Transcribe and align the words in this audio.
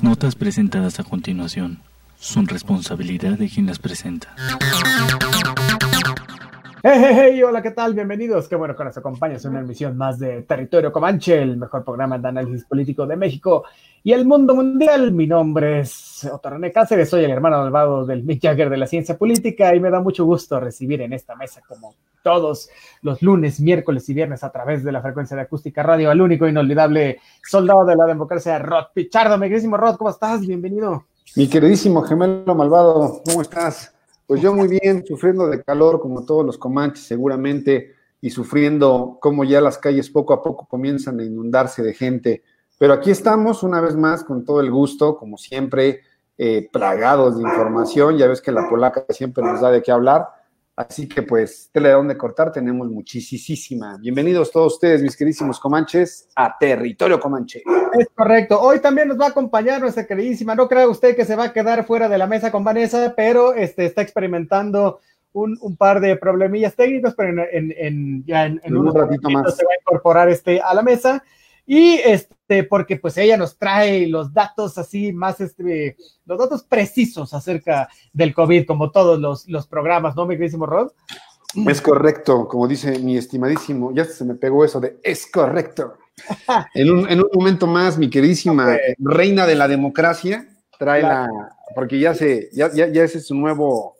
Las 0.00 0.08
notas 0.08 0.34
presentadas 0.34 0.98
a 0.98 1.04
continuación 1.04 1.82
son 2.18 2.48
responsabilidad 2.48 3.36
de 3.36 3.50
quien 3.50 3.66
las 3.66 3.78
presenta. 3.78 4.34
Hey, 6.82 7.42
hola, 7.42 7.60
¿qué 7.60 7.72
tal? 7.72 7.92
Bienvenidos. 7.92 8.48
Qué 8.48 8.56
bueno 8.56 8.74
que 8.74 8.84
nos 8.84 8.96
acompañas 8.96 9.44
en 9.44 9.50
una 9.50 9.60
emisión 9.60 9.98
más 9.98 10.18
de 10.18 10.40
Territorio 10.44 10.90
Comanche, 10.90 11.42
el 11.42 11.58
mejor 11.58 11.84
programa 11.84 12.16
de 12.16 12.26
análisis 12.26 12.64
político 12.64 13.06
de 13.06 13.16
México 13.16 13.64
y 14.02 14.12
el 14.12 14.24
mundo 14.24 14.54
mundial. 14.54 15.12
Mi 15.12 15.26
nombre 15.26 15.80
es 15.80 16.26
Otto 16.32 16.48
René 16.48 16.72
Cáceres, 16.72 17.10
soy 17.10 17.24
el 17.24 17.32
hermano 17.32 17.58
malvado 17.58 18.06
del 18.06 18.24
Mick 18.24 18.40
Jagger 18.40 18.70
de 18.70 18.78
la 18.78 18.86
ciencia 18.86 19.18
política 19.18 19.74
y 19.74 19.80
me 19.80 19.90
da 19.90 20.00
mucho 20.00 20.24
gusto 20.24 20.58
recibir 20.58 21.02
en 21.02 21.12
esta 21.12 21.36
mesa, 21.36 21.60
como 21.68 21.96
todos 22.22 22.70
los 23.02 23.20
lunes, 23.20 23.60
miércoles 23.60 24.08
y 24.08 24.14
viernes, 24.14 24.42
a 24.42 24.50
través 24.50 24.82
de 24.82 24.92
la 24.92 25.02
frecuencia 25.02 25.36
de 25.36 25.42
acústica 25.42 25.82
radio, 25.82 26.10
al 26.10 26.22
único 26.22 26.46
e 26.46 26.50
inolvidable 26.50 27.20
soldado 27.46 27.84
de 27.84 27.96
la 27.96 28.06
democracia, 28.06 28.58
Rod 28.58 28.86
Pichardo. 28.94 29.36
Mi 29.36 29.48
queridísimo 29.48 29.76
Rod, 29.76 29.96
¿cómo 29.96 30.08
estás? 30.08 30.46
Bienvenido. 30.46 31.04
Mi 31.36 31.46
queridísimo 31.46 32.00
gemelo 32.00 32.54
malvado, 32.54 33.20
¿cómo 33.26 33.42
estás? 33.42 33.94
Pues 34.30 34.42
yo 34.42 34.54
muy 34.54 34.68
bien, 34.68 35.04
sufriendo 35.04 35.48
de 35.48 35.60
calor 35.60 36.00
como 36.00 36.24
todos 36.24 36.46
los 36.46 36.56
comanches 36.56 37.04
seguramente 37.04 37.96
y 38.20 38.30
sufriendo 38.30 39.18
como 39.20 39.42
ya 39.42 39.60
las 39.60 39.76
calles 39.76 40.08
poco 40.08 40.32
a 40.32 40.40
poco 40.40 40.68
comienzan 40.68 41.18
a 41.18 41.24
inundarse 41.24 41.82
de 41.82 41.94
gente. 41.94 42.44
Pero 42.78 42.92
aquí 42.92 43.10
estamos 43.10 43.64
una 43.64 43.80
vez 43.80 43.96
más 43.96 44.22
con 44.22 44.44
todo 44.44 44.60
el 44.60 44.70
gusto, 44.70 45.16
como 45.16 45.36
siempre, 45.36 46.02
eh, 46.38 46.68
plagados 46.72 47.38
de 47.38 47.42
información. 47.42 48.18
Ya 48.18 48.28
ves 48.28 48.40
que 48.40 48.52
la 48.52 48.68
polaca 48.68 49.04
siempre 49.08 49.42
nos 49.42 49.62
da 49.62 49.72
de 49.72 49.82
qué 49.82 49.90
hablar. 49.90 50.28
Así 50.76 51.08
que 51.08 51.22
pues, 51.22 51.68
tele 51.72 51.88
de 51.88 51.94
dónde 51.94 52.16
cortar, 52.16 52.52
tenemos 52.52 52.88
muchísima. 52.88 53.98
Bienvenidos 53.98 54.50
todos 54.50 54.74
ustedes, 54.74 55.02
mis 55.02 55.16
queridísimos 55.16 55.60
comanches, 55.60 56.28
a 56.34 56.56
Territorio 56.58 57.20
Comanche. 57.20 57.62
Es 57.98 58.08
correcto. 58.14 58.58
Hoy 58.60 58.80
también 58.80 59.08
nos 59.08 59.20
va 59.20 59.26
a 59.26 59.30
acompañar 59.30 59.80
nuestra 59.80 60.06
queridísima. 60.06 60.54
No 60.54 60.68
crea 60.68 60.88
usted 60.88 61.14
que 61.14 61.24
se 61.24 61.36
va 61.36 61.44
a 61.44 61.52
quedar 61.52 61.84
fuera 61.84 62.08
de 62.08 62.16
la 62.16 62.26
mesa 62.26 62.50
con 62.50 62.64
Vanessa, 62.64 63.12
pero 63.16 63.52
este, 63.52 63.84
está 63.84 64.00
experimentando 64.00 65.00
un, 65.32 65.58
un 65.60 65.76
par 65.76 66.00
de 66.00 66.16
problemillas 66.16 66.74
técnicos, 66.74 67.14
pero 67.14 67.44
en, 67.50 67.74
en, 67.76 68.24
ya 68.24 68.46
en, 68.46 68.60
En 68.64 68.76
un 68.76 68.94
ratito 68.94 69.28
más. 69.28 69.56
se 69.56 69.64
va 69.64 69.72
a 69.72 69.80
incorporar 69.80 70.28
este, 70.28 70.60
a 70.60 70.72
la 70.72 70.82
mesa. 70.82 71.22
Y 71.72 72.00
este, 72.04 72.64
porque 72.64 72.96
pues 72.96 73.16
ella 73.16 73.36
nos 73.36 73.56
trae 73.56 74.08
los 74.08 74.34
datos 74.34 74.76
así 74.76 75.12
más, 75.12 75.40
este, 75.40 75.96
los 76.26 76.36
datos 76.36 76.64
precisos 76.64 77.32
acerca 77.32 77.88
del 78.12 78.34
COVID, 78.34 78.66
como 78.66 78.90
todos 78.90 79.20
los, 79.20 79.48
los 79.48 79.68
programas, 79.68 80.16
¿no, 80.16 80.26
mi 80.26 80.34
queridísimo 80.34 80.66
Rod? 80.66 80.90
Es 81.68 81.80
correcto, 81.80 82.48
como 82.48 82.66
dice 82.66 82.98
mi 82.98 83.16
estimadísimo, 83.16 83.94
ya 83.94 84.04
se 84.04 84.24
me 84.24 84.34
pegó 84.34 84.64
eso 84.64 84.80
de 84.80 84.98
es 85.04 85.30
correcto. 85.30 85.94
En 86.74 86.90
un, 86.90 87.08
en 87.08 87.20
un 87.20 87.28
momento 87.32 87.68
más, 87.68 87.96
mi 87.96 88.10
queridísima 88.10 88.76
reina 88.98 89.46
de 89.46 89.54
la 89.54 89.68
democracia, 89.68 90.48
trae 90.76 91.02
Claro. 91.02 91.32
la, 91.32 91.56
porque 91.76 92.00
ya 92.00 92.16
se, 92.16 92.50
ya, 92.52 92.68
ya, 92.74 92.88
ya 92.88 93.04
ese 93.04 93.18
es 93.18 93.28
su 93.28 93.36
nuevo, 93.36 93.94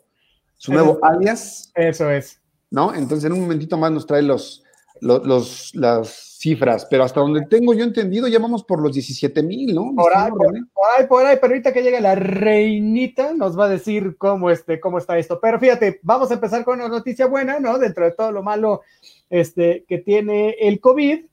su 0.57 0.73
nuevo 0.73 0.99
alias, 1.01 1.71
Eso 1.73 2.11
es. 2.11 2.37
¿no? 2.69 2.93
Entonces 2.93 3.23
en 3.23 3.31
un 3.31 3.39
momentito 3.39 3.77
más 3.77 3.93
nos 3.93 4.05
trae 4.05 4.23
los, 4.23 4.60
los, 5.01 5.25
los- 5.25 5.75
las 5.75 6.09
cifras, 6.41 6.87
pero 6.89 7.03
hasta 7.03 7.19
donde 7.19 7.45
tengo 7.45 7.73
yo 7.75 7.83
entendido, 7.83 8.27
ya 8.27 8.39
vamos 8.39 8.63
por 8.63 8.81
los 8.81 8.93
17 8.93 9.43
mil, 9.43 9.75
¿no? 9.75 9.93
Por 9.95 10.15
ahí, 10.15 10.29
por, 10.31 10.39
por 10.73 10.85
ahí, 10.97 11.07
por 11.07 11.25
ahí, 11.25 11.37
pero 11.39 11.53
ahorita 11.53 11.71
que 11.71 11.83
llegue 11.83 12.01
la 12.01 12.15
reinita 12.15 13.33
nos 13.33 13.57
va 13.57 13.65
a 13.65 13.69
decir 13.69 14.15
cómo, 14.17 14.49
este, 14.49 14.79
cómo 14.79 14.97
está 14.97 15.17
esto. 15.19 15.39
Pero 15.39 15.59
fíjate, 15.59 15.99
vamos 16.01 16.31
a 16.31 16.35
empezar 16.35 16.63
con 16.63 16.79
una 16.79 16.87
noticia 16.89 17.27
buena, 17.27 17.59
¿no? 17.59 17.77
Dentro 17.77 18.05
de 18.05 18.11
todo 18.13 18.31
lo 18.31 18.41
malo 18.41 18.81
este, 19.29 19.85
que 19.87 19.99
tiene 19.99 20.55
el 20.59 20.79
COVID. 20.79 21.25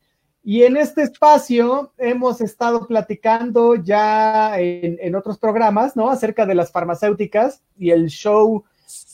Y 0.44 0.62
en 0.64 0.76
este 0.76 1.02
espacio 1.02 1.92
hemos 1.98 2.40
estado 2.40 2.86
platicando 2.86 3.74
ya 3.76 4.58
en, 4.60 4.98
en 5.00 5.14
otros 5.14 5.38
programas, 5.38 5.96
¿no? 5.96 6.10
Acerca 6.10 6.44
de 6.46 6.54
las 6.54 6.70
farmacéuticas 6.70 7.62
y 7.78 7.90
el 7.90 8.08
show 8.08 8.64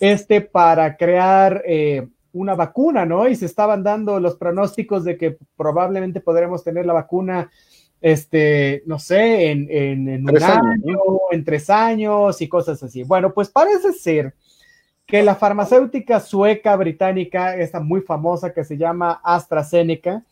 este 0.00 0.40
para 0.40 0.96
crear 0.96 1.62
eh, 1.66 2.08
una 2.34 2.54
vacuna, 2.54 3.06
¿no? 3.06 3.26
Y 3.26 3.34
se 3.34 3.46
estaban 3.46 3.82
dando 3.82 4.20
los 4.20 4.36
pronósticos 4.36 5.04
de 5.04 5.16
que 5.16 5.38
probablemente 5.56 6.20
podremos 6.20 6.62
tener 6.62 6.84
la 6.84 6.92
vacuna, 6.92 7.50
este, 8.00 8.82
no 8.86 8.98
sé, 8.98 9.50
en, 9.50 9.66
en, 9.70 10.08
en 10.08 10.20
un 10.20 10.26
Tres 10.26 10.42
años, 10.42 10.62
año, 10.84 11.00
en 11.30 11.44
tres 11.44 11.70
años 11.70 12.42
y 12.42 12.48
cosas 12.48 12.82
así. 12.82 13.02
Bueno, 13.04 13.32
pues 13.32 13.48
parece 13.48 13.92
ser 13.92 14.34
que 15.06 15.22
la 15.22 15.34
farmacéutica 15.34 16.20
sueca 16.20 16.76
británica, 16.76 17.56
esta 17.56 17.80
muy 17.80 18.00
famosa 18.00 18.52
que 18.52 18.64
se 18.64 18.76
llama 18.76 19.20
AstraZeneca, 19.22 20.24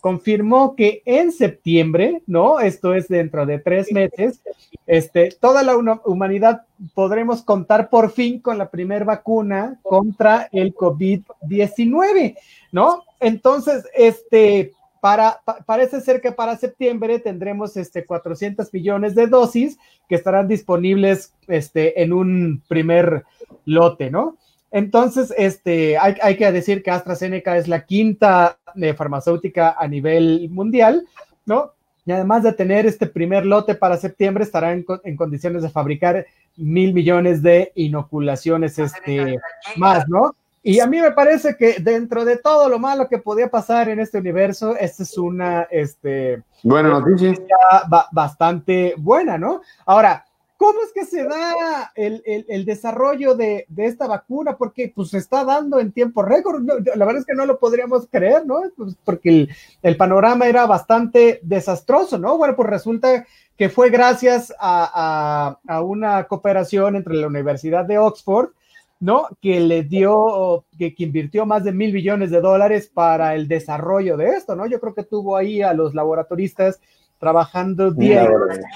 confirmó 0.00 0.74
que 0.74 1.02
en 1.04 1.32
septiembre, 1.32 2.22
¿no? 2.26 2.60
Esto 2.60 2.94
es 2.94 3.08
dentro 3.08 3.44
de 3.44 3.58
tres 3.58 3.92
meses, 3.92 4.40
este, 4.86 5.30
toda 5.40 5.62
la 5.62 5.76
humanidad 5.76 6.62
podremos 6.94 7.42
contar 7.42 7.90
por 7.90 8.10
fin 8.10 8.40
con 8.40 8.56
la 8.56 8.70
primera 8.70 9.04
vacuna 9.04 9.78
contra 9.82 10.48
el 10.52 10.74
COVID-19, 10.74 12.36
¿no? 12.72 13.04
Entonces, 13.18 13.84
este, 13.94 14.72
para, 15.00 15.40
pa- 15.44 15.58
parece 15.64 16.00
ser 16.00 16.20
que 16.20 16.32
para 16.32 16.56
septiembre 16.56 17.18
tendremos 17.18 17.76
este 17.76 18.04
400 18.04 18.72
millones 18.72 19.14
de 19.14 19.26
dosis 19.26 19.78
que 20.08 20.14
estarán 20.14 20.48
disponibles 20.48 21.32
este, 21.48 22.02
en 22.02 22.12
un 22.12 22.62
primer 22.68 23.24
lote, 23.64 24.10
¿no? 24.10 24.36
Entonces, 24.72 25.34
este, 25.36 25.98
hay, 25.98 26.14
hay 26.22 26.36
que 26.36 26.52
decir 26.52 26.82
que 26.82 26.90
AstraZeneca 26.92 27.56
es 27.56 27.66
la 27.66 27.84
quinta 27.84 28.58
eh, 28.76 28.94
farmacéutica 28.94 29.74
a 29.78 29.88
nivel 29.88 30.48
mundial, 30.50 31.06
¿no? 31.44 31.72
Y 32.06 32.12
además 32.12 32.42
de 32.44 32.52
tener 32.52 32.86
este 32.86 33.06
primer 33.06 33.44
lote 33.46 33.74
para 33.74 33.96
septiembre, 33.96 34.44
estará 34.44 34.72
en, 34.72 34.84
en 35.04 35.16
condiciones 35.16 35.62
de 35.62 35.70
fabricar 35.70 36.24
mil 36.56 36.92
millones 36.94 37.42
de 37.42 37.72
inoculaciones 37.74 38.78
este, 38.78 39.38
más, 39.76 40.08
¿no? 40.08 40.34
Y 40.62 40.80
a 40.80 40.86
mí 40.86 41.00
me 41.00 41.12
parece 41.12 41.56
que 41.56 41.76
dentro 41.80 42.24
de 42.24 42.36
todo 42.36 42.68
lo 42.68 42.78
malo 42.78 43.08
que 43.08 43.18
podía 43.18 43.50
pasar 43.50 43.88
en 43.88 43.98
este 44.00 44.18
universo, 44.18 44.76
esta 44.76 45.02
es 45.04 45.16
una 45.16 45.62
este, 45.70 46.42
Buena 46.62 46.90
noticia. 46.90 47.34
ba- 47.88 48.08
bastante 48.12 48.94
buena, 48.98 49.38
¿no? 49.38 49.62
Ahora, 49.86 50.26
¿cómo 50.58 50.80
es 50.84 50.92
que 50.92 51.06
se 51.06 51.24
da 51.24 51.90
el, 51.94 52.22
el- 52.26 52.44
el 52.46 52.64
desarrollo 52.66 53.34
de, 53.34 53.64
de 53.70 53.86
esta 53.86 54.06
vacuna? 54.06 54.58
Porque 54.58 54.92
pues 54.94 55.08
se 55.08 55.16
está 55.18 55.44
dando 55.44 55.80
en 55.80 55.92
tiempo 55.92 56.20
récord. 56.22 56.60
No, 56.60 56.74
La 56.94 57.06
verdad 57.06 57.20
es 57.20 57.26
que 57.26 57.34
no 57.34 57.46
lo 57.46 57.58
podríamos 57.58 58.06
creer, 58.12 58.44
¿no? 58.44 58.60
Pues, 58.76 58.94
porque 59.02 59.30
el, 59.30 59.48
el 59.82 59.96
panorama 59.96 60.46
era 60.46 60.66
bastante 60.66 61.40
desastroso, 61.42 62.18
¿no? 62.18 62.36
Bueno, 62.36 62.54
pues 62.54 62.68
resulta 62.68 63.24
que 63.56 63.70
fue 63.70 63.88
gracias 63.88 64.52
a, 64.60 65.56
a- 65.66 65.74
a 65.74 65.80
una 65.82 66.24
cooperación 66.24 66.96
entre 66.96 67.14
la 67.14 67.26
Universidad 67.28 67.86
de 67.86 67.96
Oxford, 67.98 68.50
¿no? 69.00 69.26
Que 69.40 69.60
le 69.60 69.82
dio, 69.82 70.64
que, 70.78 70.94
que 70.94 71.04
invirtió 71.04 71.46
más 71.46 71.64
de 71.64 71.72
mil 71.72 71.92
billones 71.92 72.30
de 72.30 72.40
dólares 72.40 72.90
para 72.92 73.34
el 73.34 73.48
desarrollo 73.48 74.16
de 74.16 74.28
esto, 74.28 74.54
¿no? 74.54 74.66
Yo 74.66 74.78
creo 74.78 74.94
que 74.94 75.04
tuvo 75.04 75.36
ahí 75.36 75.62
a 75.62 75.72
los 75.72 75.94
laboratoristas 75.94 76.80
trabajando 77.18 77.90
día 77.90 78.28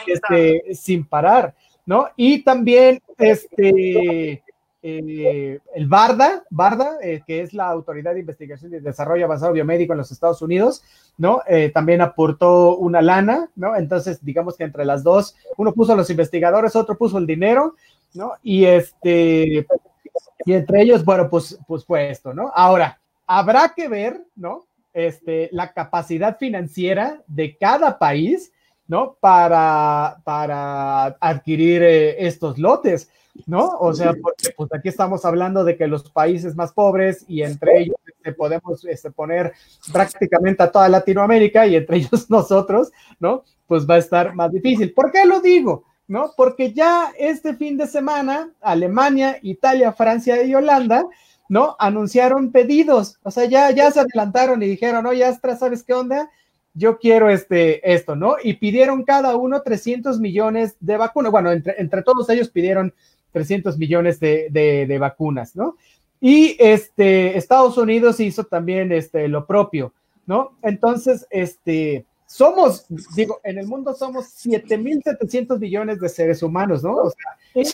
este, 0.06 0.74
sin 0.74 1.04
parar, 1.04 1.54
¿no? 1.86 2.08
Y 2.16 2.42
también 2.42 3.00
este, 3.18 4.42
eh, 4.82 5.58
el 5.74 5.86
BARDA, 5.88 6.44
BARDA 6.50 6.98
eh, 7.02 7.22
que 7.26 7.40
es 7.40 7.54
la 7.54 7.68
Autoridad 7.68 8.12
de 8.12 8.20
Investigación 8.20 8.74
y 8.74 8.80
Desarrollo 8.80 9.24
Avanzado 9.24 9.54
Biomédico 9.54 9.94
en 9.94 9.98
los 9.98 10.12
Estados 10.12 10.42
Unidos, 10.42 10.82
¿no? 11.16 11.40
Eh, 11.48 11.70
también 11.72 12.02
aportó 12.02 12.76
una 12.76 13.00
lana, 13.00 13.50
¿no? 13.56 13.76
Entonces, 13.76 14.22
digamos 14.22 14.58
que 14.58 14.64
entre 14.64 14.84
las 14.84 15.02
dos, 15.02 15.36
uno 15.56 15.72
puso 15.72 15.94
a 15.94 15.96
los 15.96 16.10
investigadores, 16.10 16.76
otro 16.76 16.98
puso 16.98 17.16
el 17.16 17.26
dinero, 17.26 17.76
¿no? 18.12 18.32
Y 18.42 18.66
este, 18.66 19.66
y 20.44 20.52
entre 20.52 20.82
ellos, 20.82 21.04
bueno, 21.04 21.28
pues, 21.28 21.58
pues 21.66 21.84
fue 21.84 22.10
esto, 22.10 22.34
¿no? 22.34 22.50
Ahora, 22.54 23.00
habrá 23.26 23.72
que 23.74 23.88
ver, 23.88 24.20
¿no? 24.36 24.66
Este, 24.92 25.48
la 25.52 25.72
capacidad 25.72 26.38
financiera 26.38 27.22
de 27.26 27.56
cada 27.56 27.98
país, 27.98 28.52
¿no? 28.86 29.16
Para, 29.20 30.18
para 30.24 31.06
adquirir 31.20 31.82
eh, 31.82 32.26
estos 32.26 32.58
lotes, 32.58 33.10
¿no? 33.46 33.78
O 33.80 33.92
sea, 33.92 34.14
porque 34.20 34.50
pues 34.56 34.70
aquí 34.72 34.88
estamos 34.88 35.24
hablando 35.24 35.64
de 35.64 35.76
que 35.76 35.88
los 35.88 36.10
países 36.10 36.54
más 36.54 36.72
pobres 36.72 37.24
y 37.26 37.42
entre 37.42 37.80
ellos 37.80 37.96
este, 38.06 38.32
podemos 38.32 38.84
este, 38.84 39.10
poner 39.10 39.52
prácticamente 39.92 40.62
a 40.62 40.70
toda 40.70 40.88
Latinoamérica 40.88 41.66
y 41.66 41.76
entre 41.76 41.96
ellos 41.98 42.30
nosotros, 42.30 42.92
¿no? 43.18 43.42
Pues 43.66 43.88
va 43.88 43.94
a 43.94 43.98
estar 43.98 44.34
más 44.34 44.52
difícil. 44.52 44.92
¿Por 44.92 45.10
qué 45.10 45.24
lo 45.24 45.40
digo? 45.40 45.84
¿No? 46.06 46.32
Porque 46.36 46.72
ya 46.72 47.12
este 47.18 47.54
fin 47.54 47.78
de 47.78 47.86
semana, 47.86 48.50
Alemania, 48.60 49.38
Italia, 49.42 49.92
Francia 49.92 50.42
y 50.42 50.54
Holanda, 50.54 51.06
¿no? 51.48 51.76
Anunciaron 51.78 52.52
pedidos, 52.52 53.18
o 53.22 53.30
sea, 53.30 53.46
ya, 53.46 53.70
ya 53.70 53.90
se 53.90 54.00
adelantaron 54.00 54.62
y 54.62 54.66
dijeron, 54.66 55.06
oye, 55.06 55.24
Astra, 55.24 55.56
¿sabes 55.56 55.82
qué 55.82 55.94
onda? 55.94 56.30
Yo 56.74 56.98
quiero 56.98 57.30
este, 57.30 57.92
esto, 57.92 58.16
¿no? 58.16 58.36
Y 58.42 58.54
pidieron 58.54 59.04
cada 59.04 59.36
uno 59.36 59.62
300 59.62 60.18
millones 60.20 60.76
de 60.80 60.96
vacunas. 60.96 61.32
Bueno, 61.32 61.52
entre, 61.52 61.74
entre 61.78 62.02
todos 62.02 62.28
ellos 62.28 62.50
pidieron 62.50 62.92
300 63.32 63.78
millones 63.78 64.20
de, 64.20 64.48
de, 64.50 64.86
de 64.86 64.98
vacunas, 64.98 65.54
¿no? 65.54 65.76
Y 66.20 66.56
este, 66.58 67.36
Estados 67.36 67.76
Unidos 67.76 68.18
hizo 68.18 68.44
también 68.44 68.92
este, 68.92 69.28
lo 69.28 69.46
propio, 69.46 69.92
¿no? 70.26 70.56
Entonces, 70.62 71.26
este, 71.30 72.06
somos, 72.26 72.86
digo, 73.14 73.40
en 73.44 73.58
el 73.58 73.66
mundo 73.66 73.94
somos 73.94 74.26
7.700 74.44 75.58
millones 75.58 76.00
de 76.00 76.08
seres 76.08 76.42
humanos, 76.42 76.82
¿no? 76.82 76.96
O 76.96 77.10
sea, 77.10 77.72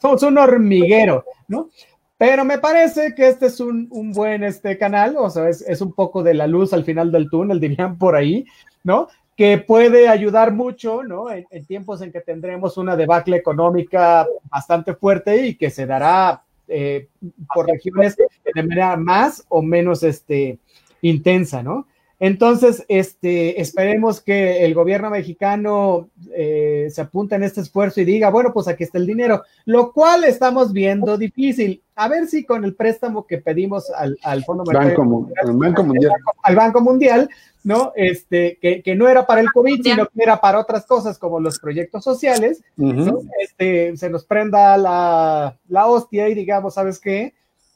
somos 0.00 0.22
un 0.22 0.38
hormiguero, 0.38 1.24
¿no? 1.48 1.70
Pero 2.18 2.44
me 2.44 2.58
parece 2.58 3.14
que 3.14 3.28
este 3.28 3.46
es 3.46 3.58
un, 3.58 3.88
un 3.90 4.12
buen 4.12 4.44
este 4.44 4.78
canal, 4.78 5.16
o 5.16 5.28
sea, 5.28 5.48
es, 5.48 5.62
es, 5.62 5.80
un 5.80 5.92
poco 5.92 6.22
de 6.22 6.34
la 6.34 6.46
luz 6.46 6.72
al 6.72 6.84
final 6.84 7.10
del 7.10 7.28
túnel, 7.28 7.58
dirían 7.58 7.98
por 7.98 8.14
ahí, 8.14 8.44
¿no? 8.84 9.08
Que 9.36 9.58
puede 9.58 10.08
ayudar 10.08 10.52
mucho, 10.52 11.02
¿no? 11.02 11.30
En, 11.30 11.46
en 11.50 11.66
tiempos 11.66 12.00
en 12.02 12.12
que 12.12 12.20
tendremos 12.20 12.76
una 12.76 12.96
debacle 12.96 13.36
económica 13.36 14.26
bastante 14.44 14.94
fuerte 14.94 15.46
y 15.46 15.56
que 15.56 15.70
se 15.70 15.86
dará 15.86 16.44
eh, 16.68 17.08
por 17.52 17.66
regiones 17.66 18.16
de 18.16 18.62
manera 18.62 18.96
más 18.96 19.44
o 19.48 19.60
menos 19.60 20.02
este, 20.02 20.58
intensa, 21.02 21.62
¿no? 21.62 21.86
Entonces, 22.24 22.84
este, 22.86 23.60
esperemos 23.60 24.20
que 24.20 24.64
el 24.64 24.74
gobierno 24.74 25.10
mexicano 25.10 26.08
eh, 26.32 26.86
se 26.88 27.00
apunte 27.00 27.34
en 27.34 27.42
este 27.42 27.62
esfuerzo 27.62 28.00
y 28.00 28.04
diga, 28.04 28.30
bueno, 28.30 28.52
pues 28.52 28.68
aquí 28.68 28.84
está 28.84 28.98
el 28.98 29.08
dinero, 29.08 29.42
lo 29.64 29.92
cual 29.92 30.22
estamos 30.22 30.72
viendo 30.72 31.18
difícil. 31.18 31.82
A 31.96 32.06
ver 32.06 32.28
si 32.28 32.44
con 32.44 32.62
el 32.62 32.76
préstamo 32.76 33.26
que 33.26 33.38
pedimos 33.38 33.90
al, 33.90 34.16
al 34.22 34.44
Fondo 34.44 34.62
Banco, 34.62 35.04
Mundial, 35.04 35.34
Banco 35.52 35.82
Mundial, 35.82 36.12
al 36.44 36.54
Banco 36.54 36.80
Mundial, 36.80 37.28
¿no? 37.64 37.92
Este, 37.96 38.56
que, 38.62 38.84
que, 38.84 38.94
no 38.94 39.08
era 39.08 39.26
para 39.26 39.40
el 39.40 39.50
COVID, 39.50 39.82
sino 39.82 40.06
que 40.06 40.22
era 40.22 40.40
para 40.40 40.60
otras 40.60 40.86
cosas 40.86 41.18
como 41.18 41.40
los 41.40 41.58
proyectos 41.58 42.04
sociales, 42.04 42.62
uh 42.76 42.84
-huh. 42.84 43.04
¿no? 43.04 43.18
este, 43.40 43.96
se 43.96 44.08
nos 44.08 44.24
prenda 44.24 44.76
la, 44.76 45.58
la 45.66 45.86
hostia 45.88 46.28
y 46.28 46.34
digamos, 46.34 46.74
¿sabes 46.74 47.00
qué? 47.00 47.34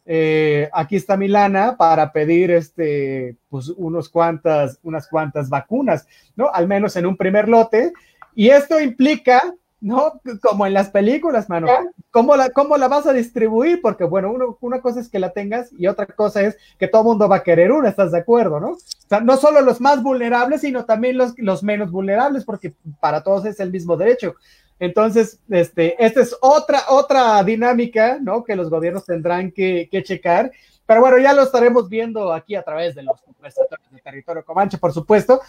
Eh, 0.08 0.70
aquí 0.73 0.94
está 0.94 1.17
mi 1.17 1.26
lana 1.26 1.76
para 1.76 2.12
pedir 2.12 2.53
este, 2.53 3.37
pues 3.49 3.69
unos 3.70 4.08
cuantas, 4.08 4.79
unas 4.85 5.08
cuantas 5.08 5.49
vacunas, 5.49 6.06
¿no? 6.37 6.49
Al 6.53 6.69
menos 6.69 6.94
en 6.97 7.06
un 7.06 7.17
primer 7.17 7.49
lote. 7.49 7.93
Y 8.35 8.50
esto 8.50 8.79
implica, 8.81 9.43
¿no? 9.81 10.20
Como 10.43 10.64
en 10.64 10.75
las 10.75 10.91
películas, 10.91 11.49
mano, 11.49 11.67
¿cómo 12.12 12.37
la, 12.37 12.50
cómo 12.50 12.76
la 12.76 12.87
vas 12.87 13.06
a 13.06 13.12
distribuir? 13.12 13.81
Porque, 13.82 14.05
bueno, 14.05 14.31
uno, 14.31 14.56
una 14.61 14.81
cosa 14.81 15.00
es 15.00 15.08
que 15.08 15.19
la 15.19 15.32
tengas 15.32 15.70
y 15.76 15.88
otra 15.88 16.06
cosa 16.06 16.43
es 16.43 16.56
que 16.79 16.87
todo 16.87 17.03
el 17.03 17.08
mundo 17.08 17.29
va 17.29 17.37
a 17.37 17.43
querer 17.43 17.73
una, 17.73 17.88
¿estás 17.88 18.12
de 18.12 18.19
acuerdo, 18.19 18.61
no? 18.61 18.70
O 18.70 19.08
sea, 19.08 19.20
no 19.20 19.37
solo 19.37 19.61
los 19.61 19.81
más 19.81 20.03
vulnerables, 20.03 20.61
sino 20.61 20.85
también 20.85 21.19
los, 21.19 21.35
los 21.38 21.64
menos 21.64 21.91
vulnerables, 21.91 22.44
porque 22.44 22.75
para 23.00 23.23
todos 23.23 23.44
es 23.44 23.58
el 23.58 23.73
mismo 23.73 23.97
derecho. 23.97 24.37
Entonces, 24.78 25.40
este, 25.49 26.02
esta 26.05 26.20
es 26.20 26.37
otra, 26.40 26.82
otra 26.90 27.43
dinámica, 27.43 28.19
¿no? 28.20 28.44
Que 28.44 28.56
los 28.56 28.69
gobiernos 28.69 29.06
tendrán 29.06 29.50
que, 29.50 29.88
checar. 30.05 30.52
Pero 30.84 31.00
bueno, 31.00 31.19
ya 31.19 31.32
lo 31.32 31.43
estaremos 31.43 31.88
viendo 31.88 32.32
aquí 32.32 32.55
a 32.55 32.62
través 32.62 32.94
de 32.94 33.02
los 33.02 33.20
prestadores 33.40 33.90
de 33.90 34.00
territorio 34.00 34.44
Comanche, 34.44 34.78
por 34.78 34.93
supuesto. 34.93 35.40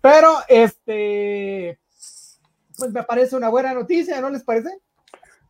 Pero, 0.00 0.36
este, 0.48 1.78
pues 2.78 2.92
me 2.92 3.02
parece 3.02 3.36
una 3.36 3.48
buena 3.48 3.74
noticia, 3.74 4.20
¿no 4.20 4.30
les 4.30 4.44
parece? 4.44 4.70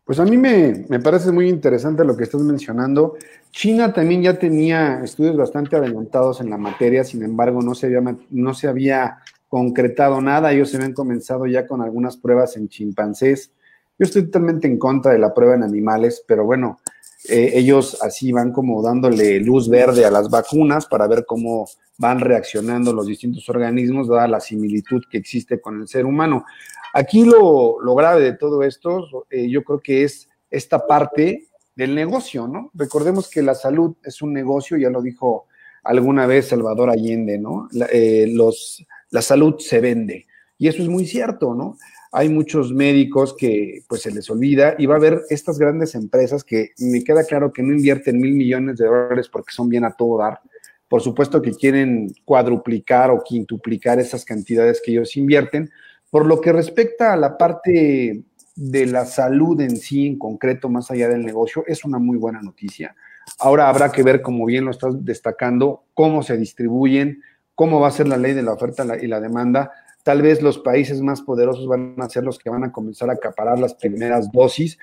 Pues 0.05 0.21
a 0.21 0.25
mí 0.25 0.37
me, 0.37 0.87
me, 0.89 1.01
parece 1.01 1.33
muy 1.33 1.49
interesante 1.49 2.05
lo 2.05 2.17
que 2.17 2.25
estás 2.25 2.41
mencionando. 2.41 3.17
China 3.51 3.93
también 3.93 4.23
ya 4.23 4.39
tenía 4.39 5.01
estudios 5.03 5.37
bastante 5.37 5.77
adelantados 5.77 6.41
en 6.41 6.49
la 6.49 6.57
materia, 6.57 7.03
sin 7.05 7.23
embargo, 7.25 7.61
no 7.61 7.75
se 7.75 7.87
había, 7.87 8.17
no 8.31 8.55
se 8.55 8.69
había 8.69 9.19
concretado 9.57 10.21
nada, 10.21 10.53
ellos 10.53 10.69
se 10.69 10.77
habían 10.77 10.93
comenzado 10.93 11.47
ya 11.47 11.67
con 11.67 11.81
algunas 11.81 12.19
pruebas 12.19 12.59
en 12.59 12.69
chimpancés. 12.69 13.53
Yo 13.99 14.05
estoy 14.05 14.25
totalmente 14.27 14.67
en 14.67 14.79
contra 14.79 15.13
de 15.13 15.19
la 15.19 15.33
prueba 15.33 15.55
en 15.55 15.63
animales, 15.63 16.23
pero 16.29 16.45
bueno, 16.45 16.79
eh, 17.27 17.53
ellos 17.55 17.97
así 18.03 18.33
van 18.33 18.53
como 18.53 18.83
dándole 18.83 19.41
luz 19.41 19.71
verde 19.71 20.05
a 20.05 20.11
las 20.11 20.29
vacunas 20.29 20.85
para 20.85 21.07
ver 21.07 21.25
cómo 21.25 21.67
van 21.97 22.21
reaccionando 22.21 22.93
los 22.93 23.07
distintos 23.07 23.49
organismos, 23.49 24.09
dada 24.09 24.29
la 24.29 24.41
similitud 24.41 25.03
que 25.11 25.17
existe 25.17 25.59
con 25.59 25.81
el 25.81 25.89
ser 25.89 26.05
humano. 26.05 26.45
Aquí 26.93 27.25
lo, 27.25 27.81
lo 27.81 27.95
grave 27.95 28.21
de 28.21 28.35
todo 28.35 28.63
esto, 28.63 29.27
eh, 29.31 29.49
yo 29.49 29.65
creo 29.65 29.81
que 29.81 30.05
es 30.05 30.29
esta 30.51 30.87
parte 30.87 31.47
del 31.75 31.95
negocio, 31.95 32.47
¿no? 32.47 32.71
Recordemos 32.75 33.31
que 33.31 33.41
la 33.41 33.55
salud 33.55 33.97
es 34.05 34.21
un 34.21 34.35
negocio, 34.35 34.77
ya 34.77 34.91
lo 34.91 35.01
dijo 35.01 35.47
alguna 35.83 36.27
vez 36.27 36.49
Salvador 36.49 36.91
Allende, 36.91 37.39
¿no? 37.39 37.69
Eh, 37.91 38.27
los 38.29 38.85
la 39.17 39.23
salud 39.23 39.55
se 39.61 39.81
vende. 39.81 40.27
Y 40.59 40.69
eso 40.69 40.83
es 40.83 40.89
muy 40.91 41.07
cierto, 41.07 41.55
¿no? 41.55 41.79
Hay 42.13 42.29
muchos 42.29 42.71
médicos 42.71 43.35
que 43.35 43.81
pues 43.89 44.03
se 44.03 44.11
les 44.11 44.29
olvida 44.29 44.75
y 44.77 44.85
va 44.85 44.97
a 44.97 44.99
haber 44.99 45.23
estas 45.31 45.59
grandes 45.59 45.95
empresas 45.95 46.45
que 46.45 46.73
me 46.79 47.03
queda 47.03 47.25
claro 47.25 47.51
que 47.51 47.63
no 47.63 47.73
invierten 47.73 48.21
mil 48.21 48.35
millones 48.35 48.77
de 48.77 48.85
dólares 48.85 49.31
porque 49.31 49.55
son 49.55 49.71
bien 49.71 49.85
a 49.85 49.93
todo 49.93 50.19
dar. 50.19 50.41
Por 50.87 51.01
supuesto 51.01 51.41
que 51.41 51.53
quieren 51.53 52.13
cuadruplicar 52.27 53.11
o 53.11 53.23
quintuplicar 53.25 53.99
esas 53.99 54.27
cantidades 54.27 54.83
que 54.85 54.93
ellos 54.93 55.17
invierten. 55.17 55.71
Por 56.11 56.27
lo 56.27 56.39
que 56.43 56.53
respecta 56.53 57.15
a 57.15 57.17
la 57.17 57.39
parte 57.39 58.23
de 58.55 58.87
la 58.87 59.07
salud 59.07 59.59
en 59.63 59.79
sí, 59.79 60.07
en 60.09 60.19
concreto, 60.19 60.69
más 60.69 60.91
allá 60.91 61.09
del 61.09 61.25
negocio, 61.25 61.65
es 61.67 61.87
una 61.87 61.99
muy 61.99 62.19
buena 62.19 62.43
noticia. 62.43 62.95
Ahora 63.39 63.71
habrá 63.71 63.91
que 63.91 64.03
ver, 64.03 64.21
como 64.21 64.45
bien 64.45 64.67
lo 64.67 64.73
estás 64.73 65.03
destacando, 65.05 65.85
cómo 65.95 66.23
se 66.23 66.37
distribuyen, 66.37 67.23
cómo 67.57 67.81
va 67.81 67.89
a 67.89 67.91
ser 67.91 68.07
la 68.07 68.19
ley 68.19 68.35
de 68.35 68.43
la 68.43 68.53
oferta 68.53 68.87
y 69.03 69.09
la 69.09 69.19
demanda. 69.19 69.73
Tal 70.05 70.23
vez 70.23 70.41
los 70.41 70.59
países 70.59 71.01
más 71.01 71.23
poderosos 71.23 71.67
van 71.67 71.97
a 71.99 72.09
ser 72.09 72.23
los 72.23 72.39
que 72.39 72.51
van 72.51 72.63
a 72.63 72.71
comenzar 72.71 73.11
a 73.11 73.15
acaparar 73.15 73.59
las 73.59 73.75
primeras 73.75 74.31
dosis, 74.31 74.79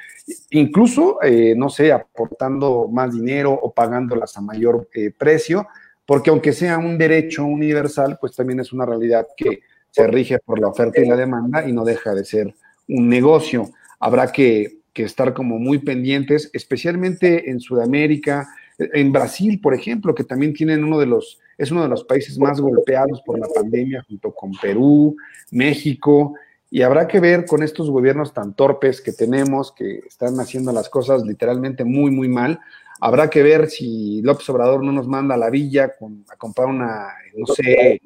incluso, 0.49 1.19
eh, 1.23 1.53
no 1.55 1.69
sé, 1.69 1.93
aportando 1.93 2.89
más 2.91 3.13
dinero 3.13 3.53
o 3.53 3.71
pagándolas 3.71 4.35
a 4.35 4.41
mayor 4.41 4.89
eh, 4.93 5.11
precio, 5.17 5.67
porque 6.05 6.29
aunque 6.29 6.51
sea 6.51 6.77
un 6.77 6.97
derecho 6.97 7.45
universal, 7.45 8.17
pues 8.19 8.35
también 8.35 8.59
es 8.59 8.73
una 8.73 8.85
realidad 8.85 9.25
que 9.37 9.61
se 9.91 10.07
rige 10.07 10.39
por 10.39 10.59
la 10.59 10.67
oferta 10.67 10.99
y 10.99 11.07
la 11.07 11.15
demanda 11.15 11.65
y 11.65 11.71
no 11.71 11.85
deja 11.85 12.13
de 12.13 12.25
ser 12.25 12.53
un 12.89 13.07
negocio. 13.07 13.69
Habrá 13.99 14.29
que, 14.31 14.79
que 14.91 15.03
estar 15.03 15.33
como 15.33 15.57
muy 15.57 15.77
pendientes, 15.77 16.49
especialmente 16.51 17.49
en 17.49 17.61
Sudamérica, 17.61 18.49
en 18.77 19.11
Brasil, 19.13 19.61
por 19.61 19.73
ejemplo, 19.73 20.15
que 20.15 20.23
también 20.23 20.53
tienen 20.53 20.83
uno 20.83 20.99
de 20.99 21.05
los 21.05 21.39
es 21.57 21.71
uno 21.71 21.83
de 21.83 21.89
los 21.89 22.03
países 22.03 22.37
más 22.37 22.59
golpeados 22.59 23.21
por 23.25 23.39
la 23.39 23.47
pandemia 23.47 24.03
junto 24.07 24.33
con 24.33 24.51
Perú, 24.53 25.15
México, 25.51 26.33
y 26.69 26.81
habrá 26.81 27.07
que 27.07 27.19
ver 27.19 27.45
con 27.45 27.61
estos 27.61 27.89
gobiernos 27.91 28.33
tan 28.33 28.55
torpes 28.55 28.99
que 28.99 29.11
tenemos, 29.11 29.71
que 29.71 29.99
están 30.07 30.39
haciendo 30.39 30.71
las 30.71 30.89
cosas 30.89 31.23
literalmente 31.23 31.83
muy, 31.83 32.09
muy 32.09 32.27
mal. 32.27 32.59
Habrá 32.99 33.29
que 33.29 33.43
ver 33.43 33.69
si 33.69 34.23
López 34.23 34.49
Obrador 34.49 34.83
no 34.83 34.91
nos 34.91 35.07
manda 35.07 35.35
a 35.35 35.37
la 35.37 35.51
villa 35.51 35.95
con, 35.95 36.25
a 36.29 36.35
comprar 36.35 36.67
una, 36.67 37.09
no 37.35 37.45
sé, 37.45 38.01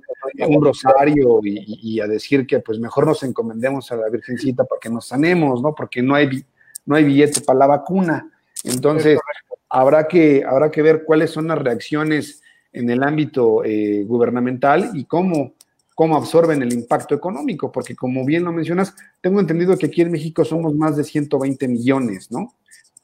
un 0.45 0.61
rosario 0.61 1.39
y, 1.43 1.63
y, 1.81 1.99
a 2.01 2.07
decir 2.07 2.45
que 2.45 2.59
pues 2.59 2.77
mejor 2.77 3.05
nos 3.05 3.23
encomendemos 3.23 3.89
a 3.91 3.95
la 3.95 4.09
Virgencita 4.09 4.65
para 4.65 4.79
que 4.79 4.89
nos 4.89 5.07
sanemos, 5.07 5.61
¿no? 5.61 5.73
Porque 5.73 6.01
no 6.01 6.15
hay, 6.15 6.43
no 6.85 6.95
hay 6.97 7.05
billete 7.05 7.39
para 7.41 7.59
la 7.59 7.67
vacuna. 7.67 8.29
Entonces, 8.65 9.17
habrá 9.69 10.07
que, 10.09 10.43
habrá 10.45 10.71
que 10.71 10.81
ver 10.81 11.03
cuáles 11.05 11.31
son 11.31 11.47
las 11.47 11.59
reacciones 11.59 12.41
en 12.77 12.89
el 12.89 13.03
ámbito 13.03 13.63
eh, 13.63 14.03
gubernamental 14.03 14.91
y 14.93 15.05
cómo, 15.05 15.53
cómo 15.95 16.15
absorben 16.15 16.61
el 16.61 16.73
impacto 16.73 17.15
económico, 17.15 17.71
porque 17.71 17.95
como 17.95 18.25
bien 18.25 18.43
lo 18.43 18.51
mencionas, 18.51 18.95
tengo 19.21 19.39
entendido 19.39 19.77
que 19.77 19.87
aquí 19.87 20.01
en 20.01 20.11
México 20.11 20.45
somos 20.45 20.73
más 20.75 20.95
de 20.95 21.03
120 21.03 21.67
millones, 21.67 22.31
¿no? 22.31 22.53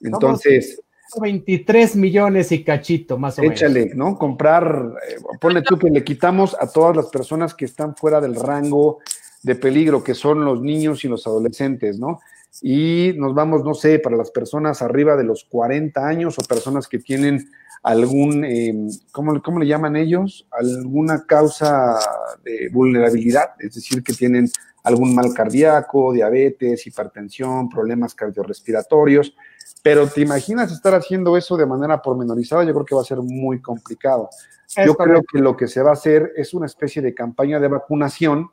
Entonces... 0.02 0.82
23 1.22 1.96
millones 1.96 2.52
y 2.52 2.64
cachito, 2.64 3.20
más 3.20 3.38
o 3.38 3.44
échale, 3.44 3.82
menos. 3.82 3.98
¿no? 3.98 4.18
Comprar, 4.18 4.94
eh, 5.08 5.18
ponle 5.40 5.62
tú 5.62 5.78
que 5.78 5.92
le 5.92 6.04
quitamos 6.04 6.58
a 6.60 6.66
todas 6.66 6.96
las 6.96 7.06
personas 7.08 7.54
que 7.54 7.66
están 7.66 7.96
fuera 7.96 8.20
del 8.20 8.34
rango 8.34 8.98
de 9.44 9.56
peligro, 9.56 10.04
que 10.04 10.16
son 10.16 10.44
los 10.46 10.62
niños 10.62 11.04
y 11.04 11.08
los 11.08 11.28
adolescentes, 11.28 12.00
¿no? 12.00 12.20
Y 12.62 13.14
nos 13.18 13.34
vamos, 13.34 13.64
no 13.64 13.74
sé, 13.74 14.00
para 14.00 14.16
las 14.16 14.32
personas 14.32 14.82
arriba 14.82 15.16
de 15.16 15.24
los 15.24 15.44
40 15.44 16.06
años 16.06 16.40
o 16.40 16.44
personas 16.44 16.88
que 16.88 17.00
tienen 17.00 17.50
algún, 17.84 18.46
eh, 18.46 18.74
¿cómo, 19.12 19.42
¿cómo, 19.42 19.60
le 19.60 19.68
llaman 19.68 19.98
ellos? 19.98 20.48
Alguna 20.52 21.26
causa 21.26 21.98
de 22.44 22.70
vulnerabilidad, 22.72 23.52
es 23.60 23.76
decir, 23.76 24.02
que 24.02 24.14
tienen 24.14 24.50
algún 24.84 25.14
mal 25.14 25.34
cardíaco, 25.34 26.14
diabetes, 26.14 26.88
hipertensión, 26.88 27.70
problemas 27.70 28.16
cardiorrespiratorios, 28.16 29.36
pero 29.82 30.08
te 30.08 30.22
imaginas 30.22 30.72
estar 30.72 30.96
haciendo 30.96 31.36
eso 31.36 31.58
de 31.58 31.66
manera 31.66 32.02
pormenorizada, 32.02 32.64
yo 32.64 32.74
creo 32.74 32.86
que 32.86 32.96
va 32.96 33.02
a 33.02 33.06
ser 33.06 33.18
muy 33.18 33.62
complicado. 33.62 34.30
Es 34.76 34.86
yo 34.86 34.96
correcto. 34.96 35.04
creo 35.04 35.24
que 35.32 35.40
lo 35.40 35.58
que 35.58 35.68
se 35.68 35.82
va 35.82 35.92
a 35.92 35.94
hacer 35.94 36.32
es 36.36 36.54
una 36.54 36.66
especie 36.66 37.02
de 37.02 37.14
campaña 37.14 37.60
de 37.60 37.68
vacunación 37.68 38.50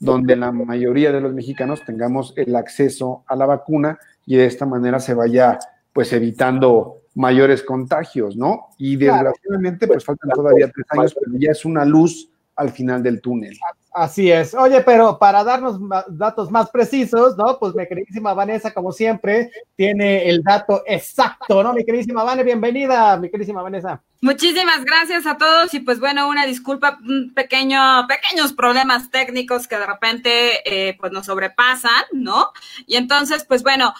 donde 0.00 0.34
la 0.34 0.50
mayoría 0.50 1.12
de 1.12 1.20
los 1.20 1.32
mexicanos 1.32 1.84
tengamos 1.84 2.32
el 2.36 2.56
acceso 2.56 3.22
a 3.26 3.36
la 3.36 3.46
vacuna 3.46 3.98
y 4.26 4.36
de 4.36 4.46
esta 4.46 4.66
manera 4.66 4.98
se 4.98 5.14
vaya 5.14 5.58
pues 5.92 6.12
evitando 6.12 7.02
mayores 7.14 7.62
contagios, 7.62 8.36
¿no? 8.36 8.68
Y 8.78 8.96
desgraciadamente, 8.96 9.86
pues 9.86 10.04
faltan 10.04 10.30
todavía 10.30 10.70
tres 10.70 10.86
años, 10.90 11.14
pero 11.14 11.36
ya 11.38 11.50
es 11.50 11.64
una 11.64 11.84
luz 11.84 12.30
al 12.56 12.70
final 12.70 13.02
del 13.02 13.20
túnel. 13.20 13.58
Así 13.92 14.30
es. 14.30 14.54
Oye, 14.54 14.80
pero 14.82 15.18
para 15.18 15.42
darnos 15.42 15.80
datos 16.08 16.50
más 16.50 16.70
precisos, 16.70 17.36
¿no? 17.36 17.58
Pues 17.58 17.74
mi 17.74 17.86
queridísima 17.88 18.34
Vanessa, 18.34 18.72
como 18.72 18.92
siempre, 18.92 19.50
tiene 19.74 20.28
el 20.28 20.42
dato 20.44 20.84
exacto, 20.86 21.62
¿no? 21.62 21.72
Mi 21.72 21.84
queridísima 21.84 22.22
Vanessa, 22.22 22.44
bienvenida, 22.44 23.16
mi 23.16 23.28
queridísima 23.30 23.62
Vanessa. 23.62 24.00
Muchísimas 24.20 24.84
gracias 24.84 25.26
a 25.26 25.36
todos 25.38 25.74
y 25.74 25.80
pues 25.80 25.98
bueno, 25.98 26.28
una 26.28 26.46
disculpa, 26.46 26.98
un 27.02 27.32
pequeño, 27.34 28.06
pequeños 28.06 28.52
problemas 28.52 29.10
técnicos 29.10 29.66
que 29.66 29.78
de 29.78 29.86
repente 29.86 30.60
eh, 30.64 30.96
pues 31.00 31.10
nos 31.10 31.26
sobrepasan, 31.26 32.04
¿no? 32.12 32.52
Y 32.86 32.96
entonces, 32.96 33.44
pues 33.44 33.64
bueno, 33.64 33.92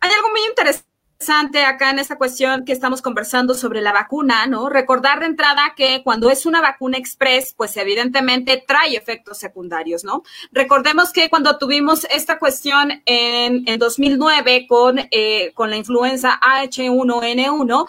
hay 0.00 0.10
algo 0.10 0.28
muy 0.30 0.40
interesante 0.48 0.91
acá 1.28 1.90
en 1.90 1.98
esta 1.98 2.16
cuestión 2.16 2.64
que 2.64 2.72
estamos 2.72 3.02
conversando 3.02 3.54
sobre 3.54 3.80
la 3.80 3.92
vacuna, 3.92 4.46
¿no? 4.46 4.68
Recordar 4.68 5.20
de 5.20 5.26
entrada 5.26 5.74
que 5.76 6.02
cuando 6.02 6.30
es 6.30 6.46
una 6.46 6.60
vacuna 6.60 6.98
express, 6.98 7.54
pues 7.56 7.76
evidentemente 7.76 8.62
trae 8.66 8.96
efectos 8.96 9.38
secundarios, 9.38 10.04
¿no? 10.04 10.22
Recordemos 10.52 11.12
que 11.12 11.28
cuando 11.30 11.58
tuvimos 11.58 12.06
esta 12.10 12.38
cuestión 12.38 13.02
en, 13.06 13.68
en 13.68 13.78
2009 13.78 14.66
con, 14.68 14.98
eh, 15.10 15.52
con 15.54 15.70
la 15.70 15.76
influenza 15.76 16.40
H1N1, 16.40 17.86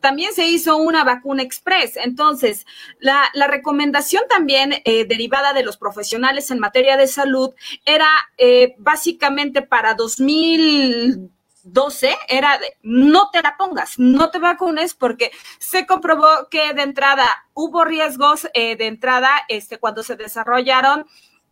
también 0.00 0.32
se 0.32 0.46
hizo 0.46 0.76
una 0.76 1.04
vacuna 1.04 1.42
express. 1.42 1.96
Entonces, 1.96 2.66
la, 3.00 3.24
la 3.34 3.46
recomendación 3.46 4.22
también 4.28 4.74
eh, 4.84 5.06
derivada 5.06 5.52
de 5.52 5.62
los 5.62 5.76
profesionales 5.76 6.50
en 6.50 6.58
materia 6.58 6.96
de 6.96 7.06
salud 7.06 7.50
era 7.84 8.08
eh, 8.38 8.74
básicamente 8.78 9.62
para 9.62 9.94
2000 9.94 11.35
12 11.66 12.16
era 12.28 12.58
de, 12.58 12.76
no 12.82 13.30
te 13.30 13.42
la 13.42 13.56
pongas, 13.56 13.98
no 13.98 14.30
te 14.30 14.38
vacunes 14.38 14.94
porque 14.94 15.32
se 15.58 15.84
comprobó 15.84 16.48
que 16.48 16.72
de 16.74 16.82
entrada 16.82 17.28
hubo 17.54 17.84
riesgos 17.84 18.48
eh, 18.54 18.76
de 18.76 18.86
entrada 18.86 19.30
este, 19.48 19.78
cuando 19.78 20.04
se 20.04 20.16
desarrollaron 20.16 21.06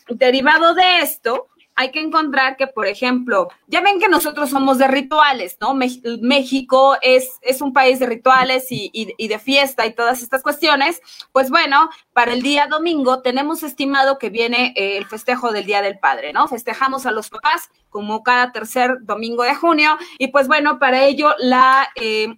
de 0.59 0.99
esto, 0.99 1.47
hay 1.75 1.91
que 1.91 1.99
encontrar 1.99 2.57
que, 2.57 2.67
por 2.67 2.85
ejemplo, 2.85 3.47
ya 3.67 3.81
ven 3.81 3.99
que 3.99 4.07
nosotros 4.07 4.49
somos 4.49 4.77
de 4.77 4.87
rituales, 4.87 5.57
¿no? 5.59 5.73
México 5.73 6.97
es, 7.01 7.39
es 7.41 7.61
un 7.61 7.73
país 7.73 7.99
de 7.99 8.05
rituales 8.05 8.67
y, 8.69 9.27
de 9.27 9.39
fiesta 9.39 9.85
y 9.85 9.93
todas 9.93 10.21
estas 10.21 10.43
cuestiones. 10.43 11.01
Pues 11.31 11.49
bueno, 11.49 11.89
para 12.13 12.33
el 12.33 12.41
día 12.41 12.67
domingo 12.67 13.21
tenemos 13.21 13.63
estimado 13.63 14.17
que 14.17 14.29
viene 14.29 14.73
eh, 14.75 14.97
el 14.97 15.05
festejo 15.05 15.51
del 15.51 15.65
Día 15.65 15.81
del 15.81 15.97
Padre, 15.97 16.33
¿no? 16.33 16.47
Festejamos 16.47 17.05
a 17.05 17.11
los 17.11 17.29
papás 17.29 17.69
como 17.89 18.21
cada 18.21 18.51
tercer 18.51 18.97
domingo 19.01 19.43
de 19.43 19.55
junio 19.55 19.97
y 20.19 20.27
pues 20.27 20.47
bueno, 20.47 20.77
para 20.77 21.03
ello 21.05 21.33
la... 21.39 21.87
Eh, 21.95 22.37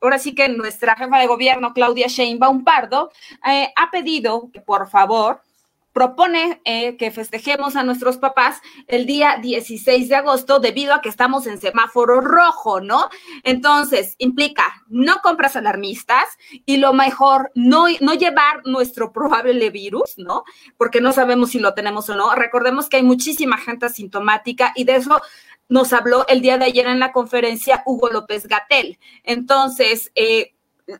ahora 0.00 0.18
sí 0.18 0.34
que 0.34 0.48
nuestra 0.48 0.96
jefa 0.96 1.18
de 1.18 1.26
gobierno, 1.26 1.74
Claudia 1.74 2.06
Sheinbaum 2.08 2.64
Pardo, 2.64 3.12
eh, 3.46 3.72
ha 3.76 3.90
pedido 3.90 4.50
que 4.52 4.60
por 4.60 4.88
favor 4.88 5.42
propone 5.92 6.60
eh, 6.64 6.96
que 6.96 7.10
festejemos 7.10 7.76
a 7.76 7.82
nuestros 7.82 8.18
papás 8.18 8.60
el 8.86 9.06
día 9.06 9.38
16 9.40 10.08
de 10.08 10.16
agosto 10.16 10.60
debido 10.60 10.94
a 10.94 11.00
que 11.00 11.08
estamos 11.08 11.46
en 11.46 11.60
semáforo 11.60 12.20
rojo, 12.20 12.80
¿no? 12.80 13.08
Entonces, 13.42 14.14
implica 14.18 14.64
no 14.88 15.20
compras 15.22 15.56
alarmistas 15.56 16.24
y 16.64 16.76
lo 16.76 16.92
mejor, 16.92 17.50
no, 17.54 17.86
no 18.00 18.14
llevar 18.14 18.62
nuestro 18.64 19.12
probable 19.12 19.70
virus, 19.70 20.14
¿no? 20.16 20.44
Porque 20.76 21.00
no 21.00 21.12
sabemos 21.12 21.50
si 21.50 21.58
lo 21.58 21.74
tenemos 21.74 22.08
o 22.08 22.14
no. 22.14 22.34
Recordemos 22.34 22.88
que 22.88 22.98
hay 22.98 23.02
muchísima 23.02 23.56
gente 23.56 23.86
asintomática 23.86 24.72
y 24.76 24.84
de 24.84 24.96
eso 24.96 25.20
nos 25.68 25.92
habló 25.92 26.26
el 26.28 26.40
día 26.40 26.58
de 26.58 26.66
ayer 26.66 26.86
en 26.86 27.00
la 27.00 27.12
conferencia 27.12 27.82
Hugo 27.86 28.10
López 28.10 28.46
Gatel. 28.46 28.98
Entonces, 29.22 30.10
eh, 30.14 30.54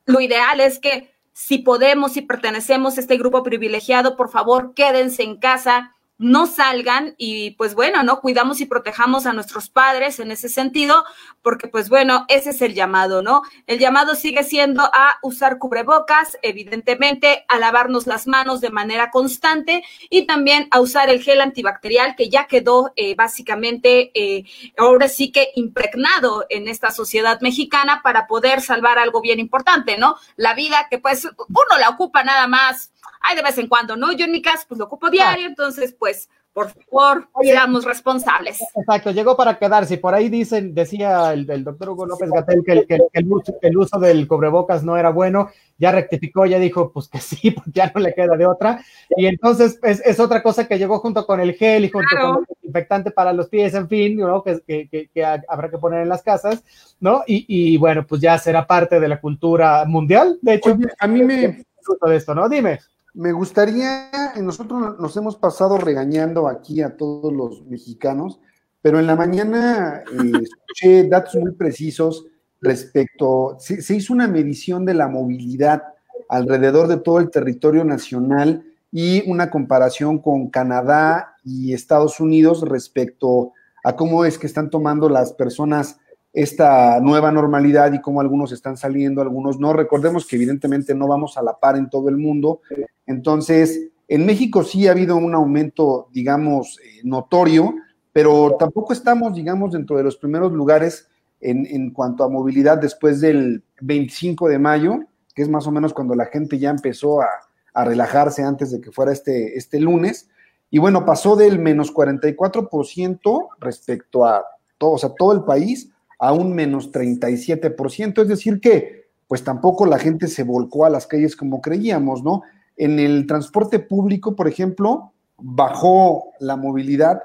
lo 0.06 0.20
ideal 0.20 0.61
es 0.61 0.78
que 0.78 1.10
si 1.40 1.56
podemos, 1.56 2.12
si 2.12 2.20
pertenecemos 2.20 2.99
a 2.99 3.00
este 3.00 3.16
grupo 3.16 3.42
privilegiado, 3.42 4.14
por 4.14 4.28
favor, 4.28 4.75
quédense 4.75 5.23
en 5.23 5.38
casa, 5.38 5.97
no 6.21 6.47
salgan 6.47 7.15
y 7.17 7.53
pues 7.53 7.75
bueno, 7.75 8.03
¿no? 8.03 8.21
Cuidamos 8.21 8.61
y 8.61 8.67
protejamos 8.67 9.25
a 9.25 9.33
nuestros 9.33 9.71
padres 9.71 10.21
en 10.21 10.31
ese 10.31 10.50
sentido, 10.50 11.03
porque 11.41 11.67
pues 11.67 11.89
bueno, 11.89 12.27
ese 12.29 12.50
es 12.50 12.61
el 12.61 12.75
llamado, 12.75 13.23
¿no? 13.23 13.41
El 13.67 13.79
llamado 13.79 14.15
sigue 14.15 14.45
siendo 14.45 14.83
a 14.83 15.15
usar 15.23 15.57
cubrebocas, 15.57 16.37
evidentemente, 16.43 17.47
a 17.49 17.59
lavarnos 17.59 18.07
las 18.07 18.27
manos 18.27 18.61
de 18.61 18.69
manera 18.69 19.11
constante 19.11 19.83
y 20.11 20.27
también 20.27 20.69
a 20.73 20.81
usar 20.81 21.09
el 21.09 21.23
gel 21.23 21.41
antibacterial 21.41 22.15
que 22.17 22.29
ya 22.29 22.47
quedó 22.47 22.93
eh, 22.97 23.15
básicamente, 23.15 24.11
eh, 24.12 24.45
ahora 24.77 25.09
sí 25.09 25.33
que 25.33 25.49
impregnado 25.57 26.45
en 26.50 26.69
esta 26.69 26.91
sociedad 26.91 27.41
mexicana 27.41 28.03
para 28.05 28.27
poder 28.27 28.61
salvar 28.61 28.99
algo 28.99 29.23
bien 29.23 29.41
importante, 29.41 29.97
¿no? 29.97 30.17
La 30.37 30.53
vida 30.53 30.87
que 30.91 30.99
pues 30.99 31.25
uno 31.25 31.79
la 31.79 31.89
ocupa 31.89 32.23
nada 32.25 32.47
más 32.47 32.93
hay 33.21 33.37
de 33.37 33.42
vez 33.42 33.59
en 33.59 33.69
cuando, 33.69 33.97
¿no? 33.97 34.12
Yo 34.12 34.25
en 34.25 34.33
mi 34.33 34.42
caso, 34.42 34.64
pues 34.69 34.78
lo 34.78 34.87
ocupo 34.87 35.11
diario, 35.11 35.47
entonces, 35.47 35.95
pues, 35.99 36.28
por 36.52 36.71
favor, 36.71 37.28
seamos 37.42 37.85
responsables. 37.85 38.61
Exacto, 38.75 39.12
llegó 39.12 39.37
para 39.37 39.59
quedarse. 39.59 39.99
Por 39.99 40.14
ahí 40.14 40.28
dicen, 40.28 40.75
decía 40.75 41.33
el, 41.33 41.47
doctor 41.64 41.90
Hugo 41.90 42.07
López 42.07 42.28
Gatel 42.30 42.62
que, 42.64 42.99
el, 43.12 43.76
uso, 43.76 43.99
del 44.00 44.26
cubrebocas 44.26 44.83
no 44.83 44.97
era 44.97 45.11
bueno, 45.11 45.50
ya 45.80 45.92
rectificó, 45.92 46.44
ya 46.44 46.58
dijo, 46.58 46.92
pues 46.92 47.08
que 47.08 47.18
sí, 47.18 47.50
pues 47.50 47.66
ya 47.72 47.90
no 47.92 48.00
le 48.00 48.14
queda 48.14 48.37
de 48.37 48.46
otra. 48.46 48.84
Y 49.16 49.26
entonces 49.26 49.80
es, 49.82 50.20
otra 50.20 50.42
cosa 50.42 50.68
que 50.68 50.78
llegó 50.78 51.00
junto 51.00 51.26
con 51.26 51.40
el 51.40 51.54
gel 51.54 51.87
y 51.87 51.90
junto 51.90 52.08
con 52.20 52.37
el 52.40 52.46
desinfectante 52.54 53.10
para 53.10 53.32
los 53.32 53.49
pies, 53.49 53.75
en 53.75 53.88
fin, 53.88 54.18
¿no? 54.18 54.44
que, 54.44 55.10
habrá 55.49 55.70
que 55.70 55.78
poner 55.78 56.02
en 56.02 56.10
las 56.10 56.22
casas, 56.22 56.62
¿no? 57.00 57.22
Y, 57.26 57.76
bueno, 57.78 58.06
pues 58.06 58.20
ya 58.20 58.38
será 58.38 58.66
parte 58.66 59.00
de 59.00 59.08
la 59.08 59.20
cultura 59.20 59.84
mundial. 59.87 60.38
De 60.42 60.54
hecho, 60.54 60.76
a 60.99 61.06
mí 61.06 61.22
me... 61.22 61.64
De 62.06 62.16
esto, 62.16 62.34
¿no? 62.34 62.49
Dime. 62.49 62.78
Me 63.14 63.32
gustaría, 63.32 64.10
nosotros 64.40 64.96
nos 65.00 65.16
hemos 65.16 65.34
pasado 65.34 65.78
regañando 65.78 66.46
aquí 66.46 66.80
a 66.80 66.96
todos 66.96 67.32
los 67.32 67.66
mexicanos, 67.66 68.38
pero 68.80 69.00
en 69.00 69.08
la 69.08 69.16
mañana 69.16 70.04
eh, 70.12 70.32
escuché 70.42 71.08
datos 71.08 71.34
muy 71.34 71.52
precisos 71.52 72.26
respecto, 72.61 73.57
se, 73.59 73.95
hizo 73.95 74.12
una 74.12 74.29
medición 74.29 74.85
de 74.85 74.95
la 74.95 75.09
movilidad 75.09 75.83
alrededor 76.29 76.88
de 76.88 76.99
todo 76.99 77.19
el 77.19 77.31
territorio 77.31 77.85
nacional 77.85 78.64
y 78.93 79.29
una 79.31 79.50
comparación 79.50 80.19
con 80.19 80.49
Canadá 80.49 81.37
y 81.45 81.73
Estados 81.73 82.21
Unidos 82.21 82.62
respecto 82.62 83.52
a 83.83 83.97
cómo 83.97 84.25
es 84.25 84.38
que 84.38 84.47
están 84.47 84.71
tomando 84.71 85.09
las 85.09 85.33
personas 85.33 85.99
esta 86.33 87.00
nueva 87.00 87.33
normalidad 87.33 87.93
y 87.93 88.00
cómo 88.00 88.21
algunos 88.21 88.52
están 88.52 88.76
saliendo, 88.76 89.21
algunos 89.21 89.59
no. 89.59 89.73
Recordemos 89.73 90.26
que 90.26 90.37
evidentemente 90.37 90.95
no 90.95 91.09
vamos 91.09 91.37
a 91.37 91.43
la 91.43 91.59
par 91.59 91.76
en 91.76 91.90
todo 91.90 92.09
el 92.09 92.17
mundo. 92.17 92.61
Entonces, 93.07 93.88
en 94.07 94.26
México 94.26 94.62
sí 94.62 94.87
ha 94.87 94.93
habido 94.93 95.17
un 95.17 95.35
aumento, 95.35 96.09
digamos, 96.12 96.79
eh, 96.85 97.00
notorio, 97.02 97.75
pero 98.12 98.57
tampoco 98.59 98.93
estamos, 98.93 99.35
digamos, 99.35 99.73
dentro 99.73 99.97
de 99.97 100.05
los 100.05 100.17
primeros 100.17 100.52
lugares 100.52 101.10
en, 101.40 101.90
cuanto 101.90 102.25
a 102.25 102.28
movilidad 102.28 102.78
después 102.78 103.20
del 103.20 103.62
25 103.80 104.49
de 104.49 104.59
mayo, 104.59 105.00
que 105.35 105.42
es 105.42 105.49
más 105.49 105.66
o 105.66 105.70
menos 105.70 105.94
cuando 105.94 106.14
la 106.14 106.26
gente 106.26 106.59
ya 106.59 106.70
empezó 106.70 107.20
a, 107.23 107.28
relajarse 107.73 108.42
antes 108.42 108.73
de 108.73 108.80
que 108.80 108.90
fuera 108.90 109.12
este, 109.12 109.56
este 109.56 109.78
lunes. 109.78 110.28
Y 110.70 110.78
bueno, 110.78 111.06
pasó 111.06 111.36
del 111.36 111.60
menos 111.60 111.95
44% 111.95 113.49
respecto 113.60 114.26
a 114.26 114.45
todo, 114.76 114.91
o 114.91 114.99
sea, 114.99 115.10
todo 115.17 115.32
el 115.32 115.45
país 115.45 115.88
a 116.19 116.32
un 116.32 116.52
menos 116.52 116.93
37%, 116.93 118.23
es 118.23 118.28
decir 118.28 118.60
que 118.60 119.08
pues 119.28 119.45
tampoco 119.45 119.86
la 119.86 120.00
gente 120.00 120.26
se 120.26 120.43
volcó 120.43 120.84
a 120.84 120.91
las 120.91 121.06
calles 121.06 121.36
como 121.36 121.60
creíamos, 121.60 122.25
¿no? 122.25 122.43
En 122.76 122.99
el 122.99 123.28
transporte 123.28 123.78
público, 123.78 124.34
por 124.34 124.49
ejemplo, 124.49 125.12
bajó 125.38 126.32
la 126.41 126.56
movilidad 126.56 127.23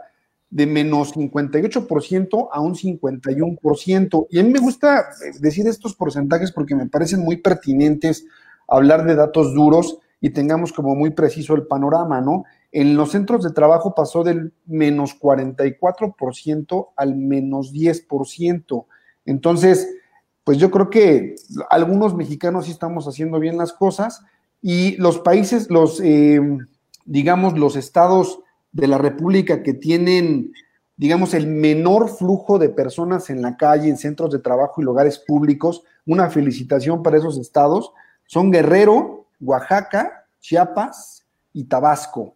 de 0.55 0.65
menos 0.65 1.13
58% 1.13 2.47
a 2.49 2.61
un 2.61 2.75
51%. 2.75 4.27
Y 4.29 4.39
a 4.39 4.43
mí 4.43 4.49
me 4.51 4.59
gusta 4.59 5.07
decir 5.41 5.67
estos 5.67 5.95
porcentajes 5.95 6.53
porque 6.53 6.75
me 6.75 6.87
parecen 6.87 7.19
muy 7.19 7.35
pertinentes 7.35 8.25
hablar 8.65 9.03
de 9.03 9.15
datos 9.15 9.53
duros 9.53 9.99
y 10.21 10.29
tengamos 10.29 10.71
como 10.71 10.95
muy 10.95 11.09
preciso 11.09 11.55
el 11.55 11.67
panorama, 11.67 12.21
¿no? 12.21 12.45
En 12.71 12.95
los 12.95 13.11
centros 13.11 13.43
de 13.43 13.51
trabajo 13.51 13.93
pasó 13.93 14.23
del 14.23 14.53
menos 14.65 15.19
44% 15.19 16.87
al 16.95 17.17
menos 17.17 17.73
10%. 17.73 18.85
Entonces, 19.25 19.89
pues 20.45 20.57
yo 20.57 20.71
creo 20.71 20.89
que 20.89 21.35
algunos 21.69 22.15
mexicanos 22.15 22.67
sí 22.67 22.71
estamos 22.71 23.09
haciendo 23.09 23.41
bien 23.41 23.57
las 23.57 23.73
cosas 23.73 24.23
y 24.61 24.95
los 25.01 25.19
países, 25.19 25.69
los, 25.69 25.99
eh, 26.01 26.39
digamos, 27.03 27.59
los 27.59 27.75
estados 27.75 28.39
de 28.75 28.87
la 28.87 28.99
República 28.99 29.63
que 29.63 29.73
tienen, 29.73 30.53
digamos, 30.95 31.33
el 31.33 31.47
menor 31.47 32.09
flujo 32.09 32.59
de 32.59 32.69
personas 32.69 33.29
en 33.29 33.41
la 33.41 33.57
calle, 33.57 33.89
en 33.89 33.97
centros 33.97 34.31
de 34.31 34.39
trabajo 34.39 34.81
y 34.81 34.85
lugares 34.85 35.17
públicos, 35.17 35.83
una 36.05 36.29
felicitación 36.29 37.01
para 37.01 37.17
esos 37.17 37.39
estados, 37.39 37.91
son 38.27 38.51
Guerrero, 38.51 39.25
Oaxaca, 39.39 40.27
Chiapas 40.39 41.25
y 41.53 41.63
Tabasco 41.63 42.35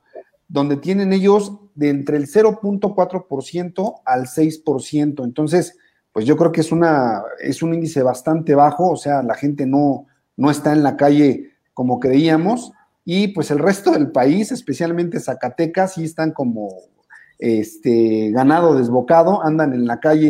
donde 0.50 0.78
tienen 0.78 1.14
ellos 1.14 1.54
de 1.76 1.90
entre 1.90 2.18
el 2.18 2.28
0.4% 2.28 4.02
al 4.04 4.26
6%. 4.26 5.24
Entonces, 5.24 5.78
pues 6.12 6.26
yo 6.26 6.36
creo 6.36 6.52
que 6.52 6.62
es, 6.62 6.72
una, 6.72 7.22
es 7.40 7.62
un 7.62 7.74
índice 7.74 8.02
bastante 8.02 8.56
bajo, 8.56 8.90
o 8.90 8.98
sea, 8.98 9.22
la 9.22 9.36
gente 9.36 9.66
no, 9.66 10.08
no 10.36 10.52
está 10.52 10.74
en 10.74 10.84
la 10.84 10.98
calle 10.98 11.52
como 11.74 12.00
creíamos, 12.00 12.74
y 13.12 13.30
pues 13.30 13.50
el 13.50 13.58
resto 13.58 13.90
del 13.90 14.12
país, 14.12 14.52
especialmente 14.52 15.20
Zacatecas, 15.20 15.96
sí 15.96 16.04
están 16.04 16.32
como 16.32 16.70
este, 17.40 18.30
ganado 18.30 18.76
desbocado, 18.76 19.44
andan 19.44 19.74
en 19.74 19.88
la 19.88 20.00
calle 20.00 20.30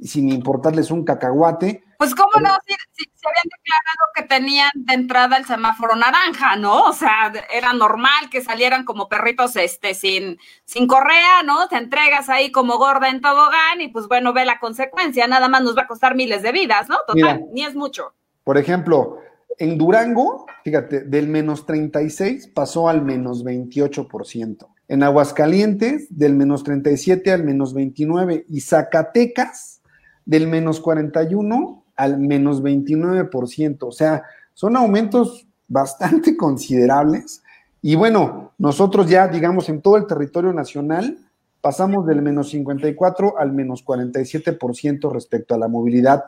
sin 0.00 0.30
importarles 0.30 0.90
un 0.90 1.04
cacahuate. 1.04 1.84
Pues 1.98 2.16
cómo 2.16 2.32
no, 2.42 2.50
si, 2.66 2.74
se 3.04 3.28
habían 3.28 3.44
declarado 3.44 4.10
que 4.12 4.22
tenían 4.24 4.70
de 4.74 4.94
entrada 4.94 5.36
el 5.36 5.44
semáforo 5.44 5.94
naranja, 5.94 6.56
¿no? 6.56 6.86
O 6.86 6.92
sea, 6.92 7.32
era 7.54 7.72
normal 7.74 8.28
que 8.28 8.42
salieran 8.42 8.84
como 8.84 9.08
perritos 9.08 9.54
este, 9.54 9.94
sin, 9.94 10.40
sin 10.64 10.88
correa, 10.88 11.44
¿no? 11.44 11.68
Te 11.68 11.76
entregas 11.76 12.28
ahí 12.28 12.50
como 12.50 12.76
gorda 12.76 13.08
en 13.08 13.20
tobogán 13.20 13.80
y 13.82 13.86
pues 13.86 14.08
bueno, 14.08 14.32
ve 14.32 14.44
la 14.44 14.58
consecuencia, 14.58 15.28
nada 15.28 15.46
más 15.46 15.62
nos 15.62 15.78
va 15.78 15.82
a 15.82 15.86
costar 15.86 16.16
miles 16.16 16.42
de 16.42 16.50
vidas, 16.50 16.88
¿no? 16.88 16.96
Total, 17.06 17.44
ni 17.52 17.64
es 17.64 17.76
mucho. 17.76 18.14
Por 18.42 18.58
ejemplo, 18.58 19.20
en 19.58 19.78
Durango, 19.78 20.46
fíjate, 20.64 21.00
del 21.00 21.28
menos 21.28 21.66
36 21.66 22.48
pasó 22.48 22.88
al 22.88 23.02
menos 23.02 23.44
28%. 23.44 24.66
En 24.88 25.02
Aguascalientes, 25.02 26.06
del 26.10 26.34
menos 26.34 26.62
37 26.64 27.32
al 27.32 27.44
menos 27.44 27.74
29. 27.74 28.46
Y 28.48 28.60
Zacatecas, 28.60 29.80
del 30.24 30.46
menos 30.46 30.80
41 30.80 31.84
al 31.96 32.18
menos 32.18 32.62
29%. 32.62 33.78
O 33.80 33.92
sea, 33.92 34.22
son 34.54 34.76
aumentos 34.76 35.46
bastante 35.68 36.36
considerables. 36.38 37.42
Y 37.82 37.94
bueno, 37.94 38.52
nosotros 38.58 39.08
ya, 39.08 39.28
digamos, 39.28 39.68
en 39.68 39.80
todo 39.80 39.96
el 39.96 40.06
territorio 40.06 40.52
nacional, 40.52 41.18
pasamos 41.60 42.06
del 42.06 42.22
menos 42.22 42.50
54 42.50 43.38
al 43.38 43.52
menos 43.52 43.84
47% 43.84 45.12
respecto 45.12 45.54
a 45.54 45.58
la 45.58 45.68
movilidad 45.68 46.24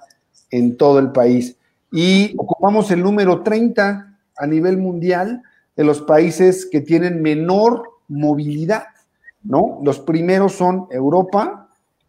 en 0.50 0.76
todo 0.76 0.98
el 0.98 1.12
país. 1.12 1.56
Y 1.90 2.34
ocupamos 2.36 2.90
el 2.90 3.02
número 3.02 3.42
30 3.42 4.18
a 4.36 4.46
nivel 4.46 4.76
mundial 4.78 5.42
de 5.76 5.84
los 5.84 6.02
países 6.02 6.66
que 6.66 6.80
tienen 6.80 7.22
menor 7.22 7.88
movilidad, 8.08 8.84
¿no? 9.42 9.80
Los 9.82 10.00
primeros 10.00 10.52
son 10.52 10.86
Europa, 10.90 11.68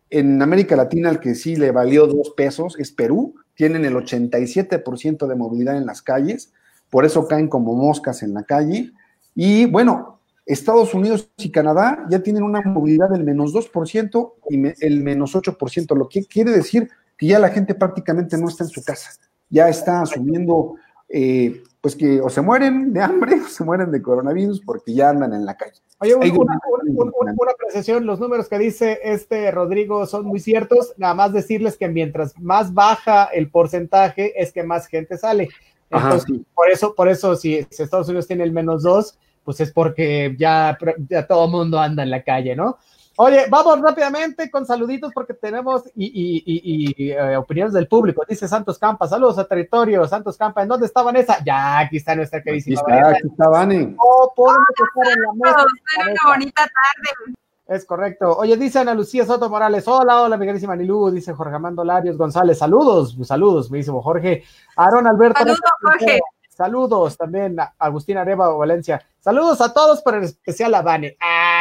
en 0.10 0.42
América 0.42 0.76
Latina, 0.76 1.10
el 1.10 1.20
que 1.20 1.36
sí 1.36 1.56
le 1.56 1.72
valió 1.72 2.08
dos 2.08 2.32
pesos 2.32 2.76
es 2.80 2.92
Perú. 2.92 3.36
Tienen 3.54 3.86
el 3.86 3.94
87% 3.94 5.28
de 5.28 5.36
movilidad 5.36 5.78
en 5.78 5.86
las 5.86 6.02
calles, 6.02 6.52
por 6.90 7.06
eso 7.06 7.28
caen 7.28 7.48
como 7.48 7.76
moscas 7.76 8.24
en 8.24 8.34
la 8.34 8.44
calle. 8.44 8.92
Y 9.36 9.66
bueno, 9.66 10.20
Estados 10.46 10.96
Unidos 10.96 11.30
y 11.38 11.52
Canadá 11.52 12.06
ya 12.10 12.24
tienen 12.24 12.42
una 12.42 12.62
movilidad 12.62 13.10
del 13.10 13.24
menos 13.24 13.54
2% 13.54 14.34
y 14.50 14.86
el 14.86 15.04
menos 15.04 15.36
8%, 15.36 15.96
lo 15.96 16.10
que 16.10 16.26
quiere 16.26 16.52
decir 16.52 16.90
que 17.18 17.28
ya 17.28 17.38
la 17.38 17.50
gente 17.50 17.76
prácticamente 17.76 18.38
no 18.38 18.48
está 18.48 18.64
en 18.64 18.70
su 18.72 18.84
casa, 18.84 19.12
ya 19.50 19.70
está 19.70 20.02
asumiendo, 20.02 20.76
eh, 21.08 21.64
pues 21.82 21.96
que 21.96 22.22
o 22.22 22.30
se 22.30 22.42
mueren 22.42 22.94
de 22.94 23.02
hambre 23.02 23.36
o 23.46 23.48
se 23.48 23.64
mueren 23.64 23.92
de 23.92 24.02
coronavirus 24.02 24.62
porque 24.62 24.94
ya 24.94 25.10
andan 25.10 25.34
en 25.34 25.46
la 25.46 25.56
calle. 25.56 25.80
Oye, 26.02 26.16
una, 26.16 26.58
una, 26.94 27.52
apreciación, 27.52 28.06
los 28.06 28.22
números 28.22 28.48
que 28.48 28.58
dice 28.58 29.00
este 29.04 29.52
Rodrigo 29.52 30.06
son 30.06 30.26
muy 30.26 30.40
ciertos, 30.40 30.94
nada 30.96 31.14
más 31.14 31.34
decirles 31.34 31.76
que 31.76 31.90
mientras 31.90 32.40
más 32.40 32.74
baja 32.74 33.26
el 33.26 33.50
porcentaje 33.50 34.42
es 34.42 34.54
que 34.54 34.64
más 34.64 34.88
gente 34.88 35.18
sale. 35.18 35.50
Entonces, 35.90 36.42
por 36.54 36.70
eso, 36.70 36.96
por 36.96 37.10
eso 37.10 37.36
si, 37.36 37.56
Estados 37.56 38.08
Unidos 38.08 38.28
tiene 38.28 38.44
el 38.44 38.54
menos 38.54 38.84
dos, 38.84 39.18
pues 39.44 39.60
es 39.60 39.72
porque 39.72 40.36
ya, 40.38 40.78
ya 41.10 41.28
todo 41.28 41.46
el 41.46 41.52
mundo 41.52 41.80
anda 41.80 42.04
en 42.04 42.12
la 42.12 42.24
calle, 42.24 42.56
¿no? 42.56 42.78
Oye, 43.22 43.48
vamos 43.50 43.82
rápidamente 43.82 44.50
con 44.50 44.66
saluditos 44.66 45.12
porque 45.14 45.34
tenemos 45.34 45.84
y, 45.94 47.12
eh, 47.12 47.36
opiniones 47.36 47.74
del 47.74 47.86
público. 47.86 48.24
Dice 48.26 48.48
Santos 48.48 48.80
Campa, 48.80 49.10
saludos 49.10 49.38
a 49.38 49.46
territorio. 49.46 50.08
Santos 50.08 50.38
Campa, 50.38 50.64
¿en 50.64 50.70
dónde 50.70 50.86
está 50.86 51.02
Vanessa? 51.02 51.44
Ya, 51.44 51.80
aquí 51.80 51.98
está 51.98 52.16
nuestra 52.16 52.42
queridísima 52.42 52.80
aquí 52.80 52.94
está, 52.94 53.10
Aquí 53.10 53.28
está 53.28 53.50
Vane. 53.50 53.96
Oh, 54.00 54.32
podemos 54.34 54.66
estar 54.70 55.14
en 55.14 55.22
la 55.22 55.34
mesa. 55.34 55.66
una 56.12 56.34
bonita 56.34 56.62
tarde. 56.62 57.36
Es 57.68 57.84
correcto. 57.84 58.38
Oye, 58.38 58.56
dice 58.56 58.80
Ana 58.80 58.94
Lucía 58.94 59.26
Soto 59.26 59.50
Morales, 59.50 59.86
hola, 59.90 60.22
hola, 60.22 60.38
mi 60.38 60.46
queridísima 60.46 60.78
Nilú, 60.78 61.12
dice 61.12 61.34
Jorge 61.34 61.56
Amando 61.58 61.84
Larios 61.84 62.16
González, 62.16 62.58
saludos, 62.58 63.18
saludos, 63.24 63.70
me 63.70 63.80
dice 63.80 63.92
Jorge. 63.92 64.46
Aaron 64.78 65.08
Alberto. 65.08 65.40
Saludos, 65.40 65.60
Jorge. 65.82 66.20
Saludos 66.60 67.18
también 67.18 67.60
a 67.60 67.74
Agustín 67.80 68.18
Areva 68.18 68.48
Valencia. 68.50 69.02
Saludos 69.20 69.60
a 69.60 69.74
todos, 69.74 70.02
pero 70.04 70.18
en 70.18 70.24
especial 70.24 70.74
a 70.74 70.82
Vane. 70.82 71.18
Ah, 71.22 71.59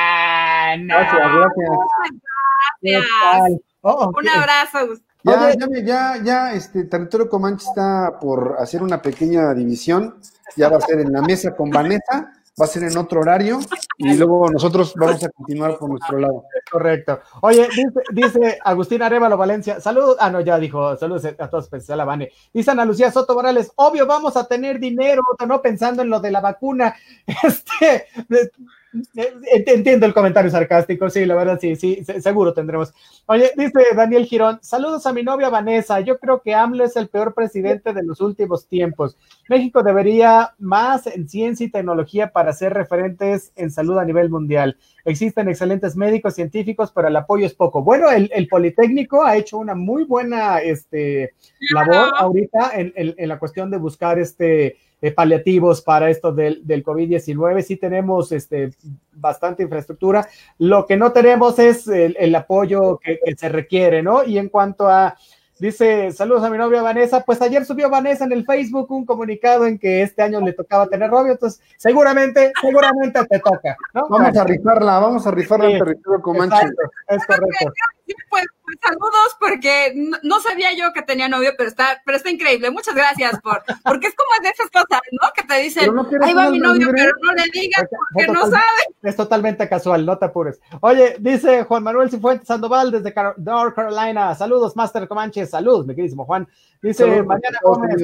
Gracias, 0.76 1.22
gracias. 2.82 3.60
Oh, 3.82 3.90
oh, 3.90 4.12
Un 4.18 4.28
abrazo, 4.28 4.78
Ya, 5.22 5.54
ya, 5.54 5.66
ya, 5.82 6.22
ya, 6.22 6.52
este 6.52 6.84
Territorio 6.84 7.28
Comanche 7.28 7.66
está 7.68 8.18
por 8.20 8.56
hacer 8.58 8.82
una 8.82 9.00
pequeña 9.00 9.54
división. 9.54 10.16
Ya 10.56 10.68
va 10.68 10.78
a 10.78 10.80
ser 10.80 11.00
en 11.00 11.12
la 11.12 11.22
mesa 11.22 11.54
con 11.54 11.70
Vanessa 11.70 12.32
va 12.60 12.64
a 12.64 12.68
ser 12.68 12.82
en 12.84 12.96
otro 12.96 13.20
horario 13.20 13.60
y 13.96 14.14
luego 14.14 14.50
nosotros 14.50 14.92
vamos 14.96 15.22
a 15.22 15.30
continuar 15.30 15.78
por 15.78 15.90
nuestro 15.90 16.18
lado. 16.18 16.44
Correcto. 16.70 17.20
Oye, 17.42 17.68
dice, 18.12 18.58
Agustín 18.64 19.02
Arevalo 19.02 19.36
Valencia, 19.36 19.80
saludos, 19.80 20.16
ah, 20.20 20.30
no, 20.30 20.40
ya 20.40 20.58
dijo, 20.58 20.96
saludos 20.96 21.24
a 21.38 21.48
todos, 21.48 21.64
especial 21.64 22.00
a 22.00 22.04
Vane. 22.04 22.30
Dice 22.52 22.70
Ana 22.70 22.84
Lucía 22.84 23.10
Soto 23.10 23.34
Morales, 23.34 23.72
obvio, 23.76 24.06
vamos 24.06 24.36
a 24.36 24.46
tener 24.46 24.78
dinero, 24.78 25.22
no 25.46 25.62
pensando 25.62 26.02
en 26.02 26.10
lo 26.10 26.20
de 26.20 26.30
la 26.30 26.40
vacuna. 26.40 26.94
Este, 27.48 28.06
Entiendo 29.14 30.06
el 30.06 30.14
comentario 30.14 30.50
sarcástico, 30.50 31.10
sí, 31.10 31.26
la 31.26 31.34
verdad, 31.34 31.58
sí, 31.60 31.76
sí, 31.76 32.02
seguro 32.20 32.54
tendremos. 32.54 32.94
Oye, 33.26 33.50
dice 33.54 33.80
Daniel 33.94 34.24
Girón, 34.24 34.58
saludos 34.62 35.06
a 35.06 35.12
mi 35.12 35.22
novia 35.22 35.50
Vanessa, 35.50 36.00
yo 36.00 36.18
creo 36.18 36.40
que 36.40 36.54
AMLO 36.54 36.84
es 36.84 36.96
el 36.96 37.08
peor 37.08 37.34
presidente 37.34 37.92
de 37.92 38.02
los 38.02 38.22
últimos 38.22 38.66
tiempos. 38.66 39.18
México 39.48 39.82
debería 39.82 40.54
más 40.58 41.06
en 41.06 41.28
ciencia 41.28 41.66
y 41.66 41.70
tecnología 41.70 42.32
para 42.32 42.54
ser 42.54 42.72
referentes 42.72 43.52
en 43.56 43.70
salud 43.70 43.98
a 43.98 44.06
nivel 44.06 44.30
mundial. 44.30 44.78
Existen 45.04 45.48
excelentes 45.48 45.94
médicos 45.94 46.34
científicos, 46.34 46.90
pero 46.94 47.08
el 47.08 47.16
apoyo 47.16 47.44
es 47.44 47.54
poco. 47.54 47.82
Bueno, 47.82 48.10
el, 48.10 48.48
Politécnico 48.48 49.24
ha 49.24 49.36
hecho 49.36 49.58
una 49.58 49.74
muy 49.74 50.04
buena 50.04 50.60
este, 50.60 51.34
labor 51.72 52.12
ahorita 52.16 52.72
en, 52.74 52.92
en 52.96 53.28
la 53.28 53.38
cuestión 53.38 53.70
de 53.70 53.76
buscar 53.76 54.18
este 54.18 54.78
eh, 55.00 55.12
paliativos 55.12 55.82
para 55.82 56.10
esto 56.10 56.32
del, 56.32 56.66
del 56.66 56.84
COVID-19. 56.84 57.62
Sí 57.62 57.76
tenemos 57.76 58.32
este, 58.32 58.70
bastante 59.12 59.62
infraestructura. 59.62 60.26
Lo 60.58 60.86
que 60.86 60.96
no 60.96 61.12
tenemos 61.12 61.58
es 61.58 61.86
el, 61.88 62.34
apoyo 62.34 62.98
que, 62.98 63.18
que, 63.24 63.36
se 63.36 63.48
requiere, 63.48 64.02
¿no? 64.02 64.24
Y 64.24 64.38
en 64.38 64.48
cuanto 64.48 64.88
a 64.88 65.16
Dice, 65.58 66.12
saludos 66.12 66.44
a 66.44 66.50
mi 66.50 66.56
novia 66.56 66.82
Vanessa. 66.82 67.24
Pues 67.24 67.42
ayer 67.42 67.64
subió 67.64 67.90
Vanessa 67.90 68.24
en 68.24 68.32
el 68.32 68.44
Facebook 68.44 68.90
un 68.92 69.04
comunicado 69.04 69.66
en 69.66 69.76
que 69.76 70.02
este 70.02 70.22
año 70.22 70.40
le 70.40 70.52
tocaba 70.52 70.86
tener 70.86 71.10
novio, 71.10 71.32
entonces 71.32 71.60
seguramente, 71.76 72.52
seguramente 72.60 73.24
te 73.26 73.40
toca. 73.40 73.76
Vamos 73.92 74.36
a 74.36 74.44
rifarla, 74.44 75.00
vamos 75.00 75.26
a 75.26 75.32
rifarla 75.32 75.70
en 75.70 75.78
territorio 75.78 76.22
Comanche. 76.22 76.66
es 77.08 77.26
correcto. 77.26 77.72
Pues, 78.30 78.46
pues, 78.68 78.78
saludos 78.82 79.36
porque 79.40 79.92
no, 80.22 80.40
sabía 80.40 80.76
yo 80.76 80.92
que 80.92 81.02
tenía 81.02 81.28
novio, 81.28 81.52
pero 81.56 81.68
está, 81.68 82.02
pero 82.04 82.16
está 82.16 82.30
increíble. 82.30 82.70
Muchas 82.70 82.94
gracias 82.94 83.40
por, 83.40 83.62
porque 83.84 84.08
es 84.08 84.14
como 84.14 84.42
de 84.42 84.50
esas 84.50 84.70
cosas, 84.70 85.00
¿no? 85.12 85.28
Que 85.34 85.42
te 85.42 85.62
dicen, 85.62 85.90
ahí 86.22 86.34
va 86.34 86.50
mi 86.50 86.58
novio, 86.58 86.88
pero 86.94 87.12
no 87.22 87.32
le 87.32 87.44
digas 87.52 87.84
porque 88.12 88.30
no 88.30 88.42
sabe. 88.42 88.82
Es 89.02 89.16
totalmente 89.16 89.68
casual, 89.68 90.04
no 90.04 90.18
te 90.18 90.26
apures. 90.26 90.60
Oye, 90.80 91.16
dice 91.18 91.64
Juan 91.64 91.82
Manuel 91.82 92.10
Cifuentes 92.10 92.46
Sandoval 92.46 92.90
desde 92.90 93.14
North 93.38 93.74
Carolina. 93.74 94.34
Saludos, 94.34 94.76
Master 94.76 95.08
Comanche 95.08 95.46
Saludos, 95.46 95.86
mi 95.86 95.94
queridísimo 95.94 96.24
Juan. 96.24 96.46
Dice 96.82 97.22
Mariana 97.22 97.58
Gómez. 97.62 98.02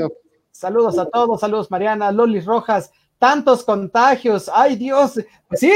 Saludos 0.50 0.98
a 0.98 1.06
todos, 1.06 1.40
saludos 1.40 1.68
Mariana, 1.68 2.12
Lolis 2.12 2.46
Rojas, 2.46 2.92
tantos 3.18 3.64
contagios, 3.64 4.48
ay 4.54 4.76
Dios, 4.76 5.20
sí, 5.52 5.72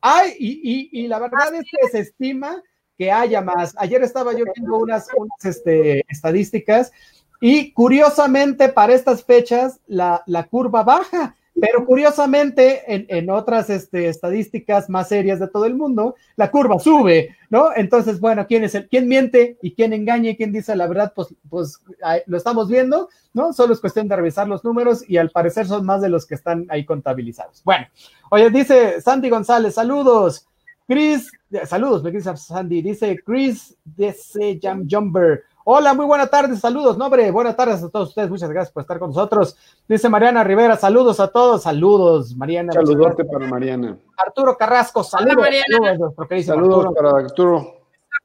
ay, 0.00 0.36
y, 0.38 1.08
la 1.08 1.18
verdad 1.18 1.52
es 1.54 1.64
que 1.68 1.88
se 1.88 1.98
estima 1.98 2.62
que 2.98 3.10
haya 3.10 3.40
más. 3.40 3.74
Ayer 3.78 4.02
estaba 4.02 4.32
yo 4.32 4.44
viendo 4.54 4.78
unas, 4.78 5.08
este, 5.42 6.04
estadísticas 6.08 6.92
y 7.40 7.72
curiosamente 7.72 8.68
para 8.68 8.94
estas 8.94 9.24
fechas 9.24 9.80
la, 9.86 10.22
la 10.26 10.44
curva 10.44 10.82
baja. 10.82 11.34
Pero 11.60 11.84
curiosamente, 11.84 12.82
en, 12.88 13.30
otras 13.30 13.68
este, 13.68 14.08
estadísticas 14.08 14.88
más 14.88 15.08
serias 15.08 15.38
de 15.38 15.48
todo 15.48 15.66
el 15.66 15.74
mundo, 15.74 16.16
la 16.34 16.50
curva 16.50 16.78
sube, 16.78 17.36
¿no? 17.50 17.68
Entonces, 17.76 18.20
bueno, 18.20 18.46
¿quién 18.46 18.64
es 18.64 18.74
el, 18.74 18.88
quién 18.88 19.06
miente 19.06 19.58
y 19.60 19.74
quién 19.74 19.92
engaña 19.92 20.30
y 20.30 20.36
quién 20.36 20.50
dice 20.50 20.74
la 20.74 20.86
verdad? 20.86 21.12
Pues, 21.14 21.34
pues 21.48 21.78
lo 22.26 22.36
estamos 22.36 22.68
viendo, 22.68 23.10
¿no? 23.34 23.52
Solo 23.52 23.74
es 23.74 23.80
cuestión 23.80 24.08
de 24.08 24.16
revisar 24.16 24.48
los 24.48 24.64
números 24.64 25.08
y 25.08 25.18
al 25.18 25.30
parecer 25.30 25.66
son 25.66 25.84
más 25.84 26.00
de 26.00 26.08
los 26.08 26.26
que 26.26 26.36
están 26.36 26.66
ahí 26.70 26.86
contabilizados. 26.86 27.62
Bueno, 27.64 27.86
oye, 28.30 28.48
dice 28.50 29.00
Sandy 29.02 29.28
González, 29.28 29.74
saludos. 29.74 30.48
Chris, 30.88 31.30
saludos, 31.64 32.02
me 32.02 32.10
dice 32.10 32.36
Sandy, 32.36 32.82
dice 32.82 33.18
Chris, 33.24 33.76
dice 33.84 34.58
Jam 34.60 34.86
Jumper. 34.90 35.44
Hola, 35.64 35.94
muy 35.94 36.06
buenas 36.06 36.30
tardes, 36.30 36.58
saludos, 36.58 36.98
nombre, 36.98 37.30
buenas 37.30 37.54
tardes 37.54 37.82
a 37.82 37.88
todos 37.88 38.08
ustedes, 38.08 38.28
muchas 38.28 38.50
gracias 38.50 38.72
por 38.72 38.80
estar 38.80 38.98
con 38.98 39.10
nosotros. 39.10 39.56
Dice 39.88 40.08
Mariana 40.08 40.42
Rivera, 40.42 40.76
saludos 40.76 41.20
a 41.20 41.28
todos, 41.28 41.62
saludos, 41.62 42.34
Mariana. 42.36 42.72
Saludote 42.72 43.24
para 43.24 43.46
Mariana. 43.46 43.96
Arturo 44.16 44.56
Carrasco, 44.56 45.04
saludos. 45.04 45.36
Mariana. 45.36 45.96
Saludos, 46.44 46.94
para 46.94 47.10
Arturo. 47.10 47.76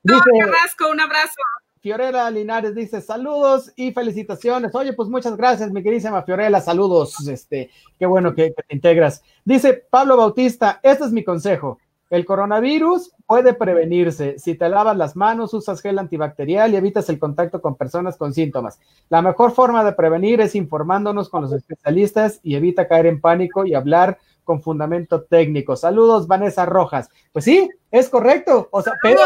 Dice, 0.01 0.21
Carrasco, 0.39 0.89
un 0.91 0.99
abrazo. 0.99 1.35
Fiorella 1.79 2.29
Linares 2.31 2.75
dice 2.75 3.01
saludos 3.01 3.71
y 3.75 3.91
felicitaciones. 3.91 4.73
Oye, 4.73 4.93
pues 4.93 5.09
muchas 5.09 5.37
gracias, 5.37 5.71
mi 5.71 5.83
queridísima 5.83 6.23
Fiorella, 6.23 6.59
saludos. 6.59 7.27
Este, 7.27 7.69
qué 7.99 8.05
bueno 8.05 8.33
que 8.33 8.51
te 8.51 8.75
integras. 8.75 9.23
Dice 9.45 9.73
Pablo 9.73 10.17
Bautista, 10.17 10.79
este 10.81 11.05
es 11.05 11.11
mi 11.11 11.23
consejo. 11.23 11.77
El 12.09 12.25
coronavirus 12.25 13.11
puede 13.25 13.53
prevenirse 13.53 14.39
si 14.39 14.55
te 14.55 14.69
lavas 14.69 14.95
las 14.95 15.15
manos, 15.15 15.53
usas 15.53 15.81
gel 15.81 15.99
antibacterial 15.99 16.71
y 16.71 16.77
evitas 16.77 17.09
el 17.09 17.19
contacto 17.19 17.61
con 17.61 17.75
personas 17.75 18.15
con 18.15 18.33
síntomas. 18.33 18.79
La 19.09 19.21
mejor 19.21 19.51
forma 19.51 19.83
de 19.83 19.93
prevenir 19.93 20.39
es 20.39 20.55
informándonos 20.55 21.29
con 21.29 21.41
los 21.41 21.51
especialistas 21.51 22.39
y 22.43 22.55
evita 22.55 22.87
caer 22.87 23.07
en 23.07 23.19
pánico 23.19 23.65
y 23.65 23.73
hablar 23.73 24.17
con 24.45 24.61
fundamento 24.61 25.23
técnico. 25.23 25.75
Saludos, 25.75 26.27
Vanessa 26.27 26.65
Rojas. 26.65 27.09
Pues 27.33 27.43
sí, 27.43 27.69
es 27.91 28.07
correcto. 28.07 28.69
O 28.71 28.81
sea, 28.81 28.93
pero, 29.01 29.19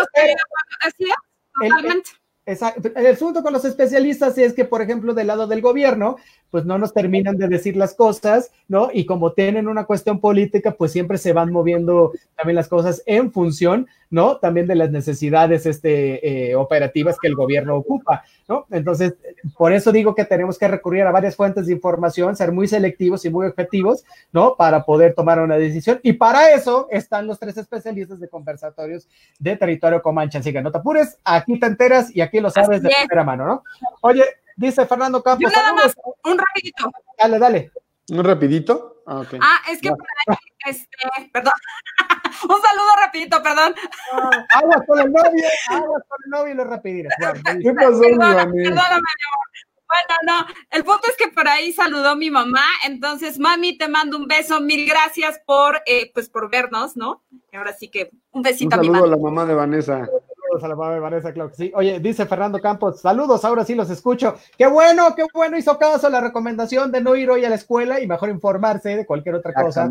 así 0.83 1.03
es, 1.03 1.13
totalmente. 1.53 2.09
El 2.43 3.07
asunto 3.07 3.43
con 3.43 3.53
los 3.53 3.63
especialistas 3.63 4.35
es 4.39 4.53
que, 4.53 4.65
por 4.65 4.81
ejemplo, 4.81 5.13
del 5.13 5.27
lado 5.27 5.45
del 5.45 5.61
gobierno, 5.61 6.17
pues 6.51 6.65
no 6.65 6.77
nos 6.77 6.93
terminan 6.93 7.37
de 7.37 7.47
decir 7.47 7.77
las 7.77 7.95
cosas, 7.95 8.51
¿no? 8.67 8.89
Y 8.93 9.05
como 9.05 9.31
tienen 9.31 9.67
una 9.67 9.85
cuestión 9.85 10.19
política, 10.19 10.71
pues 10.71 10.91
siempre 10.91 11.17
se 11.17 11.33
van 11.33 11.51
moviendo 11.51 12.11
también 12.35 12.55
las 12.57 12.67
cosas 12.67 13.01
en 13.05 13.31
función, 13.31 13.87
¿no? 14.09 14.37
También 14.37 14.67
de 14.67 14.75
las 14.75 14.91
necesidades 14.91 15.65
este, 15.65 16.49
eh, 16.49 16.55
operativas 16.55 17.17
que 17.19 17.29
el 17.29 17.35
gobierno 17.35 17.77
ocupa, 17.77 18.23
¿no? 18.49 18.65
Entonces, 18.69 19.15
por 19.57 19.71
eso 19.71 19.93
digo 19.93 20.13
que 20.13 20.25
tenemos 20.25 20.59
que 20.59 20.67
recurrir 20.67 21.03
a 21.03 21.11
varias 21.11 21.37
fuentes 21.37 21.65
de 21.67 21.73
información, 21.73 22.35
ser 22.35 22.51
muy 22.51 22.67
selectivos 22.67 23.23
y 23.23 23.29
muy 23.29 23.47
objetivos, 23.47 24.03
¿no? 24.33 24.55
Para 24.57 24.83
poder 24.83 25.15
tomar 25.15 25.39
una 25.39 25.55
decisión. 25.57 26.01
Y 26.03 26.13
para 26.13 26.51
eso 26.51 26.87
están 26.91 27.27
los 27.27 27.39
tres 27.39 27.57
especialistas 27.57 28.19
de 28.19 28.27
conversatorios 28.27 29.07
de 29.39 29.55
territorio 29.55 30.01
Comanche. 30.01 30.37
Así 30.37 30.51
que 30.51 30.61
no 30.61 30.71
te 30.71 30.79
apures, 30.79 31.17
aquí 31.23 31.57
te 31.57 31.67
enteras 31.67 32.13
y 32.13 32.19
aquí 32.19 32.41
lo 32.41 32.49
sabes 32.49 32.83
de 32.83 32.89
primera 32.89 33.23
mano, 33.23 33.45
¿no? 33.45 33.63
Oye, 34.01 34.23
dice 34.61 34.85
Fernando 34.85 35.21
Campos. 35.21 35.51
nada 35.51 35.73
más, 35.73 35.95
un 36.23 36.37
rapidito. 36.37 36.91
Dale, 37.17 37.39
dale. 37.39 37.71
¿Un 38.09 38.23
rapidito? 38.23 39.03
Ah, 39.07 39.23
ah 39.41 39.61
es 39.71 39.81
que 39.81 39.89
por 39.89 40.07
ahí, 40.27 40.37
este, 40.65 40.87
perdón. 41.33 41.53
un 42.43 42.61
saludo 42.61 42.95
rapidito, 42.99 43.41
perdón. 43.41 43.73
Ah, 44.13 44.45
aguas 44.49 44.81
con 44.87 44.99
el 44.99 45.11
novio, 45.11 45.45
aguas 45.69 46.03
con 46.07 46.19
el 46.25 46.29
novio 46.29 46.53
y 46.53 46.57
los 46.57 46.67
rapiditos. 46.69 47.13
¿Qué 47.61 47.73
pasó, 47.73 48.01
Perdóname, 48.01 48.51
mi 48.53 48.67
amor. 48.67 48.87
Bueno, 49.91 50.15
no, 50.25 50.53
el 50.69 50.85
punto 50.85 51.01
es 51.09 51.17
que 51.17 51.27
por 51.27 51.49
ahí 51.49 51.73
saludó 51.73 52.15
mi 52.15 52.29
mamá, 52.31 52.63
entonces 52.85 53.37
mami 53.39 53.77
te 53.77 53.89
mando 53.89 54.15
un 54.15 54.25
beso, 54.25 54.61
mil 54.61 54.87
gracias 54.87 55.41
por, 55.45 55.81
eh, 55.85 56.11
pues 56.13 56.29
por 56.29 56.49
vernos, 56.49 56.95
¿no? 56.95 57.21
Ahora 57.51 57.73
sí 57.73 57.89
que 57.89 58.09
un 58.31 58.41
besito 58.41 58.77
un 58.77 58.79
a 58.79 58.81
mi 58.83 58.89
mamá. 58.89 59.05
a 59.05 59.09
la 59.09 59.17
mamá 59.17 59.45
de 59.45 59.53
Vanessa. 59.53 60.07
Saludos 60.51 60.63
a 60.65 60.67
la 60.67 60.75
mamá 60.75 60.93
de 60.93 60.99
Vanessa, 60.99 61.31
claro 61.31 61.49
que 61.49 61.55
sí. 61.55 61.71
Oye, 61.73 62.01
dice 62.01 62.25
Fernando 62.25 62.59
Campos, 62.59 62.99
saludos, 62.99 63.45
ahora 63.45 63.63
sí 63.63 63.73
los 63.73 63.89
escucho. 63.89 64.35
Qué 64.57 64.67
bueno, 64.67 65.15
qué 65.15 65.23
bueno, 65.33 65.57
hizo 65.57 65.77
caso 65.77 66.07
a 66.07 66.09
la 66.09 66.19
recomendación 66.19 66.91
de 66.91 66.99
no 66.99 67.15
ir 67.15 67.29
hoy 67.29 67.45
a 67.45 67.49
la 67.49 67.55
escuela 67.55 68.01
y 68.01 68.07
mejor 68.07 68.27
informarse 68.27 68.97
de 68.97 69.05
cualquier 69.05 69.35
otra 69.35 69.53
cosa. 69.53 69.89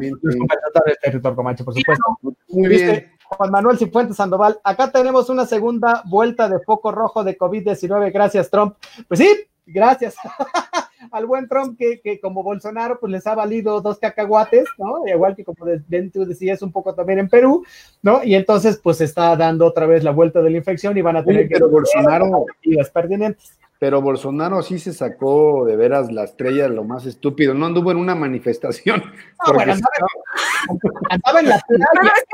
Territorio 1.02 1.34
Comanche, 1.34 1.64
por 1.64 1.72
supuesto. 1.72 2.18
Muy 2.48 2.68
bien. 2.68 3.10
Juan 3.24 3.50
Manuel 3.50 3.78
Cifuentes 3.78 4.16
Sandoval, 4.16 4.60
acá 4.62 4.92
tenemos 4.92 5.30
una 5.30 5.46
segunda 5.46 6.02
vuelta 6.04 6.46
de 6.46 6.58
foco 6.60 6.92
rojo 6.92 7.24
de 7.24 7.38
COVID-19, 7.38 8.12
gracias 8.12 8.50
Trump. 8.50 8.76
Pues 9.08 9.18
sí, 9.18 9.46
gracias 9.64 10.14
al 11.12 11.26
buen 11.26 11.48
Trump 11.48 11.78
que, 11.78 12.00
que, 12.00 12.20
como 12.20 12.42
Bolsonaro 12.42 12.98
pues 13.00 13.12
les 13.12 13.26
ha 13.26 13.34
valido 13.34 13.80
dos 13.80 13.98
cacahuates, 13.98 14.64
¿no? 14.78 15.06
Igual 15.06 15.36
que 15.36 15.44
como 15.44 15.64
Ben 15.88 16.10
tú 16.10 16.24
decías 16.24 16.62
un 16.62 16.72
poco 16.72 16.94
también 16.94 17.18
en 17.18 17.28
Perú, 17.28 17.64
¿no? 18.02 18.22
Y 18.24 18.34
entonces 18.34 18.80
pues 18.82 19.00
está 19.00 19.36
dando 19.36 19.66
otra 19.66 19.86
vez 19.86 20.04
la 20.04 20.10
vuelta 20.10 20.42
de 20.42 20.50
la 20.50 20.56
infección 20.56 20.96
y 20.96 21.02
van 21.02 21.16
a 21.16 21.24
tener 21.24 21.48
que 21.48 21.54
pero 21.54 21.68
Bolsonaro 21.68 22.46
las 22.62 22.90
pertinentes. 22.90 23.58
Pero 23.78 24.02
Bolsonaro 24.02 24.62
sí 24.62 24.78
se 24.78 24.92
sacó 24.92 25.64
de 25.64 25.74
veras 25.74 26.12
la 26.12 26.24
estrella 26.24 26.64
de 26.64 26.68
lo 26.68 26.84
más 26.84 27.06
estúpido, 27.06 27.54
no 27.54 27.64
anduvo 27.64 27.90
en 27.90 27.96
una 27.96 28.14
manifestación. 28.14 29.02
No, 29.46 29.54
bueno, 29.54 29.72
andaba, 29.72 31.40
en 31.40 31.48
la 31.48 31.58
playa 31.66 32.12
es 32.14 32.24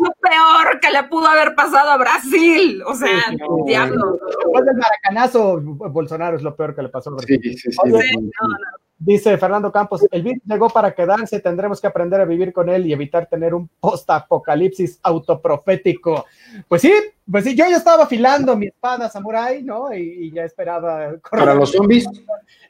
lo 0.00 0.12
peor 0.20 0.80
que 0.80 0.90
le 0.90 1.04
pudo 1.04 1.26
haber 1.26 1.54
pasado 1.54 1.90
a 1.90 1.96
Brasil. 1.96 2.82
O 2.86 2.94
sea, 2.94 3.22
diablo. 3.66 4.18
Después 4.38 4.64
del 4.64 4.76
maracanazo, 4.76 5.60
Bolsonaro 5.60 6.36
es 6.36 6.42
lo 6.42 6.54
peor 6.54 6.74
que 6.74 6.82
le 6.82 6.88
pasó 6.88 7.10
a 7.10 7.14
Brasil. 7.14 7.40
Sí, 7.42 7.54
sí, 7.56 7.72
sí. 7.72 7.78
Dice 8.96 9.36
Fernando 9.36 9.72
Campos, 9.72 10.06
el 10.10 10.22
virus 10.22 10.42
llegó 10.44 10.70
para 10.70 10.94
quedarse, 10.94 11.40
tendremos 11.40 11.80
que 11.80 11.88
aprender 11.88 12.20
a 12.20 12.24
vivir 12.24 12.52
con 12.52 12.68
él 12.68 12.86
y 12.86 12.92
evitar 12.92 13.26
tener 13.26 13.52
un 13.52 13.68
post-apocalipsis 13.80 15.00
autoprofético. 15.02 16.24
Pues 16.68 16.80
sí, 16.80 16.92
pues 17.30 17.44
sí, 17.44 17.56
yo 17.56 17.66
ya 17.68 17.76
estaba 17.76 18.04
afilando 18.04 18.56
mi 18.56 18.66
espada 18.66 19.10
samurai, 19.10 19.62
¿no? 19.62 19.92
Y, 19.92 20.30
ya 20.32 20.44
esperaba... 20.44 21.16
Para 21.28 21.54
los 21.54 21.72
zombies. 21.72 22.06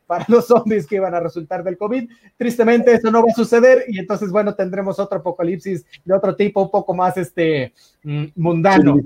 Para 0.06 0.24
los 0.28 0.46
zombies 0.46 0.86
que 0.86 0.96
iban 0.96 1.14
a 1.14 1.20
resultar 1.20 1.62
del 1.62 1.76
COVID. 1.76 2.10
Tristemente 2.36 2.94
eso 2.94 3.10
no 3.10 3.22
va 3.22 3.28
a 3.30 3.34
suceder 3.34 3.84
y 3.88 3.98
entonces, 3.98 4.30
bueno, 4.30 4.54
tendremos 4.54 4.98
otro 4.98 5.18
apocalipsis 5.18 5.84
de 6.04 6.14
otro 6.14 6.34
tipo, 6.34 6.62
un 6.62 6.70
poco 6.70 6.93
más 6.94 7.16
este 7.16 7.72
mm, 8.02 8.26
mundano 8.36 8.96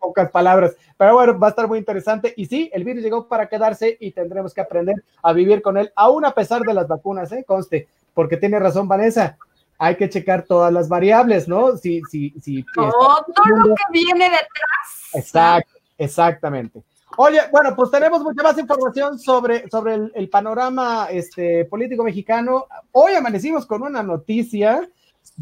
pocas 0.00 0.30
palabras. 0.30 0.74
Pero 0.96 1.14
bueno, 1.14 1.38
va 1.38 1.48
a 1.48 1.50
estar 1.50 1.68
muy 1.68 1.78
interesante. 1.78 2.32
Y 2.36 2.46
sí, 2.46 2.70
el 2.72 2.82
virus 2.82 3.04
llegó 3.04 3.28
para 3.28 3.48
quedarse 3.48 3.96
y 4.00 4.10
tendremos 4.10 4.52
que 4.52 4.60
aprender 4.60 4.96
a 5.22 5.32
vivir 5.32 5.62
con 5.62 5.76
él, 5.76 5.92
aún 5.94 6.24
a 6.24 6.32
pesar 6.32 6.62
de 6.62 6.74
las 6.74 6.88
vacunas, 6.88 7.30
¿eh? 7.32 7.44
Conste, 7.46 7.88
porque 8.14 8.36
tiene 8.36 8.58
razón 8.58 8.88
Vanessa. 8.88 9.36
Hay 9.78 9.96
que 9.96 10.08
checar 10.08 10.42
todas 10.42 10.72
las 10.72 10.88
variables, 10.88 11.48
¿no? 11.48 11.76
Si, 11.76 12.02
si, 12.10 12.30
si, 12.40 12.64
todo 12.74 12.92
lo 13.56 13.74
que 13.74 13.82
viene 13.92 14.24
detrás. 14.24 15.14
Exacto, 15.14 15.78
exactamente. 15.96 16.82
Oye, 17.16 17.40
bueno, 17.50 17.74
pues 17.74 17.90
tenemos 17.90 18.22
mucha 18.22 18.42
más 18.42 18.58
información 18.58 19.18
sobre, 19.18 19.68
sobre 19.68 19.94
el, 19.94 20.12
el, 20.14 20.28
panorama 20.28 21.08
este, 21.10 21.64
político 21.64 22.04
mexicano. 22.04 22.66
Hoy 22.92 23.14
amanecimos 23.14 23.66
con 23.66 23.82
una 23.82 24.02
noticia 24.02 24.88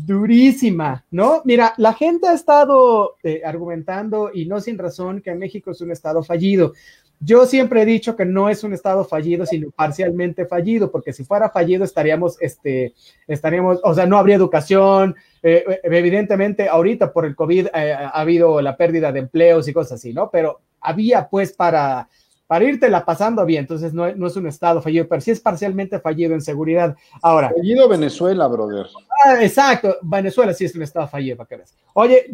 durísima, 0.07 1.05
¿no? 1.11 1.43
Mira, 1.45 1.75
la 1.77 1.93
gente 1.93 2.29
ha 2.29 2.35
estado 2.35 3.17
eh, 3.23 3.43
argumentando, 3.45 4.31
y 4.33 4.47
no 4.47 4.61
sin 4.61 4.79
razón, 4.79 5.21
que 5.21 5.35
México 5.35 5.71
es 5.71 5.81
un 5.81 5.91
estado 5.91 6.23
fallido. 6.23 6.73
Yo 7.21 7.47
siempre 7.47 7.83
he 7.83 7.87
dicho 7.87 8.15
que 8.15 8.25
no 8.25 8.49
es 8.49 8.63
un 8.63 8.73
estado 8.73 9.05
fallido, 9.05 9.45
sino 9.45 9.71
parcialmente 9.71 10.47
fallido, 10.47 10.91
porque 10.93 11.13
si 11.13 11.25
fuera 11.25 11.51
fallido 11.51 11.85
estaríamos, 11.85 12.37
este, 12.41 12.95
estaríamos, 13.27 13.81
o 13.83 13.93
sea, 13.93 14.07
no 14.07 14.19
habría 14.19 14.37
educación. 14.37 15.17
Eh, 15.43 15.65
eh, 15.69 15.81
evidentemente, 15.83 16.69
ahorita 16.69 17.13
por 17.13 17.27
el 17.27 17.35
COVID 17.35 17.69
ha 17.73 18.09
habido 18.11 18.63
la 18.63 18.77
pérdida 18.77 19.11
de 19.11 19.21
empleos 19.21 19.67
y 19.67 19.73
cosas 19.73 19.95
así, 19.95 20.13
¿no? 20.13 20.31
Pero 20.31 20.61
había 20.81 21.29
pues 21.29 21.53
para, 21.53 22.09
para 22.49 22.65
la 22.89 23.05
pasando 23.05 23.45
bien. 23.45 23.61
Entonces 23.61 23.93
no, 23.93 24.11
no, 24.17 24.27
es 24.27 24.35
un 24.35 24.47
estado 24.49 24.81
fallido, 24.81 25.07
pero 25.07 25.21
sí 25.21 25.31
es 25.31 25.39
parcialmente 25.39 26.01
fallido 26.01 26.33
en 26.33 26.41
seguridad. 26.41 26.97
Ahora. 27.23 27.51
Fallido 27.55 27.89
Venezuela, 27.89 28.49
brother. 28.49 28.87
Ah, 29.25 29.45
exacto, 29.45 29.97
Venezuela 30.03 30.55
sí 30.55 30.65
es 30.65 30.75
un 30.75 30.83
estado 30.83 31.07
fallido, 31.07 31.37
para 31.37 31.49
que 31.49 31.57
veas. 31.57 31.75
Oye, 31.93 32.27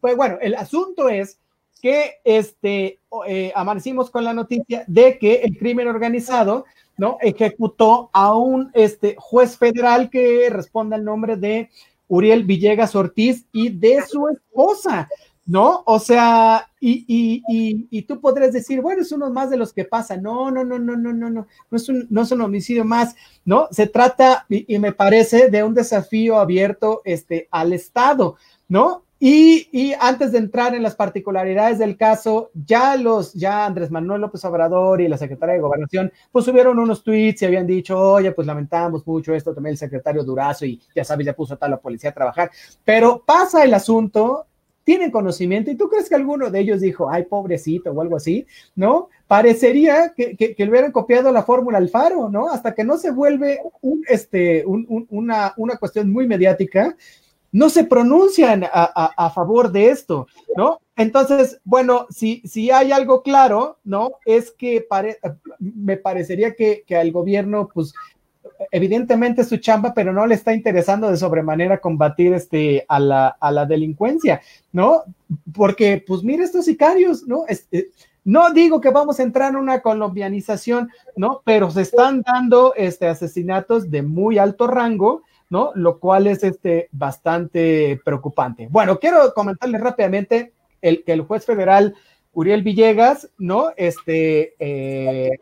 pues 0.00 0.16
bueno, 0.16 0.38
el 0.42 0.56
asunto 0.56 1.08
es 1.08 1.38
que 1.80 2.16
este, 2.24 2.98
eh, 3.26 3.52
amanecimos 3.54 4.10
con 4.10 4.24
la 4.24 4.34
noticia 4.34 4.84
de 4.88 5.16
que 5.18 5.36
el 5.36 5.56
crimen 5.56 5.86
organizado, 5.86 6.64
¿no? 6.98 7.18
Ejecutó 7.20 8.10
a 8.12 8.34
un 8.34 8.72
este, 8.74 9.14
juez 9.18 9.56
federal 9.56 10.10
que 10.10 10.50
responde 10.50 10.96
al 10.96 11.04
nombre 11.04 11.36
de 11.36 11.70
Uriel 12.08 12.42
Villegas 12.42 12.96
Ortiz 12.96 13.46
y 13.52 13.68
de 13.70 14.02
su 14.02 14.28
esposa. 14.28 15.08
¿No? 15.50 15.82
O 15.84 15.98
sea, 15.98 16.70
y, 16.78 17.04
y, 17.08 17.88
y, 17.90 18.02
tú 18.02 18.20
podrías 18.20 18.52
decir, 18.52 18.80
bueno, 18.80 19.02
es 19.02 19.10
uno 19.10 19.32
más 19.32 19.50
de 19.50 19.56
los 19.56 19.72
que 19.72 19.84
pasa. 19.84 20.16
No, 20.16 20.48
no, 20.48 20.62
no, 20.62 20.78
no, 20.78 20.96
no, 20.96 21.12
no, 21.12 21.28
no, 21.28 21.46
no 21.70 21.76
es 21.76 21.88
un, 21.88 22.06
no 22.08 22.22
es 22.22 22.30
un 22.30 22.40
homicidio 22.40 22.84
más, 22.84 23.16
¿no? 23.44 23.66
Se 23.72 23.88
trata, 23.88 24.46
y, 24.48 24.78
me 24.78 24.92
parece, 24.92 25.50
de 25.50 25.64
un 25.64 25.74
desafío 25.74 26.38
abierto 26.38 27.02
este, 27.04 27.48
al 27.50 27.72
Estado, 27.72 28.36
¿no? 28.68 29.02
Y, 29.18 29.92
antes 30.00 30.30
de 30.30 30.38
entrar 30.38 30.76
en 30.76 30.84
las 30.84 30.94
particularidades 30.94 31.80
del 31.80 31.96
caso, 31.96 32.52
ya 32.54 32.94
los, 32.94 33.34
ya 33.34 33.66
Andrés 33.66 33.90
Manuel 33.90 34.20
López 34.20 34.44
Obrador 34.44 35.00
y 35.00 35.08
la 35.08 35.18
secretaria 35.18 35.56
de 35.56 35.60
Gobernación, 35.60 36.12
pues 36.30 36.44
subieron 36.44 36.78
unos 36.78 37.02
tweets 37.02 37.42
y 37.42 37.46
habían 37.46 37.66
dicho, 37.66 37.98
oye, 37.98 38.30
pues 38.30 38.46
lamentamos 38.46 39.04
mucho 39.04 39.34
esto, 39.34 39.52
también 39.52 39.72
el 39.72 39.78
secretario 39.78 40.22
Durazo 40.22 40.64
y 40.64 40.80
ya 40.94 41.02
sabes, 41.02 41.26
ya 41.26 41.34
puso 41.34 41.54
a 41.54 41.56
toda 41.56 41.70
la 41.70 41.80
policía 41.80 42.10
a 42.10 42.14
trabajar. 42.14 42.52
Pero 42.84 43.24
pasa 43.26 43.64
el 43.64 43.74
asunto 43.74 44.46
tienen 44.90 45.12
conocimiento 45.12 45.70
y 45.70 45.76
tú 45.76 45.88
crees 45.88 46.08
que 46.08 46.16
alguno 46.16 46.50
de 46.50 46.58
ellos 46.58 46.80
dijo, 46.80 47.08
ay, 47.08 47.22
pobrecito 47.22 47.92
o 47.92 48.00
algo 48.00 48.16
así, 48.16 48.44
¿no? 48.74 49.08
Parecería 49.28 50.12
que, 50.16 50.34
que, 50.34 50.56
le 50.58 50.68
hubieran 50.68 50.90
copiado 50.90 51.30
la 51.30 51.44
fórmula 51.44 51.78
Alfaro, 51.78 52.28
¿no? 52.28 52.48
Hasta 52.48 52.74
que 52.74 52.82
no 52.82 52.98
se 52.98 53.12
vuelve 53.12 53.60
este, 54.08 54.64
una, 54.66 55.54
una 55.56 55.76
cuestión 55.76 56.10
muy 56.10 56.26
mediática, 56.26 56.96
no 57.52 57.70
se 57.70 57.84
pronuncian 57.84 58.64
a, 58.64 59.12
a, 59.16 59.30
favor 59.30 59.70
de 59.70 59.90
esto, 59.90 60.26
¿no? 60.56 60.80
Entonces, 60.96 61.60
bueno, 61.62 62.08
si, 62.10 62.42
si 62.44 62.72
hay 62.72 62.90
algo 62.90 63.22
claro, 63.22 63.78
¿no? 63.84 64.14
Es 64.26 64.50
que 64.50 64.88
me 65.60 65.98
parecería 65.98 66.56
que, 66.56 66.82
que 66.84 66.96
al 66.96 67.12
gobierno, 67.12 67.68
pues, 67.72 67.94
evidentemente 68.70 69.44
su 69.44 69.56
chamba, 69.58 69.94
pero 69.94 70.12
no 70.12 70.26
le 70.26 70.34
está 70.34 70.52
interesando 70.52 71.10
de 71.10 71.16
sobremanera 71.16 71.80
combatir 71.80 72.34
este, 72.34 72.84
a, 72.88 72.98
la, 73.00 73.28
a 73.28 73.50
la 73.50 73.66
delincuencia, 73.66 74.40
¿no? 74.72 75.04
Porque, 75.54 76.02
pues 76.06 76.22
mira 76.22 76.44
estos 76.44 76.64
sicarios, 76.64 77.26
¿no? 77.26 77.44
Este, 77.48 77.90
no 78.24 78.52
digo 78.52 78.80
que 78.80 78.90
vamos 78.90 79.18
a 79.18 79.22
entrar 79.22 79.50
en 79.50 79.56
una 79.56 79.80
colombianización, 79.80 80.90
¿no? 81.16 81.42
Pero 81.44 81.70
se 81.70 81.82
están 81.82 82.22
dando 82.22 82.74
este, 82.76 83.08
asesinatos 83.08 83.90
de 83.90 84.02
muy 84.02 84.38
alto 84.38 84.66
rango, 84.66 85.22
¿no? 85.48 85.72
Lo 85.74 85.98
cual 85.98 86.26
es 86.26 86.44
este, 86.44 86.88
bastante 86.92 88.00
preocupante. 88.04 88.68
Bueno, 88.70 88.98
quiero 88.98 89.32
comentarles 89.34 89.80
rápidamente 89.80 90.52
el, 90.82 91.02
que 91.02 91.12
el 91.12 91.22
juez 91.22 91.44
federal 91.44 91.94
Uriel 92.32 92.62
Villegas, 92.62 93.28
¿no? 93.38 93.70
Este, 93.76 94.54
eh, 94.58 95.38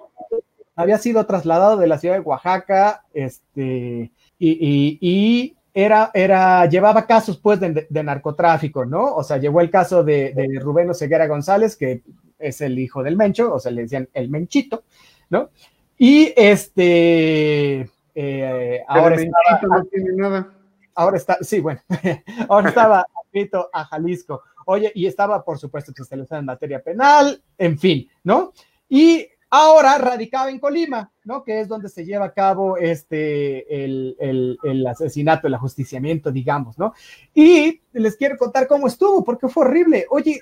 había 0.78 0.96
sido 0.98 1.26
trasladado 1.26 1.76
de 1.76 1.88
la 1.88 1.98
ciudad 1.98 2.14
de 2.14 2.20
Oaxaca, 2.20 3.04
este, 3.12 4.12
y, 4.38 5.56
era, 5.74 6.10
era, 6.14 6.66
llevaba 6.66 7.04
casos 7.04 7.36
pues 7.38 7.58
de, 7.60 8.02
narcotráfico, 8.02 8.84
¿no? 8.84 9.14
O 9.14 9.24
sea, 9.24 9.38
llevó 9.38 9.60
el 9.60 9.70
caso 9.70 10.04
de, 10.04 10.32
de 10.32 10.60
Rubén 10.60 10.88
Oseguera 10.88 11.26
González, 11.26 11.76
que 11.76 12.02
es 12.38 12.60
el 12.60 12.78
hijo 12.78 13.02
del 13.02 13.16
Mencho, 13.16 13.52
o 13.52 13.58
sea, 13.58 13.72
le 13.72 13.82
decían 13.82 14.08
el 14.14 14.30
Menchito, 14.30 14.84
¿no? 15.30 15.50
Y 15.98 16.32
este, 16.36 17.90
eh, 18.14 18.84
ahora 18.86 19.16
estaba, 19.16 19.60
no 19.62 19.84
tiene 19.86 20.12
nada. 20.14 20.52
Ahora 20.94 21.16
está, 21.16 21.38
sí, 21.40 21.58
bueno, 21.58 21.80
ahora 22.48 22.68
estaba 22.68 23.06
escrito 23.24 23.68
a 23.72 23.84
Jalisco. 23.84 24.42
Oye, 24.66 24.92
y 24.94 25.06
estaba, 25.06 25.44
por 25.44 25.58
supuesto, 25.58 25.90
especializado 25.90 26.38
en 26.38 26.46
materia 26.46 26.80
penal, 26.80 27.42
en 27.56 27.76
fin, 27.78 28.08
¿no? 28.22 28.52
Y 28.88 29.26
Ahora 29.50 29.96
radicaba 29.96 30.50
en 30.50 30.58
Colima, 30.58 31.10
¿no? 31.24 31.42
Que 31.42 31.60
es 31.60 31.68
donde 31.68 31.88
se 31.88 32.04
lleva 32.04 32.26
a 32.26 32.32
cabo 32.32 32.76
este, 32.76 33.84
el, 33.84 34.16
el, 34.62 34.86
asesinato, 34.86 35.46
el 35.46 35.54
ajusticiamiento, 35.54 36.30
digamos, 36.30 36.78
¿no? 36.78 36.92
Y 37.32 37.80
les 37.92 38.16
quiero 38.16 38.36
contar 38.36 38.66
cómo 38.66 38.86
estuvo, 38.86 39.24
porque 39.24 39.48
fue 39.48 39.64
horrible. 39.64 40.06
Oye, 40.10 40.40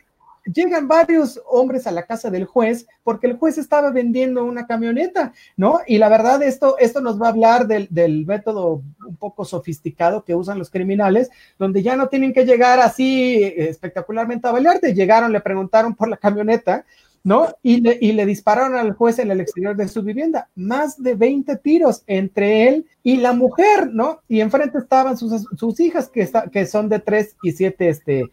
llegan 0.53 0.89
varios 0.89 1.41
hombres 1.49 1.87
a 1.87 1.93
la 1.93 2.05
casa 2.05 2.31
del 2.31 2.45
juez 2.45 2.87
porque 3.03 3.27
el 3.27 3.37
juez 3.37 3.59
estaba 3.59 3.91
vendiendo 3.91 4.45
una 4.45 4.67
camioneta, 4.67 5.33
¿no? 5.57 5.81
Y 5.87 5.99
la 5.99 6.09
verdad, 6.09 6.43
esto, 6.43 6.77
esto 6.79 7.01
nos 7.01 7.21
va 7.21 7.27
a 7.27 7.31
hablar 7.31 7.67
del, 7.67 7.89
del 7.91 8.27
método 8.27 8.83
un 9.07 9.17
poco 9.17 9.45
sofisticado 9.45 10.25
que 10.25 10.35
usan 10.35 10.59
los 10.59 10.71
criminales, 10.71 11.31
donde 11.59 11.83
ya 11.83 11.97
no 11.97 12.09
tienen 12.09 12.33
que 12.33 12.45
llegar 12.45 12.81
así 12.81 13.43
espectacularmente 13.57 14.49
a 14.49 14.53
balearte. 14.53 14.95
Llegaron, 14.95 15.33
le 15.33 15.41
preguntaron 15.41 15.95
por 15.95 16.09
la 16.09 16.17
camioneta, 16.17 16.85
¿no? 17.27 17.49
Y 17.61 17.81
le, 17.81 17.99
y 18.01 18.13
le 18.13 18.25
dispararon 18.25 18.77
al 18.77 18.93
juez 18.93 19.19
en 19.19 19.33
el 19.33 19.41
exterior 19.41 19.75
de 19.75 19.89
su 19.89 20.01
vivienda. 20.01 20.49
Más 20.55 21.03
de 21.03 21.15
20 21.15 21.57
tiros 21.57 22.05
entre 22.07 22.69
él 22.69 22.87
y 23.03 23.17
la 23.17 23.33
mujer, 23.33 23.93
¿no? 23.93 24.21
Y 24.29 24.41
enfrente 24.41 24.79
estaban 24.79 25.17
sus, 25.17 25.45
sus 25.59 25.81
hijas, 25.81 26.09
que, 26.09 26.21
está, 26.21 26.49
que 26.49 26.67
son 26.67 26.89
de 26.89 27.01
3 27.01 27.35
y 27.43 27.51
7 27.51 27.89
este, 27.89 28.31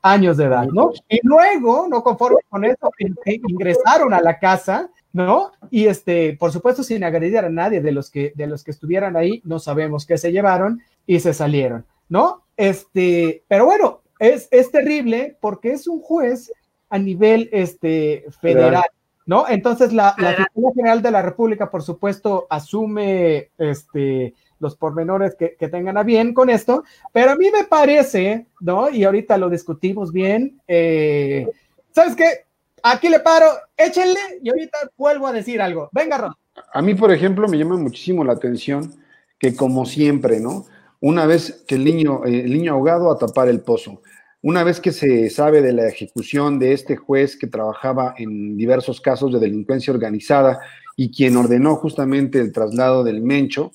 años 0.00 0.36
de 0.36 0.44
edad, 0.44 0.68
¿no? 0.68 0.92
Y 1.08 1.18
luego, 1.24 1.88
no 1.88 2.04
conforme 2.04 2.38
con 2.48 2.64
eso, 2.64 2.88
ingresaron 3.26 4.14
a 4.14 4.20
la 4.20 4.38
casa, 4.38 4.90
¿no? 5.12 5.50
Y 5.68 5.86
este, 5.86 6.36
por 6.38 6.52
supuesto, 6.52 6.84
sin 6.84 7.02
agredir 7.02 7.38
a 7.38 7.50
nadie 7.50 7.80
de 7.80 7.90
los 7.90 8.12
que, 8.12 8.32
de 8.36 8.46
los 8.46 8.62
que 8.62 8.70
estuvieran 8.70 9.16
ahí, 9.16 9.42
no 9.44 9.58
sabemos 9.58 10.06
qué 10.06 10.18
se 10.18 10.30
llevaron 10.30 10.80
y 11.04 11.18
se 11.18 11.34
salieron, 11.34 11.84
¿no? 12.08 12.44
Este, 12.56 13.42
pero 13.48 13.64
bueno, 13.64 14.02
es, 14.20 14.46
es 14.52 14.70
terrible 14.70 15.36
porque 15.40 15.72
es 15.72 15.88
un 15.88 16.00
juez 16.00 16.52
a 16.88 16.98
nivel 16.98 17.48
este, 17.52 18.24
federal, 18.40 18.84
¿no? 19.26 19.48
Entonces, 19.48 19.92
la, 19.92 20.14
la 20.18 20.34
Fiscalía 20.34 20.70
General 20.74 21.02
de 21.02 21.10
la 21.10 21.22
República, 21.22 21.70
por 21.70 21.82
supuesto, 21.82 22.46
asume 22.48 23.50
este, 23.58 24.34
los 24.58 24.76
pormenores 24.76 25.34
que, 25.34 25.56
que, 25.56 25.68
tengan 25.68 25.98
a 25.98 26.02
bien 26.02 26.32
con 26.32 26.50
esto, 26.50 26.84
pero 27.12 27.32
a 27.32 27.36
mí 27.36 27.50
me 27.50 27.64
parece, 27.64 28.46
¿no? 28.60 28.88
Y 28.90 29.04
ahorita 29.04 29.36
lo 29.38 29.50
discutimos 29.50 30.12
bien. 30.12 30.60
Eh, 30.66 31.48
¿Sabes 31.92 32.14
qué? 32.14 32.46
Aquí 32.82 33.08
le 33.08 33.20
paro, 33.20 33.46
échenle 33.76 34.20
y 34.42 34.48
ahorita 34.48 34.78
vuelvo 34.96 35.26
a 35.26 35.32
decir 35.32 35.60
algo. 35.60 35.88
Venga, 35.92 36.18
Ron. 36.18 36.34
A 36.72 36.82
mí, 36.82 36.94
por 36.94 37.12
ejemplo, 37.12 37.48
me 37.48 37.58
llama 37.58 37.76
muchísimo 37.76 38.24
la 38.24 38.32
atención 38.32 38.94
que, 39.38 39.54
como 39.56 39.84
siempre, 39.86 40.40
¿no? 40.40 40.66
Una 41.00 41.26
vez 41.26 41.64
que 41.66 41.74
el 41.74 41.84
niño, 41.84 42.24
eh, 42.24 42.40
el 42.44 42.52
niño 42.52 42.72
ahogado 42.72 43.10
a 43.10 43.18
tapar 43.18 43.48
el 43.48 43.60
pozo. 43.60 44.02
Una 44.48 44.62
vez 44.62 44.78
que 44.78 44.92
se 44.92 45.28
sabe 45.28 45.60
de 45.60 45.72
la 45.72 45.88
ejecución 45.88 46.60
de 46.60 46.72
este 46.72 46.94
juez 46.94 47.36
que 47.36 47.48
trabajaba 47.48 48.14
en 48.16 48.56
diversos 48.56 49.00
casos 49.00 49.32
de 49.32 49.40
delincuencia 49.40 49.92
organizada 49.92 50.60
y 50.94 51.10
quien 51.10 51.36
ordenó 51.36 51.74
justamente 51.74 52.38
el 52.38 52.52
traslado 52.52 53.02
del 53.02 53.22
Mencho, 53.22 53.72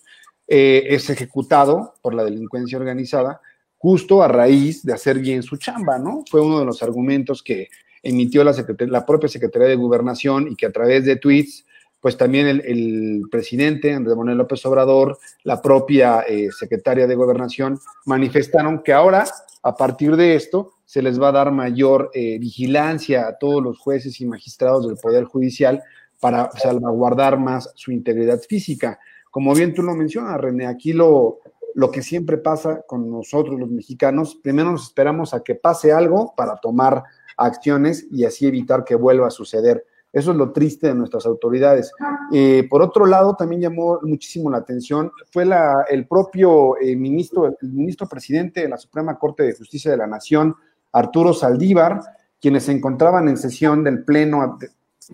eh, 0.48 0.86
es 0.88 1.10
ejecutado 1.10 1.96
por 2.02 2.14
la 2.14 2.24
delincuencia 2.24 2.78
organizada 2.78 3.42
justo 3.78 4.24
a 4.24 4.30
raíz 4.30 4.82
de 4.86 4.94
hacer 4.94 5.20
bien 5.20 5.44
su 5.44 5.58
chamba, 5.58 6.00
¿no? 6.00 6.24
Fue 6.32 6.40
uno 6.40 6.60
de 6.60 6.66
los 6.66 6.82
argumentos 6.82 7.44
que 7.44 7.68
emitió 8.02 8.42
la, 8.46 8.56
la 8.88 9.06
propia 9.06 9.28
Secretaría 9.28 9.68
de 9.68 9.76
Gobernación 9.76 10.48
y 10.50 10.56
que 10.56 10.68
a 10.68 10.72
través 10.72 11.04
de 11.04 11.18
tweets, 11.18 11.66
pues 12.02 12.18
también 12.18 12.48
el, 12.48 13.22
presidente 13.30 13.94
Andrés 13.94 14.18
Manuel 14.18 14.40
López 14.40 14.66
Obrador, 14.66 15.20
la 15.44 15.62
propia 15.62 16.22
eh, 16.28 16.50
secretaria 16.52 17.08
de 17.08 17.16
Gobernación, 17.16 17.80
manifestaron 18.06 18.82
que 18.82 18.92
ahora, 18.92 19.26
a 19.62 19.76
partir 19.76 20.16
de 20.16 20.36
esto, 20.36 20.74
se 20.84 21.02
les 21.02 21.22
va 21.22 21.30
a 21.30 21.34
dar 21.34 21.52
mayor 21.52 22.10
eh, 22.14 22.40
vigilancia 22.40 23.28
a 23.28 23.38
todos 23.38 23.64
los 23.64 23.78
jueces 23.78 24.20
y 24.20 24.26
magistrados 24.26 24.88
del 24.88 24.98
Poder 24.98 25.26
Judicial 25.26 25.82
para 26.20 26.52
salvaguardar 26.52 27.40
más 27.40 27.72
su 27.76 27.92
integridad 27.92 28.42
física. 28.42 29.00
Como 29.30 29.54
bien 29.54 29.74
tú 29.74 29.84
lo 29.84 29.96
mencionas, 29.96 30.42
René, 30.42 30.66
aquí 30.66 30.94
lo, 30.94 31.40
lo 31.76 31.92
que 31.92 32.02
siempre 32.02 32.38
pasa 32.38 32.82
con 32.88 33.10
nosotros 33.10 33.60
los 33.60 33.70
mexicanos, 33.70 34.36
primero 34.42 34.72
nos 34.72 34.84
esperamos 34.84 35.34
a 35.34 35.44
que 35.44 35.56
pase 35.56 35.92
algo 35.92 36.34
para 36.36 36.58
tomar 36.58 37.04
acciones 37.38 38.08
y 38.12 38.26
así 38.26 38.48
evitar 38.48 38.84
que 38.84 38.96
vuelva 38.96 39.28
a 39.28 39.32
suceder. 39.32 39.86
Eso 40.14 40.32
es 40.32 40.38
lo 40.38 40.52
triste 40.52 40.88
de 40.88 40.96
nuestras 40.96 41.26
autoridades. 41.26 41.92
Eh, 42.32 42.68
por 42.70 42.82
otro 42.82 43.06
lado, 43.06 43.36
también 43.36 43.62
llamó 43.62 44.00
muchísimo 44.04 44.50
la 44.50 44.58
atención, 44.58 45.12
fue 45.32 45.46
la, 45.46 45.86
el 45.90 46.08
propio 46.08 46.78
eh, 46.82 46.96
ministro, 46.96 47.46
el 47.48 47.70
ministro 47.70 48.08
presidente 48.08 48.62
de 48.62 48.70
la 48.70 48.78
Suprema 48.78 49.18
Corte 49.18 49.44
de 49.44 49.56
Justicia 49.56 49.92
de 49.92 49.98
la 49.98 50.08
Nación, 50.08 50.56
Arturo 50.92 51.34
Saldívar, 51.34 52.02
quienes 52.42 52.64
se 52.64 52.74
encontraban 52.74 53.30
en 53.30 53.38
sesión 53.38 53.84
del 53.84 54.04
Pleno, 54.04 54.58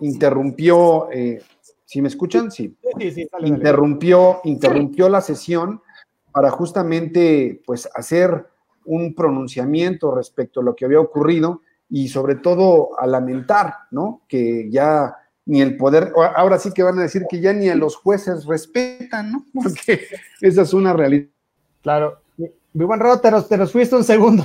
interrumpió 0.00 1.08
eh, 1.12 1.42
¿Sí 1.88 2.02
me 2.02 2.08
escuchan? 2.08 2.50
Sí. 2.50 2.76
interrumpió, 3.40 4.40
interrumpió 4.44 5.08
la 5.08 5.22
sesión 5.22 5.80
para 6.30 6.50
justamente 6.50 7.62
pues 7.64 7.88
hacer 7.94 8.46
un 8.84 9.14
pronunciamiento 9.14 10.14
respecto 10.14 10.60
a 10.60 10.64
lo 10.64 10.76
que 10.76 10.84
había 10.84 11.00
ocurrido 11.00 11.62
y 11.90 12.08
sobre 12.08 12.36
todo 12.36 12.90
a 13.00 13.06
lamentar, 13.06 13.74
¿no? 13.90 14.22
Que 14.28 14.68
ya 14.70 15.16
ni 15.46 15.62
el 15.62 15.76
poder, 15.76 16.12
ahora 16.36 16.58
sí 16.58 16.72
que 16.72 16.82
van 16.82 16.98
a 16.98 17.02
decir 17.02 17.24
que 17.28 17.40
ya 17.40 17.54
ni 17.54 17.70
a 17.70 17.74
los 17.74 17.96
jueces 17.96 18.44
respetan, 18.44 19.32
¿no? 19.32 19.46
Porque 19.54 20.06
esa 20.40 20.62
es 20.62 20.74
una 20.74 20.92
realidad. 20.92 21.28
Claro. 21.82 22.20
Mi 22.36 22.84
buen 22.84 23.00
Rodo, 23.00 23.20
te 23.20 23.30
nos, 23.30 23.48
te 23.48 23.56
nos 23.56 23.72
fuiste 23.72 23.96
un 23.96 24.04
segundo. 24.04 24.44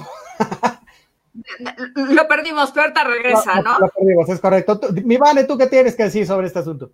Lo 1.96 2.28
perdimos, 2.28 2.72
pero 2.72 2.84
ahorita 2.84 3.04
regresa, 3.04 3.62
¿no? 3.62 3.80
Lo 3.80 3.90
perdimos, 3.90 4.30
es 4.30 4.40
correcto. 4.40 4.80
Mi 5.04 5.18
Vale, 5.18 5.44
¿tú 5.44 5.58
qué 5.58 5.68
tienes 5.68 5.96
que 5.96 6.04
decir 6.04 6.26
sobre 6.26 6.48
este 6.48 6.60
asunto? 6.60 6.92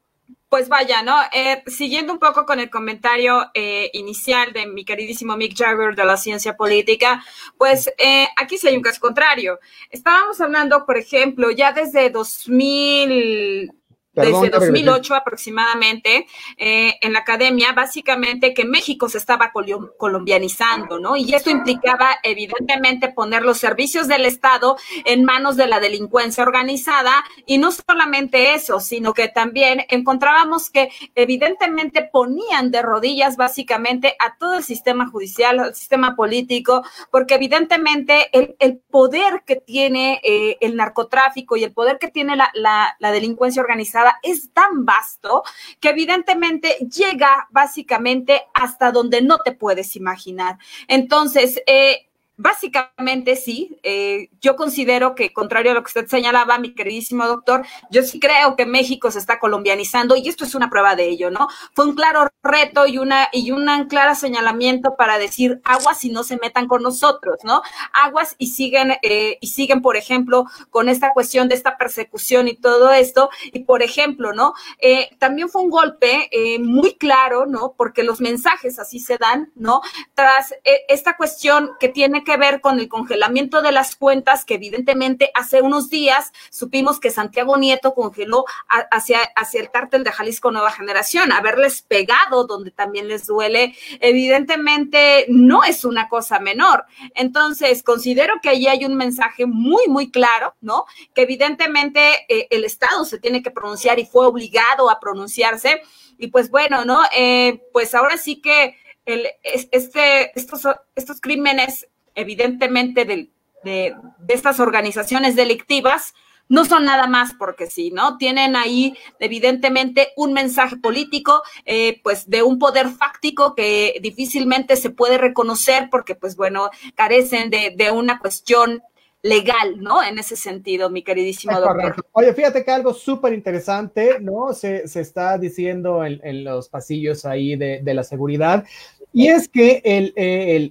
Pues 0.49 0.67
vaya, 0.67 1.03
¿no? 1.03 1.15
Eh, 1.31 1.63
siguiendo 1.67 2.11
un 2.11 2.17
poco 2.17 2.43
con 2.43 2.59
el 2.59 2.71
comentario 2.71 3.51
eh, 3.53 3.91
inicial 3.93 4.51
de 4.51 4.65
mi 4.65 4.83
queridísimo 4.83 5.37
Mick 5.37 5.55
Jagger 5.55 5.95
de 5.95 6.05
la 6.05 6.17
ciencia 6.17 6.57
política, 6.57 7.23
pues 7.55 7.93
eh, 7.99 8.27
aquí 8.35 8.57
sí 8.57 8.67
hay 8.67 8.75
un 8.75 8.81
caso 8.81 8.99
contrario. 8.99 9.59
Estábamos 9.91 10.41
hablando, 10.41 10.87
por 10.87 10.97
ejemplo, 10.97 11.51
ya 11.51 11.71
desde 11.71 12.09
2000, 12.09 13.71
desde 14.13 14.49
2008 14.49 15.15
aproximadamente 15.15 16.25
eh, 16.57 16.95
en 17.01 17.13
la 17.13 17.19
academia, 17.19 17.73
básicamente 17.73 18.53
que 18.53 18.65
México 18.65 19.07
se 19.07 19.19
estaba 19.19 19.51
colombianizando, 19.97 20.99
¿no? 20.99 21.15
Y 21.15 21.33
esto 21.33 21.49
implicaba 21.49 22.17
evidentemente 22.23 23.09
poner 23.09 23.43
los 23.43 23.59
servicios 23.59 24.07
del 24.07 24.25
Estado 24.25 24.77
en 25.05 25.23
manos 25.23 25.57
de 25.57 25.67
la 25.67 25.79
delincuencia 25.79 26.43
organizada 26.43 27.23
y 27.45 27.59
no 27.59 27.71
solamente 27.71 28.53
eso, 28.53 28.79
sino 28.79 29.13
que 29.13 29.27
también 29.27 29.85
encontrábamos 29.89 30.69
que 30.69 30.89
evidentemente 31.15 32.09
ponían 32.11 32.71
de 32.71 32.81
rodillas 32.81 33.37
básicamente 33.37 34.15
a 34.19 34.37
todo 34.37 34.55
el 34.55 34.63
sistema 34.63 35.07
judicial, 35.07 35.59
al 35.59 35.75
sistema 35.75 36.15
político, 36.15 36.83
porque 37.11 37.35
evidentemente 37.35 38.29
el, 38.31 38.79
poder 38.89 39.43
que 39.45 39.57
tiene 39.57 40.19
eh, 40.23 40.57
el 40.61 40.75
narcotráfico 40.75 41.55
y 41.57 41.63
el 41.63 41.73
poder 41.73 41.99
que 41.99 42.07
tiene 42.07 42.35
la 42.35 43.11
delincuencia 43.11 43.61
organizada 43.61 43.98
es 44.23 44.51
tan 44.53 44.85
vasto 44.85 45.43
que 45.79 45.89
evidentemente 45.89 46.77
llega 46.93 47.47
básicamente 47.51 48.43
hasta 48.53 48.91
donde 48.91 49.21
no 49.21 49.37
te 49.39 49.51
puedes 49.51 49.95
imaginar. 49.95 50.57
Entonces, 50.87 51.61
eh, 51.65 52.08
Básicamente 52.41 53.35
sí, 53.35 53.77
eh, 53.83 54.29
yo 54.39 54.55
considero 54.55 55.13
que, 55.13 55.33
contrario 55.33 55.71
a 55.71 55.73
lo 55.73 55.83
que 55.83 55.89
usted 55.89 56.07
señalaba, 56.07 56.57
mi 56.57 56.73
queridísimo 56.73 57.27
doctor, 57.27 57.65
yo 57.91 58.01
sí 58.01 58.17
creo 58.17 58.55
que 58.55 58.65
México 58.65 59.11
se 59.11 59.19
está 59.19 59.39
colombianizando 59.39 60.15
y 60.15 60.29
esto 60.29 60.45
es 60.45 60.55
una 60.55 60.69
prueba 60.69 60.95
de 60.95 61.09
ello, 61.09 61.31
¿no? 61.31 61.49
Fue 61.73 61.83
un 61.85 61.95
claro 61.95 62.29
reto 62.41 62.87
y 62.87 62.97
una 62.97 63.27
y 63.33 63.51
un 63.51 63.67
claro 63.89 64.15
señalamiento 64.15 64.95
para 64.95 65.17
decir 65.17 65.59
aguas 65.65 66.05
y 66.05 66.11
no 66.11 66.23
se 66.23 66.37
metan 66.37 66.69
con 66.69 66.81
nosotros, 66.81 67.39
¿no? 67.43 67.61
Aguas 67.91 68.35
y 68.37 68.47
siguen 68.47 68.93
eh, 69.01 69.37
y 69.41 69.47
siguen, 69.47 69.81
por 69.81 69.97
ejemplo, 69.97 70.45
con 70.69 70.87
esta 70.87 71.11
cuestión 71.11 71.49
de 71.49 71.55
esta 71.55 71.77
persecución 71.77 72.47
y 72.47 72.55
todo 72.55 72.89
esto 72.91 73.29
y, 73.51 73.65
por 73.65 73.83
ejemplo, 73.83 74.31
¿no? 74.31 74.53
Eh, 74.77 75.09
también 75.19 75.49
fue 75.49 75.61
un 75.61 75.69
golpe 75.69 76.29
muy 76.61 76.95
claro, 76.95 77.45
¿no? 77.47 77.73
Porque 77.75 78.03
los 78.03 78.21
mensajes 78.21 78.79
así 78.79 79.01
se 79.01 79.17
dan, 79.17 79.51
¿no? 79.55 79.81
Tras 80.13 80.53
esta 80.87 81.17
cuestión 81.17 81.71
que 81.81 81.89
tiene 81.89 82.23
que 82.23 82.28
que 82.29 82.37
ver 82.37 82.61
con 82.61 82.79
el 82.79 82.87
congelamiento 82.87 83.63
de 83.63 83.71
las 83.71 83.95
cuentas 83.95 84.45
que 84.45 84.53
evidentemente 84.53 85.31
hace 85.33 85.63
unos 85.63 85.89
días 85.89 86.31
supimos 86.51 86.99
que 86.99 87.09
Santiago 87.09 87.57
Nieto 87.57 87.95
congeló 87.95 88.45
hacia, 88.91 89.21
hacia 89.35 89.61
el 89.61 89.71
cártel 89.71 90.03
de 90.03 90.11
Jalisco 90.11 90.51
Nueva 90.51 90.69
Generación, 90.71 91.31
haberles 91.31 91.81
pegado 91.81 92.45
donde 92.45 92.69
también 92.69 93.07
les 93.07 93.25
duele, 93.25 93.75
evidentemente 93.99 95.25
no 95.27 95.63
es 95.63 95.85
una 95.85 96.07
cosa 96.07 96.39
menor. 96.39 96.85
Entonces, 97.15 97.81
considero 97.81 98.35
que 98.43 98.49
allí 98.49 98.67
hay 98.67 98.85
un 98.85 98.93
mensaje 98.93 99.47
muy, 99.47 99.87
muy 99.87 100.11
claro, 100.11 100.53
¿no? 100.61 100.85
Que 101.15 101.23
evidentemente 101.23 102.27
eh, 102.29 102.47
el 102.51 102.63
Estado 102.63 103.05
se 103.05 103.17
tiene 103.17 103.41
que 103.41 103.49
pronunciar 103.49 103.97
y 103.97 104.05
fue 104.05 104.27
obligado 104.27 104.91
a 104.91 104.99
pronunciarse. 104.99 105.81
Y 106.19 106.27
pues 106.27 106.51
bueno, 106.51 106.85
¿no? 106.85 107.01
Eh, 107.17 107.63
pues 107.73 107.95
ahora 107.95 108.17
sí 108.17 108.39
que 108.39 108.75
el, 109.05 109.27
este, 109.41 110.37
estos, 110.39 110.67
estos 110.93 111.19
crímenes 111.19 111.87
evidentemente 112.19 113.05
de, 113.05 113.29
de, 113.63 113.95
estas 114.27 114.59
organizaciones 114.59 115.35
delictivas, 115.35 116.13
no 116.47 116.65
son 116.65 116.85
nada 116.85 117.05
más 117.05 117.33
porque 117.37 117.67
sí, 117.67 117.91
¿no? 117.91 118.17
Tienen 118.17 118.55
ahí 118.55 118.97
evidentemente 119.19 120.09
un 120.15 120.33
mensaje 120.33 120.77
político, 120.77 121.43
eh, 121.65 121.99
pues 122.03 122.27
de 122.27 122.41
un 122.41 122.57
poder 122.57 122.89
fáctico 122.89 123.53
que 123.53 123.99
difícilmente 124.01 124.75
se 124.75 124.89
puede 124.89 125.19
reconocer 125.19 125.89
porque, 125.91 126.15
pues 126.15 126.35
bueno, 126.35 126.71
carecen 126.95 127.51
de, 127.51 127.75
de 127.77 127.91
una 127.91 128.19
cuestión 128.19 128.81
legal, 129.21 129.79
¿no? 129.79 130.01
En 130.01 130.17
ese 130.17 130.35
sentido, 130.35 130.89
mi 130.89 131.03
queridísimo 131.03 131.59
doctor. 131.59 131.95
Oye, 132.13 132.33
fíjate 132.33 132.63
que 132.63 132.71
algo 132.71 132.93
súper 132.93 133.33
interesante, 133.33 134.19
¿no? 134.19 134.53
Se, 134.53 134.87
se, 134.87 135.01
está 135.01 135.37
diciendo 135.37 136.05
en, 136.05 136.19
en, 136.23 136.45
los 136.45 136.69
pasillos 136.69 137.25
ahí 137.25 137.57
de, 137.57 137.81
de 137.83 137.93
la 137.93 138.03
seguridad 138.03 138.63
y 139.11 139.27
es 139.27 139.49
que 139.49 139.81
el, 139.83 140.13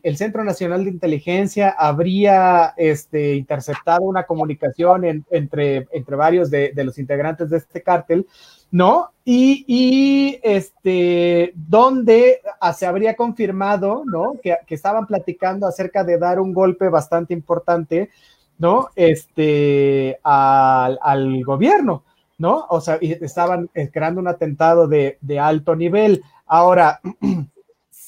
el, 0.04 0.16
Centro 0.16 0.44
Nacional 0.44 0.84
de 0.84 0.90
Inteligencia 0.90 1.70
habría 1.70 2.72
este, 2.76 3.34
interceptado 3.34 4.02
una 4.02 4.26
comunicación 4.26 5.24
entre, 5.30 5.88
entre 5.90 6.16
varios 6.16 6.48
de, 6.48 6.72
los 6.76 6.98
integrantes 6.98 7.50
de 7.50 7.56
este 7.56 7.82
cártel, 7.82 8.28
¿no? 8.70 9.10
Y, 9.24 9.64
y 9.66 10.38
este, 10.44 11.52
donde 11.56 12.40
se 12.76 12.86
habría 12.86 13.16
confirmado, 13.16 14.04
¿no? 14.06 14.34
Que, 14.40 14.56
estaban 14.68 15.06
platicando 15.06 15.66
acerca 15.66 16.04
de 16.04 16.18
dar 16.18 16.38
un 16.38 16.54
golpe 16.54 16.88
bastante 16.88 17.34
importante 17.34 18.10
¿no? 18.58 18.88
Este, 18.96 20.18
al, 20.24 20.98
al 21.00 21.44
gobierno, 21.44 22.02
¿no? 22.38 22.66
O 22.70 22.80
sea, 22.80 22.98
estaban 23.00 23.70
creando 23.92 24.20
un 24.20 24.26
atentado 24.26 24.88
de, 24.88 25.16
de 25.20 25.38
alto 25.38 25.76
nivel. 25.76 26.22
Ahora, 26.44 27.00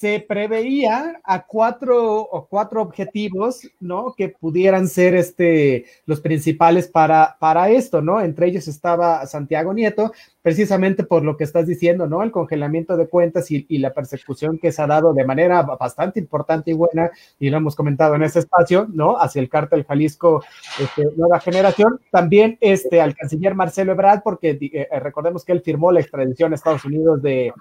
se 0.01 0.25
preveía 0.27 1.21
a 1.23 1.47
cuatro 1.47 2.23
o 2.23 2.47
cuatro 2.47 2.81
objetivos, 2.81 3.69
¿no? 3.81 4.15
Que 4.17 4.31
pudieran 4.31 4.89
ser 4.89 5.15
este, 5.15 5.85
los 6.07 6.23
principales 6.23 6.89
para, 6.89 7.37
para 7.39 7.69
esto, 7.69 8.01
¿no? 8.01 8.19
Entre 8.23 8.47
ellos 8.47 8.67
estaba 8.67 9.27
Santiago 9.27 9.75
Nieto, 9.75 10.11
precisamente 10.41 11.05
por 11.05 11.23
lo 11.23 11.37
que 11.37 11.45
estás 11.45 11.67
diciendo, 11.67 12.07
¿no? 12.07 12.23
El 12.23 12.31
congelamiento 12.31 12.97
de 12.97 13.09
cuentas 13.09 13.51
y, 13.51 13.67
la 13.77 13.93
persecución 13.93 14.57
que 14.57 14.73
se 14.73 14.81
ha 14.81 14.87
dado 14.87 15.13
de 15.13 15.27
manera 15.27 15.61
bastante 15.61 16.19
importante 16.19 16.71
y 16.71 16.75
buena, 16.75 17.11
y 17.39 17.51
lo 17.51 17.59
hemos 17.59 17.77
comentado 17.77 18.15
en 18.15 18.23
ese 18.23 18.39
espacio, 18.39 18.87
¿no? 18.91 19.19
Hacia 19.19 19.43
el 19.43 19.51
cártel 19.51 19.85
Jalisco 19.85 20.43
este, 20.81 21.09
Nueva 21.15 21.41
Generación. 21.41 22.01
También 22.11 22.57
este, 22.63 23.03
al 23.03 23.15
canciller 23.15 23.55
Marcelo 23.55 23.93
Ebrard, 23.93 24.23
porque 24.23 24.59
eh, 24.63 24.89
recordemos 24.99 25.45
que 25.45 25.53
él 25.53 25.61
firmó 25.61 25.93
la 25.93 26.01
extradición 26.01 26.53
a 26.53 26.55
Estados 26.55 26.87
Unidos 26.87 27.21
de 27.21 27.53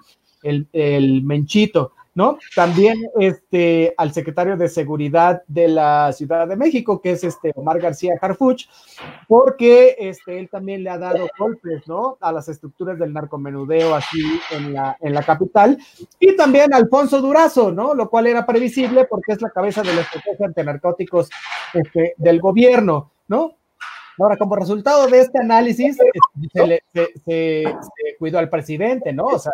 el, 0.42 0.66
el 0.72 1.22
Menchito. 1.22 1.92
¿No? 2.20 2.38
También 2.54 2.98
este, 3.18 3.94
al 3.96 4.12
secretario 4.12 4.54
de 4.54 4.68
Seguridad 4.68 5.42
de 5.48 5.68
la 5.68 6.12
Ciudad 6.12 6.46
de 6.46 6.54
México, 6.54 7.00
que 7.00 7.12
es 7.12 7.24
este 7.24 7.50
Omar 7.54 7.80
García 7.80 8.12
Harfuch, 8.20 8.66
porque 9.26 9.96
este, 9.98 10.38
él 10.38 10.50
también 10.50 10.84
le 10.84 10.90
ha 10.90 10.98
dado 10.98 11.26
golpes, 11.38 11.88
¿no? 11.88 12.18
A 12.20 12.30
las 12.30 12.46
estructuras 12.50 12.98
del 12.98 13.14
narcomenudeo 13.14 13.94
aquí 13.94 14.22
en 14.50 14.74
la, 14.74 14.98
en 15.00 15.14
la 15.14 15.22
capital, 15.22 15.78
y 16.18 16.36
también 16.36 16.74
Alfonso 16.74 17.22
Durazo, 17.22 17.72
¿no? 17.72 17.94
Lo 17.94 18.10
cual 18.10 18.26
era 18.26 18.44
previsible 18.44 19.06
porque 19.06 19.32
es 19.32 19.40
la 19.40 19.48
cabeza 19.48 19.80
de 19.80 19.94
la 19.94 20.02
estrategia 20.02 20.44
antinarcóticos 20.44 21.30
este, 21.72 22.12
del 22.18 22.38
gobierno, 22.38 23.12
¿no? 23.28 23.56
Ahora, 24.18 24.36
como 24.36 24.56
resultado 24.56 25.06
de 25.06 25.20
este 25.20 25.38
análisis, 25.38 25.96
se, 26.52 26.82
se, 27.24 27.64
cuidó 28.18 28.38
al 28.38 28.50
presidente, 28.50 29.14
¿no? 29.14 29.24
O 29.24 29.38
sea, 29.38 29.52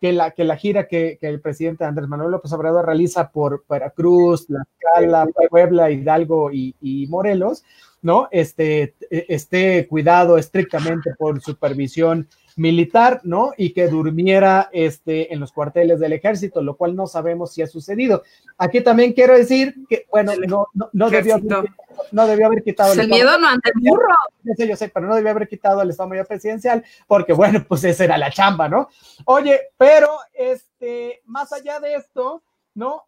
que 0.00 0.12
la, 0.12 0.30
que 0.30 0.44
la 0.44 0.56
gira 0.56 0.88
que, 0.88 1.18
que, 1.20 1.28
el 1.28 1.40
presidente 1.40 1.84
Andrés 1.84 2.08
Manuel 2.08 2.30
López 2.30 2.52
Obrador 2.52 2.86
realiza 2.86 3.30
por 3.30 3.64
Veracruz, 3.68 4.46
La 4.48 4.64
Cala, 4.78 5.26
Puebla, 5.50 5.90
Hidalgo 5.90 6.50
y, 6.50 6.74
y 6.80 7.06
Morelos, 7.08 7.64
¿no? 8.00 8.28
Este, 8.30 8.94
esté 9.10 9.86
cuidado 9.88 10.38
estrictamente 10.38 11.14
por 11.18 11.40
supervisión 11.42 12.28
militar, 12.56 13.20
¿no? 13.24 13.52
Y 13.56 13.72
que 13.72 13.88
durmiera 13.88 14.68
este, 14.72 15.32
en 15.32 15.40
los 15.40 15.52
cuarteles 15.52 16.00
del 16.00 16.12
ejército, 16.12 16.62
lo 16.62 16.76
cual 16.76 16.96
no 16.96 17.06
sabemos 17.06 17.52
si 17.52 17.62
ha 17.62 17.66
sucedido. 17.66 18.22
Aquí 18.58 18.80
también 18.80 19.12
quiero 19.12 19.36
decir 19.36 19.74
que, 19.88 20.06
bueno, 20.10 20.32
no, 20.46 20.66
no, 20.92 21.10
debió, 21.10 21.36
haber, 21.36 21.70
no 22.12 22.26
debió 22.26 22.46
haber 22.46 22.62
quitado 22.62 22.92
el, 22.92 23.08
miedo 23.08 23.38
no 23.38 23.48
ante 23.48 23.70
el 23.74 23.90
burro. 23.90 24.14
Yo 24.58 24.76
sé, 24.76 24.88
pero 24.88 25.06
no 25.06 25.14
debió 25.14 25.30
haber 25.30 25.48
quitado 25.48 25.82
el 25.82 25.90
Estado 25.90 26.08
Mayor 26.08 26.26
Presidencial, 26.26 26.84
porque, 27.06 27.32
bueno, 27.32 27.64
pues 27.66 27.84
esa 27.84 28.04
era 28.04 28.18
la 28.18 28.30
chamba, 28.30 28.68
¿no? 28.68 28.88
Oye, 29.24 29.60
pero, 29.76 30.08
este, 30.34 31.22
más 31.26 31.52
allá 31.52 31.80
de 31.80 31.94
esto, 31.94 32.42
¿no? 32.74 33.04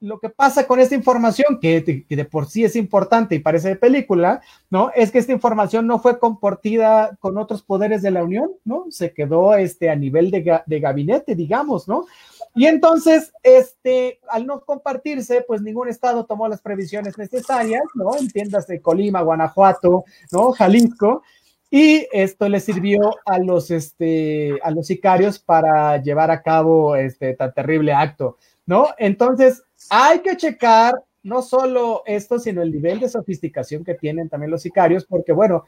Lo 0.00 0.18
que 0.18 0.28
pasa 0.28 0.66
con 0.66 0.80
esta 0.80 0.94
información, 0.94 1.58
que, 1.60 2.04
de 2.08 2.24
por 2.24 2.46
sí 2.46 2.64
es 2.64 2.76
importante 2.76 3.34
y 3.34 3.38
parece 3.38 3.68
de 3.68 3.76
película, 3.76 4.40
¿no? 4.70 4.90
Es 4.94 5.10
que 5.10 5.18
esta 5.18 5.32
información 5.32 5.86
no 5.86 5.98
fue 5.98 6.18
compartida 6.18 7.16
con 7.20 7.38
otros 7.38 7.62
poderes 7.62 8.02
de 8.02 8.10
la 8.10 8.24
Unión, 8.24 8.50
¿no? 8.64 8.86
Se 8.90 9.12
quedó 9.12 9.54
este, 9.54 9.90
a 9.90 9.96
nivel 9.96 10.30
de, 10.30 10.60
de 10.66 10.80
gabinete, 10.80 11.34
digamos, 11.34 11.88
¿no? 11.88 12.06
Y 12.54 12.66
entonces, 12.66 13.32
este, 13.42 14.20
al 14.28 14.46
no 14.46 14.60
compartirse, 14.60 15.44
pues 15.46 15.62
ningún 15.62 15.88
estado 15.88 16.26
tomó 16.26 16.48
las 16.48 16.60
previsiones 16.60 17.16
necesarias, 17.16 17.82
¿no? 17.94 18.16
Entiéndase 18.16 18.80
Colima, 18.80 19.22
Guanajuato, 19.22 20.04
¿no? 20.32 20.52
Jalisco, 20.52 21.22
y 21.70 22.06
esto 22.12 22.48
le 22.48 22.60
sirvió 22.60 23.14
a 23.26 23.38
los, 23.38 23.70
este, 23.70 24.58
a 24.62 24.70
los 24.70 24.86
sicarios 24.86 25.38
para 25.38 25.98
llevar 26.02 26.30
a 26.30 26.42
cabo 26.42 26.96
este 26.96 27.34
tan 27.34 27.52
terrible 27.52 27.92
acto. 27.92 28.38
¿No? 28.68 28.88
Entonces, 28.98 29.62
hay 29.88 30.20
que 30.20 30.36
checar 30.36 30.94
no 31.22 31.40
solo 31.42 32.02
esto, 32.06 32.38
sino 32.38 32.62
el 32.62 32.70
nivel 32.70 33.00
de 33.00 33.08
sofisticación 33.08 33.82
que 33.82 33.94
tienen 33.94 34.28
también 34.28 34.50
los 34.50 34.62
sicarios, 34.62 35.06
porque 35.06 35.32
bueno, 35.32 35.64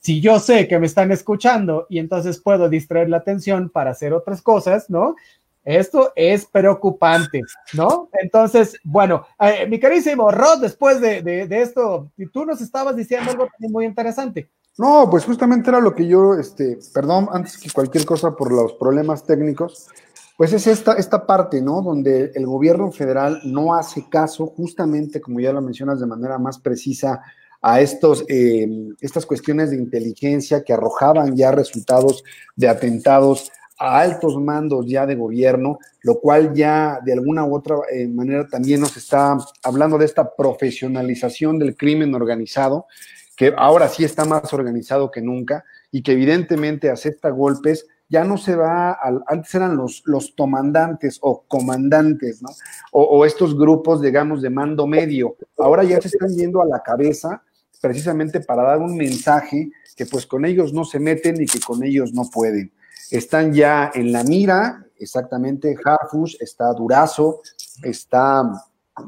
si 0.00 0.20
yo 0.20 0.38
sé 0.38 0.68
que 0.68 0.78
me 0.78 0.86
están 0.86 1.10
escuchando 1.10 1.86
y 1.90 1.98
entonces 1.98 2.40
puedo 2.40 2.68
distraer 2.68 3.10
la 3.10 3.18
atención 3.18 3.68
para 3.70 3.90
hacer 3.90 4.12
otras 4.12 4.40
cosas, 4.40 4.88
¿no? 4.88 5.16
Esto 5.64 6.12
es 6.14 6.46
preocupante, 6.46 7.40
¿no? 7.72 8.08
Entonces, 8.12 8.78
bueno, 8.84 9.26
eh, 9.40 9.66
mi 9.66 9.80
carísimo 9.80 10.30
Rod, 10.30 10.60
después 10.60 11.00
de, 11.00 11.48
esto, 11.50 12.12
tú 12.32 12.44
nos 12.44 12.60
estabas 12.60 12.94
diciendo 12.94 13.32
algo 13.32 13.48
muy 13.58 13.84
interesante. 13.84 14.48
No, 14.78 15.08
pues 15.10 15.24
justamente 15.24 15.70
era 15.70 15.80
lo 15.80 15.94
que 15.94 16.06
yo, 16.06 16.34
este, 16.34 16.78
perdón, 16.92 17.28
antes 17.32 17.58
que 17.58 17.70
cualquier 17.70 18.04
cosa 18.04 18.36
por 18.36 18.52
los 18.52 18.74
problemas 18.74 19.24
técnicos, 19.24 19.88
pues 20.36 20.52
es 20.52 20.66
esta, 20.66 20.94
esta 20.94 21.26
parte, 21.26 21.62
¿no? 21.62 21.80
Donde 21.82 22.32
el 22.34 22.46
gobierno 22.46 22.90
federal 22.90 23.40
no 23.44 23.74
hace 23.74 24.08
caso, 24.08 24.46
justamente, 24.46 25.20
como 25.20 25.40
ya 25.40 25.52
lo 25.52 25.62
mencionas 25.62 26.00
de 26.00 26.06
manera 26.06 26.38
más 26.38 26.58
precisa, 26.58 27.20
a 27.66 27.80
estos, 27.80 28.26
eh, 28.28 28.68
estas 29.00 29.24
cuestiones 29.24 29.70
de 29.70 29.76
inteligencia 29.76 30.62
que 30.62 30.74
arrojaban 30.74 31.34
ya 31.34 31.50
resultados 31.50 32.22
de 32.54 32.68
atentados 32.68 33.50
a 33.78 34.00
altos 34.00 34.36
mandos 34.36 34.84
ya 34.86 35.06
de 35.06 35.14
gobierno, 35.14 35.78
lo 36.02 36.20
cual 36.20 36.52
ya 36.52 37.00
de 37.02 37.14
alguna 37.14 37.42
u 37.46 37.56
otra 37.56 37.76
eh, 37.90 38.06
manera 38.06 38.46
también 38.46 38.80
nos 38.80 38.98
está 38.98 39.38
hablando 39.62 39.96
de 39.96 40.04
esta 40.04 40.36
profesionalización 40.36 41.58
del 41.58 41.74
crimen 41.74 42.14
organizado, 42.14 42.86
que 43.34 43.54
ahora 43.56 43.88
sí 43.88 44.04
está 44.04 44.26
más 44.26 44.52
organizado 44.52 45.10
que 45.10 45.22
nunca 45.22 45.64
y 45.90 46.02
que 46.02 46.12
evidentemente 46.12 46.90
acepta 46.90 47.30
golpes 47.30 47.86
ya 48.08 48.24
no 48.24 48.36
se 48.36 48.54
va, 48.54 48.92
al, 48.92 49.22
antes 49.26 49.54
eran 49.54 49.76
los, 49.76 50.02
los 50.04 50.34
tomandantes 50.34 51.18
o 51.22 51.44
comandantes, 51.48 52.42
¿no? 52.42 52.50
O, 52.92 53.24
estos 53.24 53.56
grupos, 53.56 54.00
digamos, 54.02 54.42
de 54.42 54.50
mando 54.50 54.86
medio. 54.86 55.36
Ahora 55.58 55.84
ya 55.84 56.00
se 56.00 56.08
están 56.08 56.34
yendo 56.34 56.62
a 56.62 56.66
la 56.66 56.82
cabeza 56.82 57.42
precisamente 57.80 58.40
para 58.40 58.62
dar 58.62 58.78
un 58.78 58.96
mensaje 58.96 59.70
que 59.96 60.06
pues 60.06 60.26
con 60.26 60.44
ellos 60.44 60.72
no 60.72 60.84
se 60.84 60.98
meten 60.98 61.40
y 61.40 61.46
que 61.46 61.60
con 61.60 61.82
ellos 61.82 62.12
no 62.12 62.28
pueden. 62.30 62.72
Están 63.10 63.52
ya 63.52 63.90
en 63.94 64.12
la 64.12 64.24
mira, 64.24 64.86
exactamente, 64.98 65.76
Harfush, 65.84 66.36
está 66.40 66.72
Durazo, 66.72 67.42
está 67.82 68.50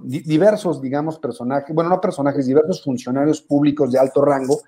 diversos, 0.02 0.82
digamos, 0.82 1.18
personajes, 1.18 1.74
bueno, 1.74 1.90
no 1.90 2.00
personajes, 2.00 2.46
diversos 2.46 2.82
funcionarios 2.82 3.40
públicos 3.40 3.92
de 3.92 3.98
alto 3.98 4.24
rango 4.24 4.60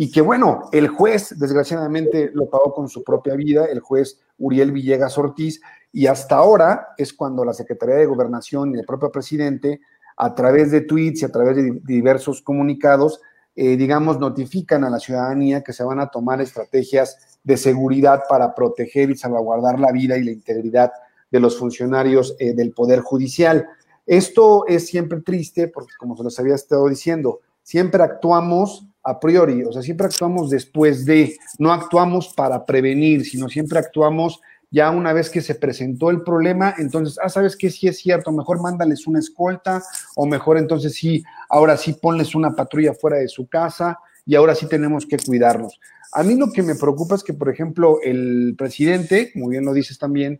y 0.00 0.12
que 0.12 0.20
bueno, 0.20 0.68
el 0.70 0.86
juez 0.86 1.36
desgraciadamente 1.36 2.30
lo 2.32 2.48
pagó 2.48 2.72
con 2.72 2.88
su 2.88 3.02
propia 3.02 3.34
vida, 3.34 3.64
el 3.64 3.80
juez 3.80 4.20
Uriel 4.38 4.70
Villegas 4.70 5.18
Ortiz, 5.18 5.60
y 5.92 6.06
hasta 6.06 6.36
ahora 6.36 6.90
es 6.96 7.12
cuando 7.12 7.44
la 7.44 7.52
Secretaría 7.52 7.96
de 7.96 8.06
Gobernación 8.06 8.72
y 8.72 8.78
el 8.78 8.86
propio 8.86 9.10
presidente, 9.10 9.80
a 10.16 10.36
través 10.36 10.70
de 10.70 10.82
tweets 10.82 11.22
y 11.22 11.24
a 11.24 11.32
través 11.32 11.56
de 11.56 11.80
diversos 11.84 12.40
comunicados, 12.42 13.20
eh, 13.56 13.76
digamos, 13.76 14.20
notifican 14.20 14.84
a 14.84 14.90
la 14.90 15.00
ciudadanía 15.00 15.64
que 15.64 15.72
se 15.72 15.82
van 15.82 15.98
a 15.98 16.10
tomar 16.10 16.40
estrategias 16.40 17.40
de 17.42 17.56
seguridad 17.56 18.22
para 18.28 18.54
proteger 18.54 19.10
y 19.10 19.16
salvaguardar 19.16 19.80
la 19.80 19.90
vida 19.90 20.16
y 20.16 20.22
la 20.22 20.30
integridad 20.30 20.92
de 21.28 21.40
los 21.40 21.58
funcionarios 21.58 22.36
eh, 22.38 22.54
del 22.54 22.70
Poder 22.70 23.00
Judicial. 23.00 23.66
Esto 24.06 24.64
es 24.68 24.86
siempre 24.86 25.22
triste 25.22 25.66
porque, 25.66 25.94
como 25.98 26.16
se 26.16 26.22
los 26.22 26.38
había 26.38 26.54
estado 26.54 26.88
diciendo, 26.88 27.40
siempre 27.64 28.00
actuamos 28.04 28.87
a 29.08 29.18
priori, 29.18 29.62
o 29.62 29.72
sea, 29.72 29.82
siempre 29.82 30.06
actuamos 30.06 30.50
después 30.50 31.04
de, 31.04 31.36
no 31.58 31.72
actuamos 31.72 32.32
para 32.34 32.64
prevenir, 32.66 33.24
sino 33.24 33.48
siempre 33.48 33.78
actuamos 33.78 34.40
ya 34.70 34.90
una 34.90 35.12
vez 35.14 35.30
que 35.30 35.40
se 35.40 35.54
presentó 35.54 36.10
el 36.10 36.22
problema, 36.22 36.74
entonces, 36.76 37.18
ah, 37.22 37.28
sabes 37.28 37.56
que 37.56 37.70
sí 37.70 37.88
es 37.88 37.98
cierto, 37.98 38.32
mejor 38.32 38.60
mándales 38.60 39.06
una 39.06 39.18
escolta, 39.18 39.82
o 40.14 40.26
mejor 40.26 40.58
entonces 40.58 40.94
sí, 40.94 41.24
ahora 41.48 41.76
sí 41.76 41.94
ponles 41.94 42.34
una 42.34 42.50
patrulla 42.50 42.92
fuera 42.92 43.16
de 43.16 43.28
su 43.28 43.48
casa, 43.48 43.98
y 44.26 44.34
ahora 44.34 44.54
sí 44.54 44.68
tenemos 44.68 45.06
que 45.06 45.16
cuidarnos. 45.16 45.80
A 46.12 46.22
mí 46.22 46.34
lo 46.34 46.52
que 46.52 46.62
me 46.62 46.74
preocupa 46.74 47.14
es 47.14 47.24
que, 47.24 47.32
por 47.32 47.48
ejemplo, 47.48 47.98
el 48.02 48.54
presidente, 48.58 49.32
muy 49.34 49.52
bien 49.52 49.64
lo 49.64 49.72
dices 49.72 49.98
también, 49.98 50.38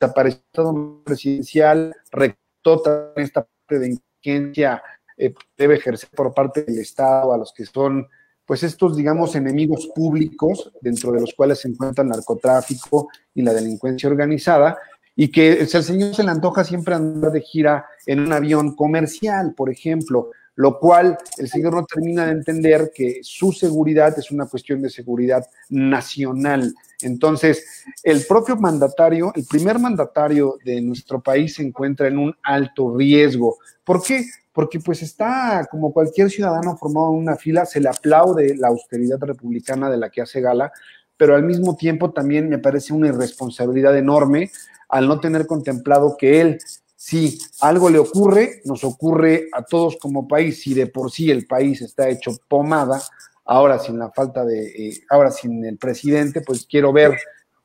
aparecido 0.00 1.02
presidencial, 1.04 1.94
rectó 2.10 2.82
esta 3.16 3.46
parte 3.46 3.78
de 3.78 3.98
inteligencia 4.22 4.82
eh, 5.22 5.34
debe 5.56 5.76
ejercer 5.76 6.08
por 6.10 6.34
parte 6.34 6.64
del 6.64 6.78
Estado 6.78 7.32
a 7.32 7.38
los 7.38 7.52
que 7.52 7.64
son, 7.64 8.08
pues 8.44 8.64
estos, 8.64 8.96
digamos, 8.96 9.36
enemigos 9.36 9.88
públicos, 9.94 10.72
dentro 10.80 11.12
de 11.12 11.20
los 11.20 11.32
cuales 11.34 11.60
se 11.60 11.68
encuentra 11.68 12.02
el 12.02 12.10
narcotráfico 12.10 13.08
y 13.32 13.42
la 13.42 13.54
delincuencia 13.54 14.08
organizada, 14.08 14.76
y 15.14 15.30
que 15.30 15.60
el 15.60 15.68
señor 15.68 16.14
se 16.14 16.24
le 16.24 16.30
antoja 16.30 16.64
siempre 16.64 16.94
andar 16.94 17.30
de 17.30 17.40
gira 17.40 17.86
en 18.06 18.18
un 18.20 18.32
avión 18.32 18.74
comercial, 18.74 19.54
por 19.54 19.70
ejemplo, 19.70 20.30
lo 20.56 20.78
cual 20.80 21.16
el 21.38 21.48
señor 21.48 21.74
no 21.74 21.84
termina 21.84 22.26
de 22.26 22.32
entender 22.32 22.90
que 22.94 23.20
su 23.22 23.52
seguridad 23.52 24.18
es 24.18 24.30
una 24.30 24.46
cuestión 24.46 24.82
de 24.82 24.90
seguridad 24.90 25.46
nacional. 25.70 26.74
Entonces, 27.00 27.84
el 28.02 28.26
propio 28.26 28.56
mandatario, 28.56 29.32
el 29.34 29.46
primer 29.46 29.78
mandatario 29.78 30.58
de 30.64 30.80
nuestro 30.80 31.22
país 31.22 31.54
se 31.54 31.62
encuentra 31.62 32.08
en 32.08 32.18
un 32.18 32.34
alto 32.42 32.96
riesgo. 32.96 33.58
¿Por 33.84 34.02
qué? 34.02 34.24
Porque 34.52 34.80
pues 34.80 35.02
está 35.02 35.66
como 35.70 35.92
cualquier 35.92 36.30
ciudadano 36.30 36.76
formado 36.76 37.12
en 37.12 37.18
una 37.18 37.36
fila, 37.36 37.64
se 37.64 37.80
le 37.80 37.88
aplaude 37.88 38.54
la 38.56 38.68
austeridad 38.68 39.18
republicana 39.20 39.90
de 39.90 39.96
la 39.96 40.10
que 40.10 40.22
hace 40.22 40.40
gala, 40.40 40.72
pero 41.16 41.34
al 41.34 41.42
mismo 41.42 41.76
tiempo 41.76 42.12
también 42.12 42.48
me 42.48 42.58
parece 42.58 42.92
una 42.92 43.08
irresponsabilidad 43.08 43.96
enorme 43.96 44.50
al 44.88 45.08
no 45.08 45.20
tener 45.20 45.46
contemplado 45.46 46.16
que 46.18 46.40
él, 46.40 46.58
si 46.96 47.38
algo 47.60 47.88
le 47.88 47.98
ocurre, 47.98 48.60
nos 48.64 48.84
ocurre 48.84 49.48
a 49.52 49.62
todos 49.62 49.96
como 49.96 50.28
país, 50.28 50.60
si 50.62 50.74
de 50.74 50.86
por 50.86 51.10
sí 51.10 51.30
el 51.30 51.46
país 51.46 51.80
está 51.80 52.08
hecho 52.08 52.32
pomada, 52.46 53.00
ahora 53.44 53.78
sin 53.78 53.98
la 53.98 54.10
falta 54.10 54.44
de, 54.44 54.66
eh, 54.66 55.02
ahora 55.08 55.30
sin 55.30 55.64
el 55.64 55.78
presidente, 55.78 56.42
pues 56.42 56.66
quiero 56.66 56.92
ver 56.92 57.16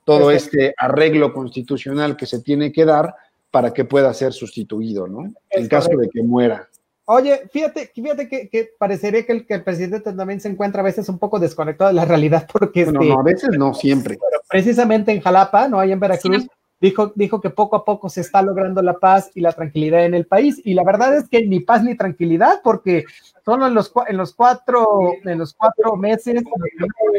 todo 0.05 0.31
este 0.31 0.73
arreglo 0.77 1.33
constitucional 1.33 2.15
que 2.15 2.25
se 2.25 2.39
tiene 2.39 2.71
que 2.71 2.85
dar 2.85 3.13
para 3.51 3.73
que 3.73 3.83
pueda 3.83 4.13
ser 4.13 4.31
sustituido, 4.31 5.07
¿no? 5.07 5.33
En 5.49 5.67
caso 5.67 5.89
de 5.89 6.09
que 6.09 6.23
muera. 6.23 6.69
Oye, 7.09 7.47
fíjate, 7.53 7.89
fíjate 7.95 8.27
que, 8.27 8.69
parecería 8.77 9.25
que 9.25 9.31
el, 9.31 9.47
que 9.47 9.53
el, 9.53 9.63
presidente 9.63 10.11
también 10.11 10.41
se 10.41 10.49
encuentra 10.49 10.81
a 10.81 10.83
veces 10.83 11.07
un 11.07 11.17
poco 11.17 11.39
desconectado 11.39 11.87
de 11.87 11.95
la 11.95 12.03
realidad, 12.03 12.45
porque 12.51 12.85
no, 12.85 12.99
este, 12.99 13.13
no, 13.13 13.19
a 13.19 13.23
veces 13.23 13.49
no, 13.57 13.73
siempre. 13.73 14.19
precisamente 14.49 15.13
en 15.13 15.21
Jalapa, 15.21 15.69
no, 15.69 15.79
ahí 15.79 15.93
en 15.93 16.01
Veracruz, 16.01 16.45
dijo, 16.81 17.13
dijo 17.15 17.39
que 17.39 17.49
poco 17.49 17.77
a 17.77 17.85
poco 17.85 18.09
se 18.09 18.19
está 18.19 18.41
logrando 18.41 18.81
la 18.81 18.95
paz 18.95 19.31
y 19.35 19.39
la 19.39 19.53
tranquilidad 19.53 20.03
en 20.05 20.15
el 20.15 20.25
país. 20.27 20.59
Y 20.65 20.73
la 20.73 20.83
verdad 20.83 21.15
es 21.15 21.29
que 21.29 21.45
ni 21.45 21.61
paz 21.61 21.81
ni 21.81 21.95
tranquilidad, 21.95 22.59
porque 22.61 23.05
solo 23.45 23.67
en 23.67 23.73
los, 23.73 23.89
en 24.09 24.17
los 24.17 24.33
cuatro, 24.33 25.13
en 25.23 25.37
los 25.37 25.53
cuatro 25.53 25.95
meses, 25.95 26.43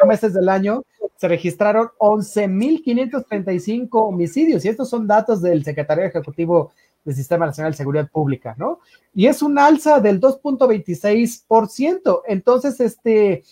meses 0.07 0.35
del 0.35 0.51
año, 0.51 0.83
se 1.17 1.29
registraron 1.29 1.89
11.535 1.99 3.89
homicidios. 3.93 4.67
Y 4.67 4.69
estos 4.69 4.91
son 4.91 5.07
datos 5.07 5.41
del 5.41 5.65
secretario 5.65 6.05
ejecutivo 6.05 6.73
del 7.09 7.17
Sistema 7.17 7.47
Nacional 7.47 7.73
de 7.73 7.79
Seguridad 7.79 8.11
Pública, 8.11 8.55
¿no? 8.59 8.81
Y 9.15 9.29
es 9.29 9.41
un 9.41 9.59
alza 9.59 9.99
del 9.99 10.21
2.26%. 10.21 12.21
Entonces, 12.27 12.79
este, 12.81 13.45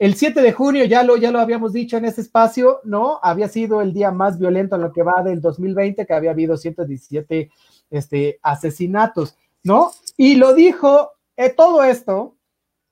el 0.00 0.16
7 0.16 0.42
de 0.42 0.52
junio, 0.52 0.84
ya 0.84 1.04
lo, 1.04 1.16
ya 1.16 1.30
lo 1.30 1.38
habíamos 1.38 1.72
dicho 1.72 1.96
en 1.96 2.06
este 2.06 2.22
espacio, 2.22 2.80
¿no? 2.82 3.20
Había 3.22 3.46
sido 3.46 3.82
el 3.82 3.92
día 3.92 4.10
más 4.10 4.36
violento 4.36 4.74
en 4.74 4.82
lo 4.82 4.92
que 4.92 5.04
va 5.04 5.22
del 5.22 5.40
2020, 5.40 6.04
que 6.04 6.12
había 6.12 6.32
habido 6.32 6.56
117 6.56 7.52
este, 7.90 8.40
asesinatos, 8.42 9.36
¿no? 9.62 9.92
Y 10.16 10.34
lo 10.34 10.52
dijo, 10.52 11.12
eh, 11.36 11.50
todo 11.50 11.84
esto, 11.84 12.36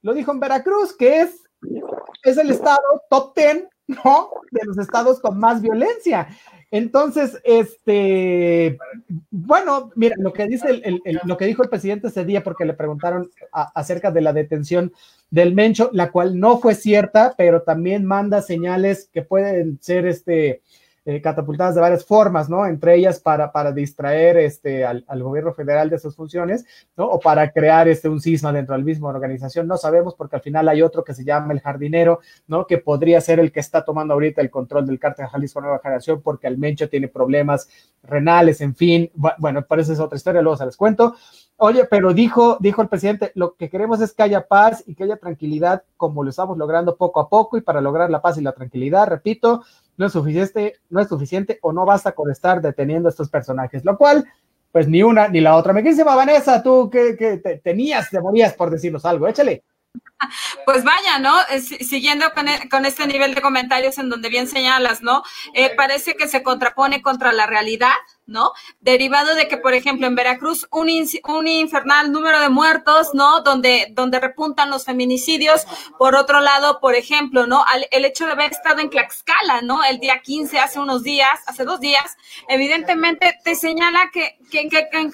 lo 0.03 0.14
dijo 0.14 0.31
en 0.31 0.39
Veracruz, 0.39 0.97
que 0.97 1.23
es, 1.23 1.43
es 2.23 2.39
el 2.39 2.53
estado 2.53 2.79
top 3.11 3.35
10, 3.35 3.64
¿no? 3.89 4.31
De 4.53 4.64
los 4.66 4.79
estados 4.79 5.18
con 5.18 5.37
más 5.37 5.61
violencia. 5.61 6.29
Entonces, 6.73 7.39
este, 7.45 8.79
bueno, 9.31 9.93
mira, 9.95 10.16
lo 10.18 10.33
que 10.33 10.47
dice 10.47 10.81
el, 10.83 11.03
lo 11.25 11.37
que 11.37 11.45
dijo 11.45 11.62
el 11.62 11.68
presidente 11.68 12.09
ese 12.09 12.25
día, 12.25 12.43
porque 12.43 12.64
le 12.64 12.73
preguntaron 12.73 13.31
acerca 13.53 14.11
de 14.11 14.23
la 14.23 14.33
detención 14.33 14.91
del 15.31 15.55
Mencho, 15.55 15.91
la 15.93 16.11
cual 16.11 16.41
no 16.41 16.61
fue 16.61 16.75
cierta, 16.75 17.35
pero 17.37 17.61
también 17.61 18.07
manda 18.07 18.41
señales 18.41 19.11
que 19.12 19.20
pueden 19.20 19.79
ser, 19.83 20.07
este, 20.07 20.62
eh, 21.05 21.20
catapultadas 21.20 21.74
de 21.74 21.80
varias 21.80 22.05
formas, 22.05 22.48
¿no? 22.48 22.64
Entre 22.64 22.94
ellas 22.94 23.18
para, 23.18 23.50
para 23.50 23.72
distraer 23.72 24.36
este, 24.36 24.84
al, 24.84 25.05
gobierno 25.20 25.53
federal 25.53 25.90
de 25.90 25.98
sus 25.98 26.14
funciones, 26.14 26.64
¿no? 26.96 27.07
O 27.07 27.18
para 27.18 27.50
crear 27.50 27.88
este, 27.88 28.09
un 28.09 28.20
cisma 28.20 28.53
dentro 28.53 28.74
de 28.74 28.78
la 28.78 28.84
misma 28.84 29.09
organización. 29.09 29.66
No 29.66 29.76
sabemos 29.76 30.14
porque 30.14 30.36
al 30.36 30.42
final 30.42 30.68
hay 30.68 30.80
otro 30.80 31.03
que 31.03 31.12
se 31.12 31.24
llama 31.24 31.53
el 31.53 31.61
jardinero, 31.61 32.20
¿no? 32.46 32.68
Que 32.68 32.78
podría 32.78 33.20
ser 33.20 33.40
el 33.40 33.50
que 33.50 33.59
está 33.59 33.84
tomando 33.84 34.14
ahorita 34.14 34.40
el 34.40 34.50
control 34.50 34.86
del 34.86 35.00
cártel 35.00 35.26
Jalisco 35.26 35.61
Nueva 35.61 35.80
Generación 35.82 36.22
porque 36.22 36.46
el 36.46 36.57
Mencho 36.57 36.88
tiene 36.88 37.09
problemas 37.09 37.68
renales, 38.05 38.61
en 38.61 38.76
fin. 38.76 39.11
Bueno, 39.38 39.62
parece 39.62 40.00
otra 40.00 40.16
historia, 40.16 40.40
luego 40.40 40.57
se 40.57 40.66
les 40.66 40.76
cuento. 40.76 41.16
Oye, 41.57 41.84
pero 41.84 42.12
dijo, 42.12 42.57
dijo 42.61 42.82
el 42.82 42.88
presidente, 42.88 43.30
lo 43.34 43.55
que 43.55 43.68
queremos 43.70 44.00
es 44.00 44.12
que 44.12 44.22
haya 44.22 44.48
paz 44.48 44.82
y 44.86 44.94
que 44.94 45.05
haya 45.05 45.16
tranquilidad, 45.16 45.84
como 45.96 46.24
lo 46.24 46.30
estamos 46.30 46.59
logrando 46.59 46.96
poco 46.96 47.20
a 47.20 47.28
poco, 47.28 47.57
y 47.57 47.61
para 47.61 47.80
lograr 47.80 48.11
la 48.11 48.20
paz 48.20 48.36
y 48.38 48.40
la 48.40 48.53
tranquilidad, 48.53 49.07
repito, 49.07 49.62
no 49.97 50.07
es 50.07 50.12
suficiente, 50.12 50.74
no 50.90 51.01
es 51.01 51.09
suficiente 51.09 51.59
o 51.62 51.72
no 51.72 51.84
basta 51.84 52.12
con 52.12 52.30
estar 52.30 52.61
deteniendo 52.61 53.09
a 53.09 53.11
estos 53.11 53.28
personajes, 53.28 53.84
lo 53.84 53.97
cual, 53.97 54.24
pues 54.70 54.88
ni 54.88 55.03
una 55.03 55.28
ni 55.28 55.40
la 55.40 55.57
otra. 55.57 55.72
Me 55.72 55.82
quise, 55.82 56.03
Vanessa, 56.05 56.62
tú 56.62 56.88
que, 56.90 57.16
que 57.16 57.38
te, 57.38 57.59
tenías, 57.59 58.11
te 58.11 58.20
morías 58.20 58.55
por 58.55 58.70
decirnos 58.70 59.05
algo, 59.05 59.28
échale. 59.28 59.64
Pues 60.64 60.84
vaya, 60.84 61.18
¿no? 61.18 61.34
Siguiendo 61.80 62.26
e, 62.26 62.68
con, 62.68 62.86
este 62.86 63.07
nivel 63.07 63.34
de 63.34 63.43
comentarios 63.43 63.99
en 63.99 64.09
donde 64.09 64.28
bien 64.28 64.47
señalas, 64.47 65.03
¿no? 65.03 65.22
Eh, 65.55 65.74
parece 65.76 66.14
que 66.16 66.28
se 66.28 66.43
contrapone 66.43 67.03
contra 67.03 67.32
la 67.32 67.47
realidad, 67.47 67.95
¿no? 68.26 68.53
Derivado 68.80 69.34
de 69.34 69.49
que, 69.49 69.57
por 69.57 69.74
ejemplo, 69.74 70.07
en 70.07 70.14
Veracruz, 70.14 70.68
un, 70.70 70.88
un 71.24 71.49
infernal 71.49 72.12
número 72.12 72.40
de 72.40 72.49
muertos, 72.49 73.09
¿no? 73.14 73.40
Donde, 73.43 73.88
donde 73.93 74.20
repuntan 74.20 74.70
los 74.70 74.84
feminicidios. 74.84 75.66
Por 75.99 76.14
otro 76.14 76.40
lado, 76.40 76.80
por 76.80 76.95
ejemplo, 76.95 77.47
¿no? 77.47 77.64
el 77.90 78.05
hecho 78.05 78.26
de 78.26 78.32
haber 78.32 78.53
estado 78.53 78.80
en 78.80 78.90
Tlaxcala, 78.90 79.62
¿no? 79.62 79.84
El 79.84 79.99
día 79.99 80.20
15, 80.22 80.59
hace 80.59 80.78
unos 80.78 81.03
días, 81.03 81.40
hace 81.47 81.64
dos 81.64 81.80
días, 81.80 82.16
evidentemente 82.49 83.38
te 83.45 83.55
señala 83.55 84.11
que, 84.12 84.38
que, 84.51 84.68
que, 84.68 84.88
que 84.90 85.11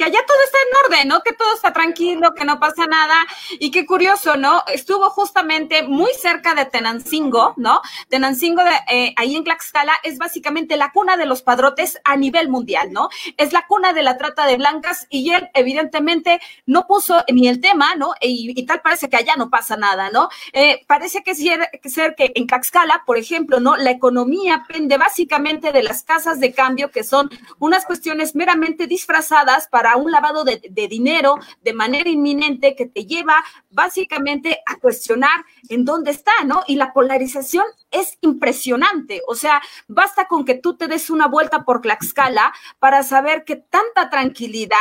que 0.00 0.06
allá 0.06 0.20
todo 0.26 0.38
está 0.42 0.56
en 0.56 0.86
orden, 0.86 1.08
¿no? 1.08 1.20
Que 1.22 1.34
todo 1.34 1.54
está 1.54 1.74
tranquilo, 1.74 2.32
que 2.32 2.46
no 2.46 2.58
pasa 2.58 2.86
nada. 2.86 3.16
Y 3.58 3.70
qué 3.70 3.84
curioso, 3.84 4.38
¿no? 4.38 4.62
Estuvo 4.72 5.10
justamente 5.10 5.82
muy 5.82 6.10
cerca 6.14 6.54
de 6.54 6.64
Tenancingo, 6.64 7.52
¿no? 7.58 7.82
Tenancingo, 8.08 8.62
eh, 8.88 9.12
ahí 9.18 9.36
en 9.36 9.44
Tlaxcala, 9.44 9.92
es 10.02 10.16
básicamente 10.16 10.78
la 10.78 10.90
cuna 10.90 11.18
de 11.18 11.26
los 11.26 11.42
padrotes 11.42 12.00
a 12.04 12.16
nivel 12.16 12.48
mundial, 12.48 12.90
¿no? 12.92 13.10
Es 13.36 13.52
la 13.52 13.66
cuna 13.66 13.92
de 13.92 14.02
la 14.02 14.16
trata 14.16 14.46
de 14.46 14.56
blancas 14.56 15.06
y 15.10 15.32
él, 15.32 15.50
evidentemente, 15.52 16.40
no 16.64 16.86
puso 16.86 17.22
ni 17.30 17.48
el 17.48 17.60
tema, 17.60 17.94
¿no? 17.94 18.14
Y, 18.22 18.64
tal 18.64 18.80
parece 18.80 19.10
que 19.10 19.16
allá 19.16 19.36
no 19.36 19.50
pasa 19.50 19.76
nada, 19.76 20.08
¿no? 20.08 20.30
Eh, 20.54 20.82
parece 20.86 21.22
que 21.22 21.34
ser 21.34 22.14
que 22.16 22.32
en 22.34 22.46
Tlaxcala, 22.46 23.02
por 23.04 23.18
ejemplo, 23.18 23.60
¿no? 23.60 23.76
La 23.76 23.90
economía 23.90 24.64
pende 24.66 24.96
básicamente 24.96 25.72
de 25.72 25.82
las 25.82 26.04
casas 26.04 26.40
de 26.40 26.54
cambio, 26.54 26.90
que 26.90 27.04
son 27.04 27.28
unas 27.58 27.84
cuestiones 27.84 28.34
meramente 28.34 28.86
disfrazadas 28.86 29.68
para 29.68 29.89
un 29.96 30.10
lavado 30.10 30.44
de, 30.44 30.60
dinero 30.88 31.36
de 31.62 31.72
manera 31.72 32.08
inminente 32.08 32.74
que 32.74 32.86
te 32.86 33.04
lleva 33.04 33.36
básicamente 33.70 34.60
a 34.66 34.76
cuestionar 34.76 35.44
en 35.68 35.84
dónde 35.84 36.10
está, 36.10 36.32
¿no? 36.44 36.62
Y 36.66 36.76
la 36.76 36.92
polarización 36.92 37.64
es 37.90 38.18
impresionante. 38.20 39.22
O 39.26 39.34
sea, 39.34 39.62
basta 39.88 40.26
con 40.26 40.44
que 40.44 40.54
tú 40.54 40.76
te 40.76 40.88
des 40.88 41.10
una 41.10 41.26
vuelta 41.26 41.64
por 41.64 41.80
Tlaxcala 41.80 42.52
para 42.78 43.02
saber 43.02 43.44
que 43.44 43.56
tanta 43.56 44.10
tranquilidad 44.10 44.76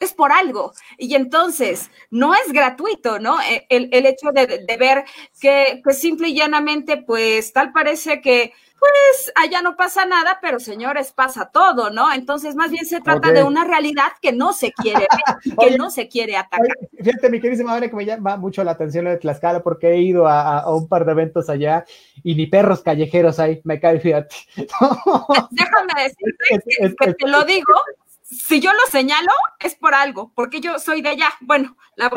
es 0.00 0.14
por 0.14 0.32
algo. 0.32 0.72
Y 0.98 1.14
entonces, 1.14 1.90
no 2.10 2.34
es 2.34 2.52
gratuito, 2.52 3.18
¿no? 3.18 3.40
E, 3.42 3.66
el, 3.68 4.06
hecho 4.06 4.30
de, 4.32 4.76
ver 4.78 5.04
que, 5.40 5.80
pues 5.84 6.00
simple 6.00 6.28
y 6.28 6.34
llanamente, 6.34 6.96
pues 6.96 7.52
tal 7.52 7.70
parece 7.70 8.20
que 8.20 8.54
pues 8.80 9.32
allá 9.34 9.60
no 9.60 9.76
pasa 9.76 10.06
nada, 10.06 10.38
pero 10.40 10.58
señores, 10.58 11.12
pasa 11.12 11.50
todo, 11.52 11.90
¿no? 11.90 12.10
Entonces, 12.12 12.54
más 12.54 12.70
bien 12.70 12.86
se 12.86 13.02
trata 13.02 13.30
de 13.30 13.42
una 13.42 13.64
realidad 13.64 14.12
que 14.22 14.32
no 14.32 14.54
se 14.54 14.72
quiere 14.72 15.00
ver, 15.00 15.08
que 15.58 15.76
no 15.76 15.90
se 15.90 16.08
quiere 16.08 16.38
atacar. 16.38 16.66
fíjate, 16.96 17.28
mi 17.28 17.40
querida 17.40 17.62
madre, 17.64 17.90
que 17.90 17.96
me 17.96 18.06
llama 18.06 18.38
mucho 18.38 18.64
la 18.64 18.70
atención 18.70 19.04
lo 19.04 19.10
de 19.10 19.18
Tlaxcala, 19.18 19.62
porque 19.62 19.90
he 19.90 20.00
ido 20.00 20.26
a, 20.26 20.74
un 20.74 20.88
par 20.88 21.04
de 21.04 21.12
eventos 21.12 21.50
allá 21.50 21.84
y 22.22 22.34
ni 22.34 22.46
perros 22.46 22.82
callejeros 22.82 23.38
hay, 23.38 23.60
me 23.64 23.78
cae, 23.78 24.00
fíjate. 24.00 24.34
Déjame 25.50 26.02
decirte 26.02 26.94
que, 26.98 27.14
te 27.14 27.28
lo 27.28 27.44
digo, 27.44 27.74
si 28.22 28.60
yo 28.60 28.72
lo 28.72 28.90
señalo, 28.90 29.32
es 29.58 29.74
por 29.74 29.92
algo, 29.92 30.32
porque 30.34 30.60
yo 30.60 30.78
soy 30.78 31.02
de 31.02 31.10
allá. 31.10 31.28
Bueno, 31.42 31.76
la 31.96 32.10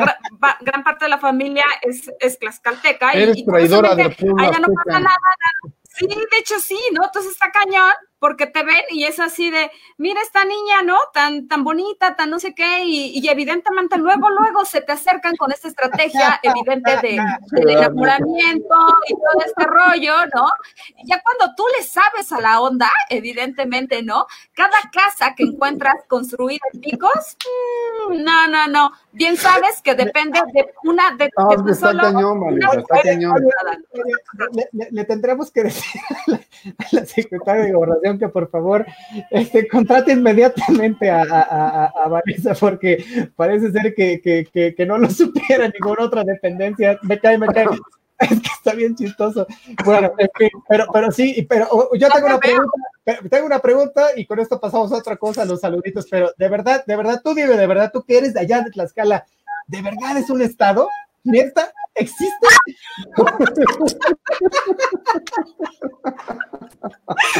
gran 0.62 0.82
parte 0.82 1.04
de 1.04 1.10
la 1.10 1.18
familia 1.18 1.64
es, 1.82 2.10
es 2.20 2.38
tlaxcalteca. 2.38 3.12
Eres 3.12 3.36
y, 3.36 3.44
traidora 3.44 3.94
de 3.94 4.04
allá 4.04 4.58
no 4.60 4.68
pasa 4.74 5.00
nada, 5.00 5.00
nada 5.02 5.74
Sí, 5.96 6.06
de 6.08 6.38
hecho 6.38 6.58
sí, 6.58 6.78
¿no? 6.92 7.04
Entonces 7.04 7.32
está 7.32 7.50
cañón 7.52 7.92
porque 8.24 8.46
te 8.46 8.64
ven 8.64 8.80
y 8.88 9.04
es 9.04 9.20
así 9.20 9.50
de, 9.50 9.70
mira 9.98 10.18
esta 10.22 10.46
niña, 10.46 10.80
¿no? 10.82 10.96
Tan, 11.12 11.46
tan 11.46 11.62
bonita, 11.62 12.16
tan 12.16 12.30
no 12.30 12.38
sé 12.38 12.54
qué, 12.54 12.82
y, 12.86 13.28
evidentemente 13.28 13.98
luego, 13.98 14.30
luego 14.30 14.64
se 14.64 14.80
te 14.80 14.92
acercan 14.92 15.36
con 15.36 15.52
esta 15.52 15.68
estrategia 15.68 16.40
evidente 16.42 16.96
de, 17.02 17.20
enamoramiento 17.70 18.76
y 19.08 19.12
todo 19.12 19.44
este 19.44 19.64
rollo, 19.64 20.14
¿no? 20.34 20.48
Y 20.96 21.06
ya 21.06 21.22
cuando 21.22 21.54
tú 21.54 21.64
le 21.76 21.84
sabes 21.84 22.32
a 22.32 22.40
la 22.40 22.62
onda, 22.62 22.90
evidentemente, 23.10 24.02
¿no? 24.02 24.24
Cada 24.54 24.78
casa 24.90 25.34
que 25.34 25.42
encuentras 25.42 25.96
construida 26.08 26.60
en 26.72 26.80
picos, 26.80 27.36
mm, 28.08 28.22
no, 28.24 28.46
no, 28.46 28.68
no, 28.68 28.92
bien 29.12 29.36
sabes 29.36 29.82
que 29.82 29.94
depende 29.94 30.40
de 30.54 30.72
una, 30.84 31.14
de, 31.14 31.26
está 31.26 31.94
cañón, 31.94 32.58
está 32.78 33.02
cañón. 33.02 33.34
Le, 34.72 35.04
tendremos 35.04 35.50
que 35.50 35.64
decir 35.64 36.00
a 36.78 36.86
la 36.92 37.04
secretaria 37.04 37.64
de 37.64 37.72
Gobernación 37.72 38.13
que 38.18 38.28
por 38.28 38.50
favor 38.50 38.86
este, 39.30 39.66
contrate 39.68 40.12
inmediatamente 40.12 41.10
a, 41.10 41.22
a, 41.22 42.08
Vanessa 42.08 42.54
porque 42.54 43.04
parece 43.36 43.72
ser 43.72 43.94
que, 43.94 44.20
que, 44.20 44.74
que, 44.74 44.86
no 44.86 44.98
lo 44.98 45.10
supiera 45.10 45.68
ninguna 45.68 46.04
otra 46.04 46.24
dependencia. 46.24 46.98
Me 47.02 47.18
cae, 47.18 47.38
me 47.38 47.46
cae. 47.48 47.66
Es 48.16 48.40
que 48.40 48.48
está 48.56 48.74
bien 48.74 48.94
chistoso. 48.94 49.44
Bueno, 49.84 50.12
pero, 50.68 50.86
pero 50.92 51.10
sí, 51.10 51.44
pero 51.48 51.90
yo 51.94 52.08
tengo 52.08 52.26
una 52.26 52.38
pregunta, 52.38 52.72
tengo 53.28 53.46
una 53.46 53.58
pregunta 53.58 54.06
y 54.16 54.24
con 54.24 54.38
esto 54.38 54.60
pasamos 54.60 54.92
a 54.92 54.98
otra 54.98 55.16
cosa, 55.16 55.44
los 55.44 55.60
saluditos, 55.60 56.06
pero 56.08 56.30
de 56.38 56.48
verdad, 56.48 56.84
de 56.86 56.96
verdad, 56.96 57.20
tú 57.22 57.34
dime, 57.34 57.56
de 57.56 57.66
verdad, 57.66 57.90
tú 57.92 58.04
que 58.04 58.18
eres 58.18 58.32
de 58.32 58.40
allá 58.40 58.62
de 58.62 58.70
Tlaxcala, 58.70 59.26
¿de 59.66 59.82
verdad 59.82 60.16
es 60.16 60.30
un 60.30 60.42
estado? 60.42 60.88
¿Neta? 61.24 61.72
¿Existe? 61.96 62.48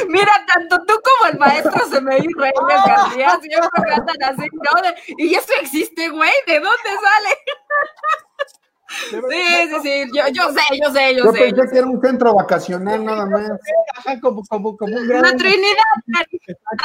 Mira, 0.09 0.33
tanto 0.55 0.79
tú 0.87 0.95
como 1.03 1.33
el 1.33 1.39
maestro 1.39 1.87
se 1.87 2.01
me 2.01 2.13
Reyes 2.13 2.33
García 2.37 3.39
siempre 3.41 3.93
andan 3.93 4.23
así, 4.23 4.49
¿no? 4.53 4.73
y 5.19 5.35
eso 5.35 5.53
existe, 5.61 6.09
güey, 6.09 6.31
¿de 6.47 6.61
dónde 6.61 6.91
sale? 7.03 7.37
Sí, 9.11 9.43
sí, 9.69 9.77
sí, 9.83 10.05
yo, 10.15 10.29
yo 10.29 10.53
sé, 10.53 10.61
yo 10.81 10.93
sé, 10.93 11.15
yo, 11.17 11.25
yo 11.25 11.33
sé. 11.33 11.51
Yo 11.51 11.57
pensé 11.57 11.73
que 11.73 11.79
era 11.79 11.87
un 11.87 12.01
centro 12.01 12.35
vacacional 12.35 13.05
nada 13.05 13.27
más. 13.27 13.51
como, 14.21 14.45
como, 14.45 14.77
como 14.77 14.97
un 14.97 15.09
gran... 15.09 15.23
La 15.23 15.37
Trinidad, 15.37 15.83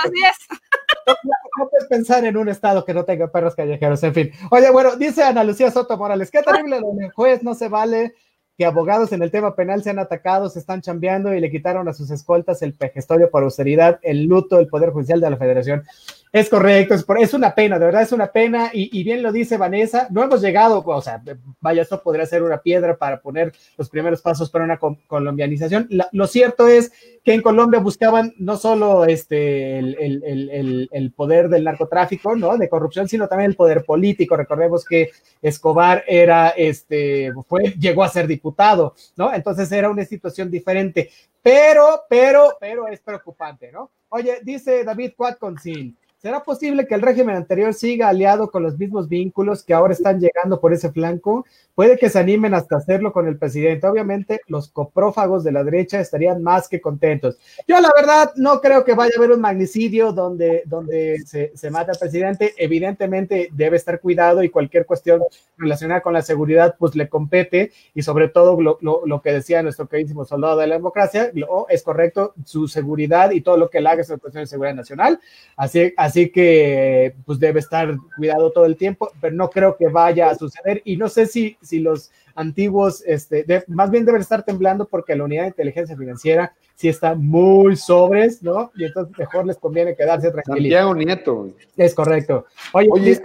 así 0.03 0.23
es. 0.25 0.59
No, 1.07 1.69
puedes 1.69 1.87
pensar 1.87 2.25
en 2.25 2.37
un 2.37 2.49
estado 2.49 2.85
que 2.85 2.93
no 2.93 3.05
tenga 3.05 3.31
perros 3.31 3.55
callejeros, 3.55 4.01
en 4.03 4.13
fin. 4.13 4.31
Oye, 4.51 4.69
bueno, 4.71 4.95
dice 4.95 5.23
Ana 5.23 5.43
Lucía 5.43 5.71
Soto 5.71 5.97
Morales, 5.97 6.31
qué 6.31 6.41
terrible, 6.41 6.77
el 6.77 7.11
juez 7.11 7.43
no 7.43 7.53
se 7.53 7.67
vale 7.67 8.13
que 8.59 8.65
abogados 8.65 9.13
en 9.13 9.23
el 9.23 9.31
tema 9.31 9.55
penal 9.55 9.83
sean 9.83 9.99
atacados, 9.99 10.51
se 10.51 10.59
están 10.59 10.81
chambeando 10.81 11.33
y 11.33 11.39
le 11.39 11.49
quitaron 11.49 11.87
a 11.87 11.93
sus 11.93 12.11
escoltas 12.11 12.61
el 12.61 12.73
pejestorio 12.73 13.31
por 13.31 13.43
austeridad, 13.43 13.99
el 14.01 14.25
luto 14.25 14.57
del 14.57 14.67
Poder 14.67 14.89
Judicial 14.89 15.21
de 15.21 15.29
la 15.29 15.37
Federación. 15.37 15.83
Es 16.31 16.47
correcto, 16.47 16.93
es, 16.93 17.03
es, 17.21 17.33
una 17.33 17.55
pena, 17.55 17.79
de 17.79 17.85
verdad 17.85 18.03
es 18.03 18.11
una 18.11 18.31
pena, 18.31 18.69
y, 18.71 19.03
bien 19.03 19.23
lo 19.23 19.31
dice 19.31 19.57
Vanessa, 19.57 20.07
no 20.11 20.23
hemos 20.23 20.41
llegado, 20.41 20.83
o 20.85 21.01
sea, 21.01 21.23
vaya, 21.59 21.81
esto 21.81 22.03
podría 22.03 22.27
ser 22.27 22.43
una 22.43 22.61
piedra 22.61 22.95
para 22.97 23.19
poner 23.19 23.51
los 23.77 23.89
primeros 23.89 24.21
pasos 24.21 24.51
para 24.51 24.63
una 24.63 24.77
colombianización. 24.77 25.89
lo 26.11 26.27
cierto 26.27 26.67
es 26.67 26.91
que 27.23 27.33
en 27.33 27.41
Colombia 27.41 27.79
buscaban 27.79 28.35
no 28.37 28.57
solo 28.57 29.05
este, 29.05 29.79
el, 29.79 31.13
poder 31.15 31.49
del 31.49 31.63
narcotráfico, 31.63 32.35
¿no? 32.35 32.57
De 32.57 32.69
corrupción, 32.69 33.07
sino 33.07 33.27
también 33.27 33.49
el 33.49 33.57
poder 33.57 33.83
político. 33.83 34.37
Recordemos 34.37 34.85
que 34.85 35.09
Escobar 35.41 36.03
era, 36.07 36.49
este, 36.49 37.33
fue, 37.47 37.73
llegó 37.79 38.03
a 38.03 38.09
ser 38.09 38.27
diputado, 38.27 38.93
¿no? 39.15 39.33
Entonces 39.33 39.71
era 39.71 39.89
una 39.89 40.05
situación 40.05 40.51
diferente, 40.51 41.09
pero, 41.41 42.03
pero, 42.07 42.55
pero 42.59 42.87
es 42.87 42.99
preocupante, 42.99 43.71
¿no? 43.71 43.89
Oye, 44.09 44.39
dice 44.43 44.83
David 44.83 45.13
Quatconcil, 45.15 45.95
¿Será 46.21 46.43
posible 46.43 46.85
que 46.85 46.95
el 46.95 47.01
régimen 47.01 47.37
anterior 47.37 47.73
siga 47.73 48.09
aliado 48.09 48.51
con 48.51 48.61
los 48.61 48.77
mismos 48.77 49.07
vínculos 49.07 49.63
que 49.63 49.73
ahora 49.73 49.93
están 49.93 50.19
llegando 50.19 50.59
por 50.59 50.73
ese 50.73 50.91
flanco? 50.91 51.45
Puede 51.75 51.97
que 51.97 52.09
se 52.09 52.19
animen 52.19 52.53
hasta 52.53 52.75
hacerlo 52.75 53.13
con 53.13 53.25
el 53.25 53.37
presidente. 53.37 53.87
Obviamente, 53.87 54.41
los 54.47 54.67
coprófagos 54.67 55.45
de 55.45 55.53
la 55.53 55.63
derecha 55.63 56.01
estarían 56.01 56.43
más 56.43 56.67
que 56.67 56.81
contentos. 56.81 57.37
Yo, 57.65 57.79
la 57.79 57.89
verdad, 57.95 58.33
no 58.35 58.59
creo 58.59 58.83
que 58.83 58.95
vaya 58.95 59.13
a 59.15 59.17
haber 59.17 59.31
un 59.31 59.39
magnicidio 59.39 60.11
donde, 60.11 60.63
donde 60.65 61.19
se, 61.25 61.53
se 61.55 61.71
mata 61.71 61.93
al 61.93 61.97
presidente. 61.97 62.53
Evidentemente, 62.57 63.47
debe 63.53 63.77
estar 63.77 64.01
cuidado 64.01 64.43
y 64.43 64.49
cualquier 64.49 64.85
cuestión 64.85 65.21
relacionada 65.57 66.01
con 66.01 66.11
la 66.11 66.21
seguridad, 66.21 66.75
pues 66.77 66.95
le 66.95 67.07
compete. 67.07 67.71
Y 67.95 68.01
sobre 68.01 68.27
todo, 68.27 68.59
lo, 68.61 69.21
que 69.21 69.31
decía 69.31 69.63
nuestro 69.63 69.87
queridísimo 69.87 70.25
soldado 70.25 70.57
de 70.57 70.67
la 70.67 70.75
democracia, 70.75 71.31
lo, 71.33 71.65
es 71.69 71.81
correcto, 71.81 72.33
su 72.43 72.67
seguridad 72.67 73.31
y 73.31 73.39
todo 73.39 73.55
lo 73.55 73.69
que 73.69 73.77
él 73.77 73.87
haga 73.87 74.01
es 74.01 74.09
una 74.09 74.17
cuestión 74.17 74.43
de 74.43 74.47
seguridad 74.47 74.75
nacional. 74.75 75.21
Así 75.55 75.93
Así 76.09 76.31
que 76.31 77.13
pues 77.23 77.37
debe 77.37 77.59
estar 77.59 77.95
cuidado 78.17 78.51
todo 78.51 78.65
el 78.65 78.75
tiempo, 78.75 79.11
pero 79.21 79.35
no 79.35 79.47
creo 79.47 79.77
que 79.77 79.89
vaya 79.89 80.31
a 80.31 80.35
suceder 80.35 80.81
y 80.83 80.97
no 80.97 81.07
sé 81.07 81.27
si, 81.27 81.55
si 81.61 81.77
los 81.77 82.09
antiguos, 82.33 83.03
este, 83.05 83.45
más 83.67 83.91
bien 83.91 84.05
deben 84.05 84.21
estar 84.21 84.41
temblando 84.41 84.87
porque 84.87 85.15
la 85.15 85.25
unidad 85.25 85.43
de 85.43 85.49
inteligencia 85.49 85.95
financiera 85.95 86.51
sí 86.73 86.89
está 86.89 87.13
muy 87.13 87.75
sobres, 87.75 88.41
¿no? 88.41 88.71
Y 88.75 88.85
entonces 88.85 89.15
mejor 89.19 89.45
les 89.45 89.57
conviene 89.57 89.95
quedarse 89.95 90.31
tranquilos. 90.31 90.57
Santiago 90.57 90.95
Nieto. 90.95 91.49
Es 91.77 91.93
correcto. 91.93 92.45
Oye, 92.73 92.89
Oye 92.91 93.21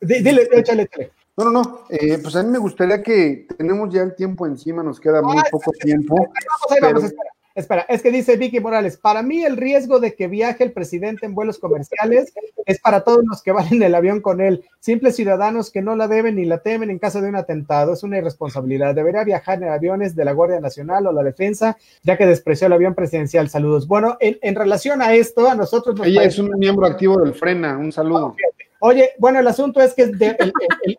dile, 0.00 0.48
échale, 0.50 0.84
échale. 0.84 1.10
No, 1.36 1.44
no, 1.44 1.50
no. 1.50 1.80
Eh, 1.90 2.18
pues 2.22 2.34
a 2.36 2.42
mí 2.42 2.48
me 2.48 2.58
gustaría 2.58 3.02
que 3.02 3.46
tenemos 3.58 3.92
ya 3.92 4.00
el 4.00 4.14
tiempo 4.14 4.46
encima, 4.46 4.82
nos 4.82 4.98
queda 4.98 5.20
muy 5.20 5.36
ah, 5.36 5.44
poco 5.50 5.72
tiempo. 5.72 6.14
Vamos, 6.16 6.70
ahí 6.70 6.78
vamos, 6.80 7.04
espera. 7.04 7.30
Espera, 7.54 7.86
es 7.88 8.02
que 8.02 8.10
dice 8.10 8.36
Vicky 8.36 8.58
Morales, 8.58 8.96
para 8.96 9.22
mí 9.22 9.44
el 9.44 9.56
riesgo 9.56 10.00
de 10.00 10.16
que 10.16 10.26
viaje 10.26 10.64
el 10.64 10.72
presidente 10.72 11.24
en 11.24 11.36
vuelos 11.36 11.60
comerciales 11.60 12.34
es 12.66 12.80
para 12.80 13.04
todos 13.04 13.24
los 13.24 13.42
que 13.42 13.52
van 13.52 13.72
en 13.72 13.82
el 13.84 13.94
avión 13.94 14.20
con 14.20 14.40
él, 14.40 14.64
simples 14.80 15.14
ciudadanos 15.14 15.70
que 15.70 15.80
no 15.80 15.94
la 15.94 16.08
deben 16.08 16.34
ni 16.34 16.46
la 16.46 16.58
temen 16.58 16.90
en 16.90 16.98
caso 16.98 17.20
de 17.20 17.28
un 17.28 17.36
atentado, 17.36 17.92
es 17.92 18.02
una 18.02 18.18
irresponsabilidad. 18.18 18.96
Debería 18.96 19.22
viajar 19.22 19.62
en 19.62 19.68
aviones 19.68 20.16
de 20.16 20.24
la 20.24 20.32
Guardia 20.32 20.58
Nacional 20.58 21.06
o 21.06 21.12
la 21.12 21.22
Defensa, 21.22 21.76
ya 22.02 22.16
que 22.16 22.26
despreció 22.26 22.66
el 22.66 22.72
avión 22.72 22.94
presidencial. 22.94 23.48
Saludos. 23.48 23.86
Bueno, 23.86 24.16
en, 24.18 24.54
relación 24.56 25.00
a 25.00 25.14
esto, 25.14 25.48
a 25.48 25.54
nosotros 25.54 25.96
nos 25.96 26.08
Ella 26.08 26.24
es 26.24 26.38
un 26.40 26.50
miembro 26.58 26.86
activo 26.86 27.20
del 27.20 27.34
Frena, 27.34 27.78
un 27.78 27.92
saludo. 27.92 28.34
Oye, 28.80 29.10
bueno, 29.18 29.38
el 29.38 29.46
asunto 29.46 29.80
es 29.80 29.94
que 29.94 30.12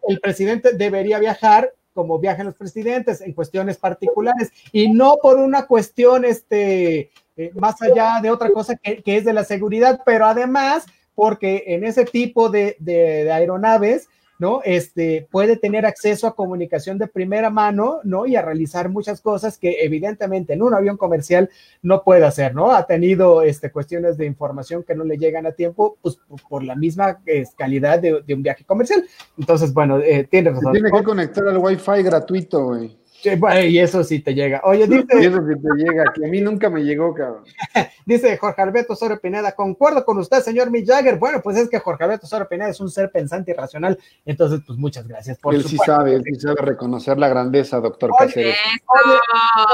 el 0.08 0.20
presidente 0.22 0.72
debería 0.74 1.20
viajar 1.20 1.70
como 1.96 2.20
viajan 2.20 2.46
los 2.46 2.56
presidentes 2.56 3.22
en 3.22 3.34
cuestiones 3.34 3.78
particulares 3.78 4.52
y 4.74 4.92
no 4.92 5.16
por 5.22 5.40
una 5.40 5.66
cuestión 5.66 6.26
este, 6.26 7.10
eh, 7.38 7.52
más 7.56 7.82
allá 7.82 8.20
de 8.22 8.30
otra 8.30 8.52
cosa 8.52 8.76
que, 8.76 9.02
es 9.06 9.24
de 9.24 9.34
la 9.34 9.46
seguridad, 9.46 10.02
pero 10.06 10.26
además 10.26 10.86
porque 11.16 11.64
en 11.68 11.86
ese 11.86 12.04
tipo 12.04 12.50
de, 12.50 12.76
de 12.80 13.32
aeronaves 13.32 14.10
¿no? 14.40 14.62
Este 14.64 15.28
puede 15.32 15.58
tener 15.58 15.86
acceso 15.86 16.28
a 16.28 16.36
comunicación 16.36 16.98
de 16.98 17.08
primera 17.08 17.50
mano, 17.50 18.00
¿no? 18.04 18.26
Y 18.26 18.36
a 18.36 18.42
realizar 18.42 18.90
muchas 18.90 19.22
cosas 19.22 19.58
que 19.58 19.84
evidentemente 19.84 20.54
en 20.54 20.62
un 20.62 20.74
avión 20.74 20.98
comercial 20.98 21.50
no 21.82 22.04
puede 22.04 22.26
hacer, 22.26 22.54
¿no? 22.54 22.72
Ha 22.72 22.86
tenido 22.86 23.42
este, 23.42 23.72
cuestiones 23.72 24.18
de 24.18 24.26
información 24.26 24.84
que 24.84 24.96
no 24.96 25.04
le 25.04 25.18
llegan 25.18 25.46
a 25.46 25.52
tiempo, 25.52 25.98
pues 26.02 26.20
por 26.50 26.64
la 26.64 26.76
misma 26.76 27.20
calidad 27.58 28.00
de, 28.00 28.24
un 28.34 28.44
viaje 28.44 28.66
comercial. 28.66 29.06
Entonces, 29.38 29.74
bueno, 29.74 30.00
eh, 30.00 30.28
tiene 30.30 30.50
razón. 30.50 30.74
tiene 30.74 30.92
que 30.92 31.04
conectar 31.04 31.48
al 31.48 31.58
Wi-Fi 31.58 32.04
gratuito, 32.04 32.66
güey 32.66 33.05
y 33.34 33.80
eso 33.80 34.04
sí 34.04 34.20
te 34.20 34.34
llega. 34.34 34.62
Oye, 34.64 34.88
dice. 34.88 35.06
Y 35.22 35.26
eso 35.26 35.42
sí 35.48 35.54
te 35.62 35.84
llega, 35.84 36.04
que 36.14 36.26
a 36.26 36.30
mí 36.30 36.42
nunca 36.42 36.70
me 36.70 36.84
llegó, 36.84 37.14
cabrón. 37.14 37.44
dice 38.06 38.38
Jorge 38.38 38.62
Alberto 38.62 38.94
Osorio 38.94 39.20
Pineda, 39.20 39.54
concuerdo 39.54 40.06
con 40.06 40.18
usted, 40.18 40.42
señor 40.42 40.72
Mick 40.72 40.88
Jagger. 40.88 41.18
Bueno, 41.18 41.42
pues 41.42 41.58
es 41.58 41.70
que 41.70 41.80
Jorge 41.80 42.04
Alberto 42.04 42.26
Osorio 42.26 42.48
Pineda 42.48 42.70
es 42.70 42.80
un 42.80 42.90
ser 42.90 43.12
pensante 43.12 43.52
y 43.52 43.54
racional. 43.54 43.98
Entonces, 44.26 44.62
pues 44.66 44.78
muchas 44.78 45.08
gracias 45.08 45.38
por 45.38 45.56
Él 45.56 45.64
sí 45.64 45.78
sabe, 45.86 46.16
él 46.16 46.24
sí 46.24 46.36
sabe 46.40 46.62
reconocer 46.62 47.18
la 47.18 47.28
grandeza, 47.28 47.80
doctor 47.80 48.12
oye, 48.20 48.54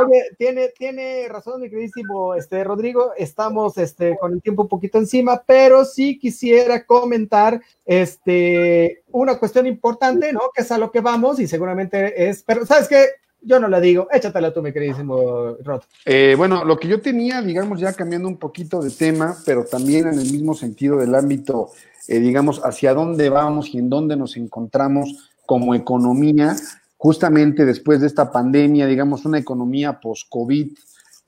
Oye, 0.03 0.23
tiene, 0.37 0.69
tiene 0.69 1.27
razón, 1.29 1.61
mi 1.61 1.69
queridísimo 1.69 2.35
este, 2.35 2.63
Rodrigo. 2.63 3.11
Estamos 3.17 3.77
este, 3.77 4.17
con 4.17 4.33
el 4.33 4.41
tiempo 4.41 4.63
un 4.63 4.69
poquito 4.69 4.97
encima, 4.97 5.41
pero 5.45 5.85
sí 5.85 6.17
quisiera 6.17 6.85
comentar 6.85 7.61
este, 7.85 9.00
una 9.11 9.37
cuestión 9.37 9.67
importante, 9.67 10.31
¿no? 10.33 10.41
Que 10.53 10.61
es 10.63 10.71
a 10.71 10.77
lo 10.77 10.91
que 10.91 11.01
vamos 11.01 11.39
y 11.39 11.47
seguramente 11.47 12.29
es, 12.29 12.43
pero 12.43 12.65
¿sabes 12.65 12.87
qué? 12.87 13.05
Yo 13.43 13.59
no 13.59 13.67
la 13.67 13.79
digo, 13.79 14.07
échatela 14.11 14.53
tú, 14.53 14.61
mi 14.61 14.71
queridísimo 14.71 15.55
Rod. 15.63 15.81
Eh, 16.05 16.35
bueno, 16.37 16.63
lo 16.63 16.77
que 16.77 16.87
yo 16.87 17.01
tenía, 17.01 17.41
digamos, 17.41 17.79
ya 17.79 17.93
cambiando 17.93 18.27
un 18.27 18.37
poquito 18.37 18.81
de 18.81 18.91
tema, 18.91 19.35
pero 19.45 19.65
también 19.65 20.07
en 20.07 20.19
el 20.19 20.31
mismo 20.31 20.53
sentido 20.53 20.97
del 20.97 21.15
ámbito, 21.15 21.71
eh, 22.07 22.19
digamos, 22.19 22.61
hacia 22.63 22.93
dónde 22.93 23.29
vamos 23.29 23.73
y 23.73 23.79
en 23.79 23.89
dónde 23.89 24.15
nos 24.15 24.37
encontramos 24.37 25.31
como 25.47 25.73
economía, 25.73 26.55
justamente 26.97 27.65
después 27.65 27.99
de 27.99 28.07
esta 28.07 28.31
pandemia, 28.31 28.85
digamos, 28.85 29.25
una 29.25 29.39
economía 29.39 29.99
post-COVID, 29.99 30.71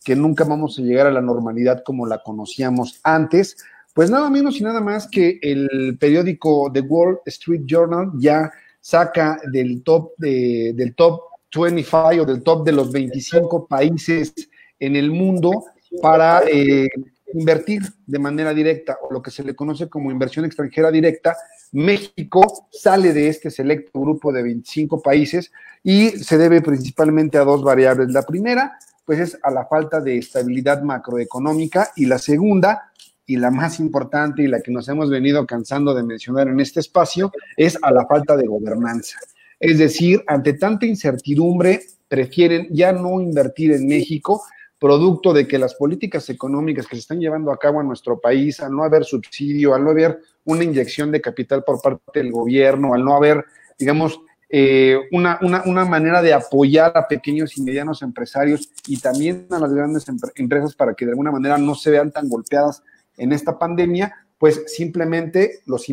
que 0.04 0.16
nunca 0.16 0.44
vamos 0.44 0.78
a 0.78 0.82
llegar 0.82 1.08
a 1.08 1.12
la 1.12 1.22
normalidad 1.22 1.84
como 1.84 2.06
la 2.06 2.22
conocíamos 2.22 3.00
antes, 3.04 3.58
pues 3.94 4.10
nada 4.10 4.30
menos 4.30 4.60
y 4.60 4.64
nada 4.64 4.82
más 4.82 5.08
que 5.08 5.40
el 5.42 5.98
periódico 6.00 6.72
The 6.74 6.82
Wall 6.82 7.20
Street 7.26 7.62
Journal 7.66 8.12
ya 8.18 8.52
saca 8.82 9.40
del 9.52 9.84
top, 9.84 10.14
de, 10.18 10.74
del 10.76 10.96
top 10.96 11.22
25 11.56 12.22
o 12.22 12.26
del 12.26 12.44
top 12.44 12.66
de 12.66 12.72
los 12.72 12.92
25 12.92 13.68
países 13.68 14.34
en 14.80 14.96
el 14.96 15.12
mundo 15.12 15.66
para 16.02 16.42
eh, 16.52 16.90
invertir 17.34 17.82
de 18.06 18.20
manera 18.20 18.54
directa 18.54 18.98
o 19.02 19.14
lo 19.14 19.22
que 19.22 19.32
se 19.32 19.44
le 19.44 19.56
conoce 19.56 19.90
como 19.90 20.12
inversión 20.12 20.46
extranjera 20.46 20.92
directa. 20.92 21.36
México 21.72 22.68
sale 22.72 23.14
de 23.14 23.30
este 23.30 23.50
selecto 23.50 24.00
grupo 24.00 24.32
de 24.32 24.44
25 24.44 25.02
países 25.02 25.52
y 25.84 26.10
se 26.10 26.38
debe 26.38 26.62
principalmente 26.62 27.38
a 27.38 27.44
dos 27.44 27.64
variables. 27.64 28.12
La 28.12 28.24
primera, 28.24 28.78
pues 29.06 29.20
es 29.20 29.40
a 29.42 29.52
la 29.52 29.66
falta 29.66 30.00
de 30.00 30.18
estabilidad 30.18 30.82
macroeconómica 30.82 31.92
y 31.96 32.06
la 32.06 32.20
segunda, 32.20 32.92
y 33.26 33.38
la 33.38 33.52
más 33.52 33.80
importante 33.80 34.44
y 34.44 34.48
la 34.48 34.62
que 34.62 34.72
nos 34.72 34.88
hemos 34.90 35.10
venido 35.10 35.46
cansando 35.46 35.94
de 35.94 36.04
mencionar 36.04 36.48
en 36.48 36.60
este 36.60 36.80
espacio, 36.80 37.32
es 37.56 37.78
a 37.82 37.92
la 37.92 38.06
falta 38.06 38.36
de 38.36 38.48
gobernanza. 38.48 39.18
Es 39.60 39.78
decir, 39.78 40.24
ante 40.28 40.54
tanta 40.54 40.86
incertidumbre, 40.86 41.82
prefieren 42.08 42.68
ya 42.72 42.92
no 42.92 43.22
invertir 43.22 43.72
en 43.72 43.88
México, 43.88 44.44
producto 44.78 45.32
de 45.32 45.48
que 45.48 45.58
las 45.58 45.76
políticas 45.76 46.30
económicas 46.30 46.86
que 46.86 46.98
se 46.98 47.02
están 47.02 47.22
llevando 47.22 47.52
a 47.52 47.58
cabo 47.58 47.80
en 47.80 47.88
nuestro 47.88 48.20
país, 48.20 48.60
al 48.60 48.74
no 48.76 48.84
haber 48.84 49.06
subsidio, 49.06 49.74
al 49.74 49.84
no 49.86 49.92
haber 49.92 50.20
una 50.44 50.66
inyección 50.66 51.10
de 51.12 51.22
capital 51.22 51.64
por 51.64 51.82
parte 51.82 52.20
del 52.20 52.32
gobierno, 52.32 52.94
al 52.94 53.06
no 53.06 53.16
haber, 53.16 53.46
digamos, 53.80 54.20
eh, 54.50 55.00
una, 55.12 55.40
una, 55.42 55.86
manera 55.86 56.22
de 56.22 56.34
apoyar 56.34 56.92
a 56.96 57.08
pequeños 57.08 57.58
y 57.58 57.64
medianos 57.64 58.04
empresarios 58.04 58.70
y 58.86 59.00
también 59.00 59.48
a 59.50 59.58
las 59.58 59.74
grandes 59.74 60.06
empresas 60.36 60.76
para 60.76 60.94
que 60.94 61.06
de 61.06 61.12
alguna 61.12 61.32
manera 61.32 61.58
no 61.58 61.74
se 61.74 61.90
vean 61.90 62.12
tan 62.12 62.30
golpeadas 62.30 62.84
en 63.18 63.32
esta 63.32 63.58
pandemia, 63.58 64.14
pues 64.38 64.64
simplemente 64.68 65.60
los, 65.66 65.88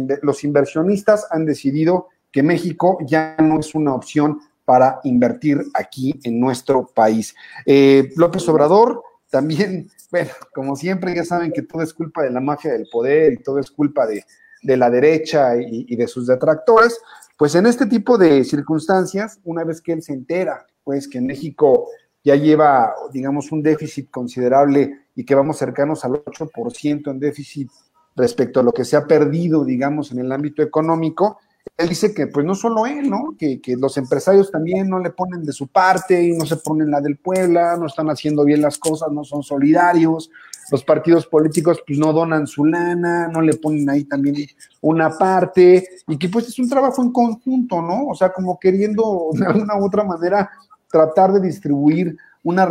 inversionistas 0.45 1.27
han 1.31 1.47
decidido 1.47 2.09
que 2.33 2.43
México 2.43 2.99
ya 3.07 3.37
no 3.39 3.61
es 3.61 3.75
una 3.75 3.95
opción 3.95 4.41
para 4.64 5.01
invertir 5.05 5.62
aquí 5.75 6.18
en 6.25 6.41
nuestro 6.41 6.87
país. 6.87 7.35
Eh, 7.66 8.11
López 8.16 8.49
Obrador 8.49 9.03
también, 9.31 9.89
bueno, 10.11 10.31
como 10.55 10.77
siempre 10.77 11.14
ya 11.14 11.25
saben 11.25 11.53
que 11.53 11.62
todo 11.62 11.83
es 11.83 11.95
culpa 11.95 12.23
de 12.23 12.31
la 12.31 12.41
mafia 12.41 12.73
del 12.73 12.89
poder 12.91 13.33
y 13.35 13.43
todo 13.43 13.59
es 13.59 13.71
culpa 13.71 14.07
de, 14.07 14.25
la 14.62 14.91
derecha 14.91 15.57
y 15.57 15.97
de 15.97 16.07
sus 16.07 16.27
detractores, 16.27 17.01
pues 17.41 17.55
en 17.55 17.64
este 17.64 17.87
tipo 17.87 18.18
de 18.18 18.45
circunstancias, 18.45 19.41
una 19.45 19.64
vez 19.64 19.81
que 19.81 19.93
él 19.93 20.03
se 20.03 20.12
entera, 20.12 20.66
pues 20.85 21.09
que 21.09 21.23
México 21.23 21.89
ya 22.23 22.37
lleva, 22.37 22.93
digamos, 23.14 23.51
un 23.51 23.62
déficit 23.62 24.11
considerable 24.11 25.07
y 25.21 25.25
que 25.27 25.35
vamos 25.35 25.59
cercanos 25.59 26.03
al 26.07 26.12
8% 26.12 27.11
en 27.11 27.21
déficit 27.21 27.68
respecto 28.16 28.61
a 28.61 28.62
lo 28.62 28.73
que 28.73 28.87
se 28.87 28.97
ha 28.97 29.07
perdido, 29.07 29.66
digamos, 29.66 30.12
en 30.12 30.21
el 30.21 30.33
ámbito 30.33 30.62
económico, 30.62 31.39
él 31.77 31.91
dice 31.91 32.14
que 32.14 32.27
pues 32.29 32.47
no 32.47 32.55
solo 32.55 32.87
él, 32.87 33.11
¿no? 33.11 33.35
Que, 33.39 33.61
que, 33.61 33.77
los 33.77 33.99
empresarios 33.99 34.51
también 34.51 34.89
no 34.89 34.99
le 34.99 35.11
ponen 35.11 35.45
de 35.45 35.53
su 35.53 35.68
parte 35.68 36.23
y 36.23 36.33
no 36.33 36.47
se 36.47 36.57
ponen 36.57 36.91
la 36.91 37.03
del 37.03 37.18
Puebla, 37.18 37.77
no 37.77 37.85
están 37.85 38.09
haciendo 38.09 38.47
bien 38.47 38.62
las 38.62 38.79
cosas, 38.79 39.12
no 39.12 39.23
son 39.23 39.43
solidarios, 39.43 40.31
los 40.71 40.83
partidos 40.85 41.27
políticos 41.27 41.83
pues 41.87 41.99
no 41.99 42.14
donan 42.14 42.47
su 42.47 42.64
lana, 42.64 43.29
no 43.29 43.43
le 43.43 43.59
ponen 43.59 43.91
ahí 43.91 44.05
también 44.05 44.37
una 44.81 45.11
parte, 45.11 45.87
y 46.09 46.16
que 46.16 46.31
pues 46.31 46.49
es 46.49 46.59
un 46.59 46.71
trabajo 46.71 47.03
en 47.03 47.12
conjunto, 47.12 47.83
¿no? 47.83 48.07
O 48.07 48.14
sea, 48.14 48.33
como 48.33 48.59
queriendo 48.59 49.29
de 49.35 49.45
alguna 49.45 49.77
u 49.77 49.85
otra 49.85 50.03
manera 50.03 50.51
tratar 50.91 51.35
de 51.35 51.41
distribuir 51.41 52.16
una, 52.43 52.68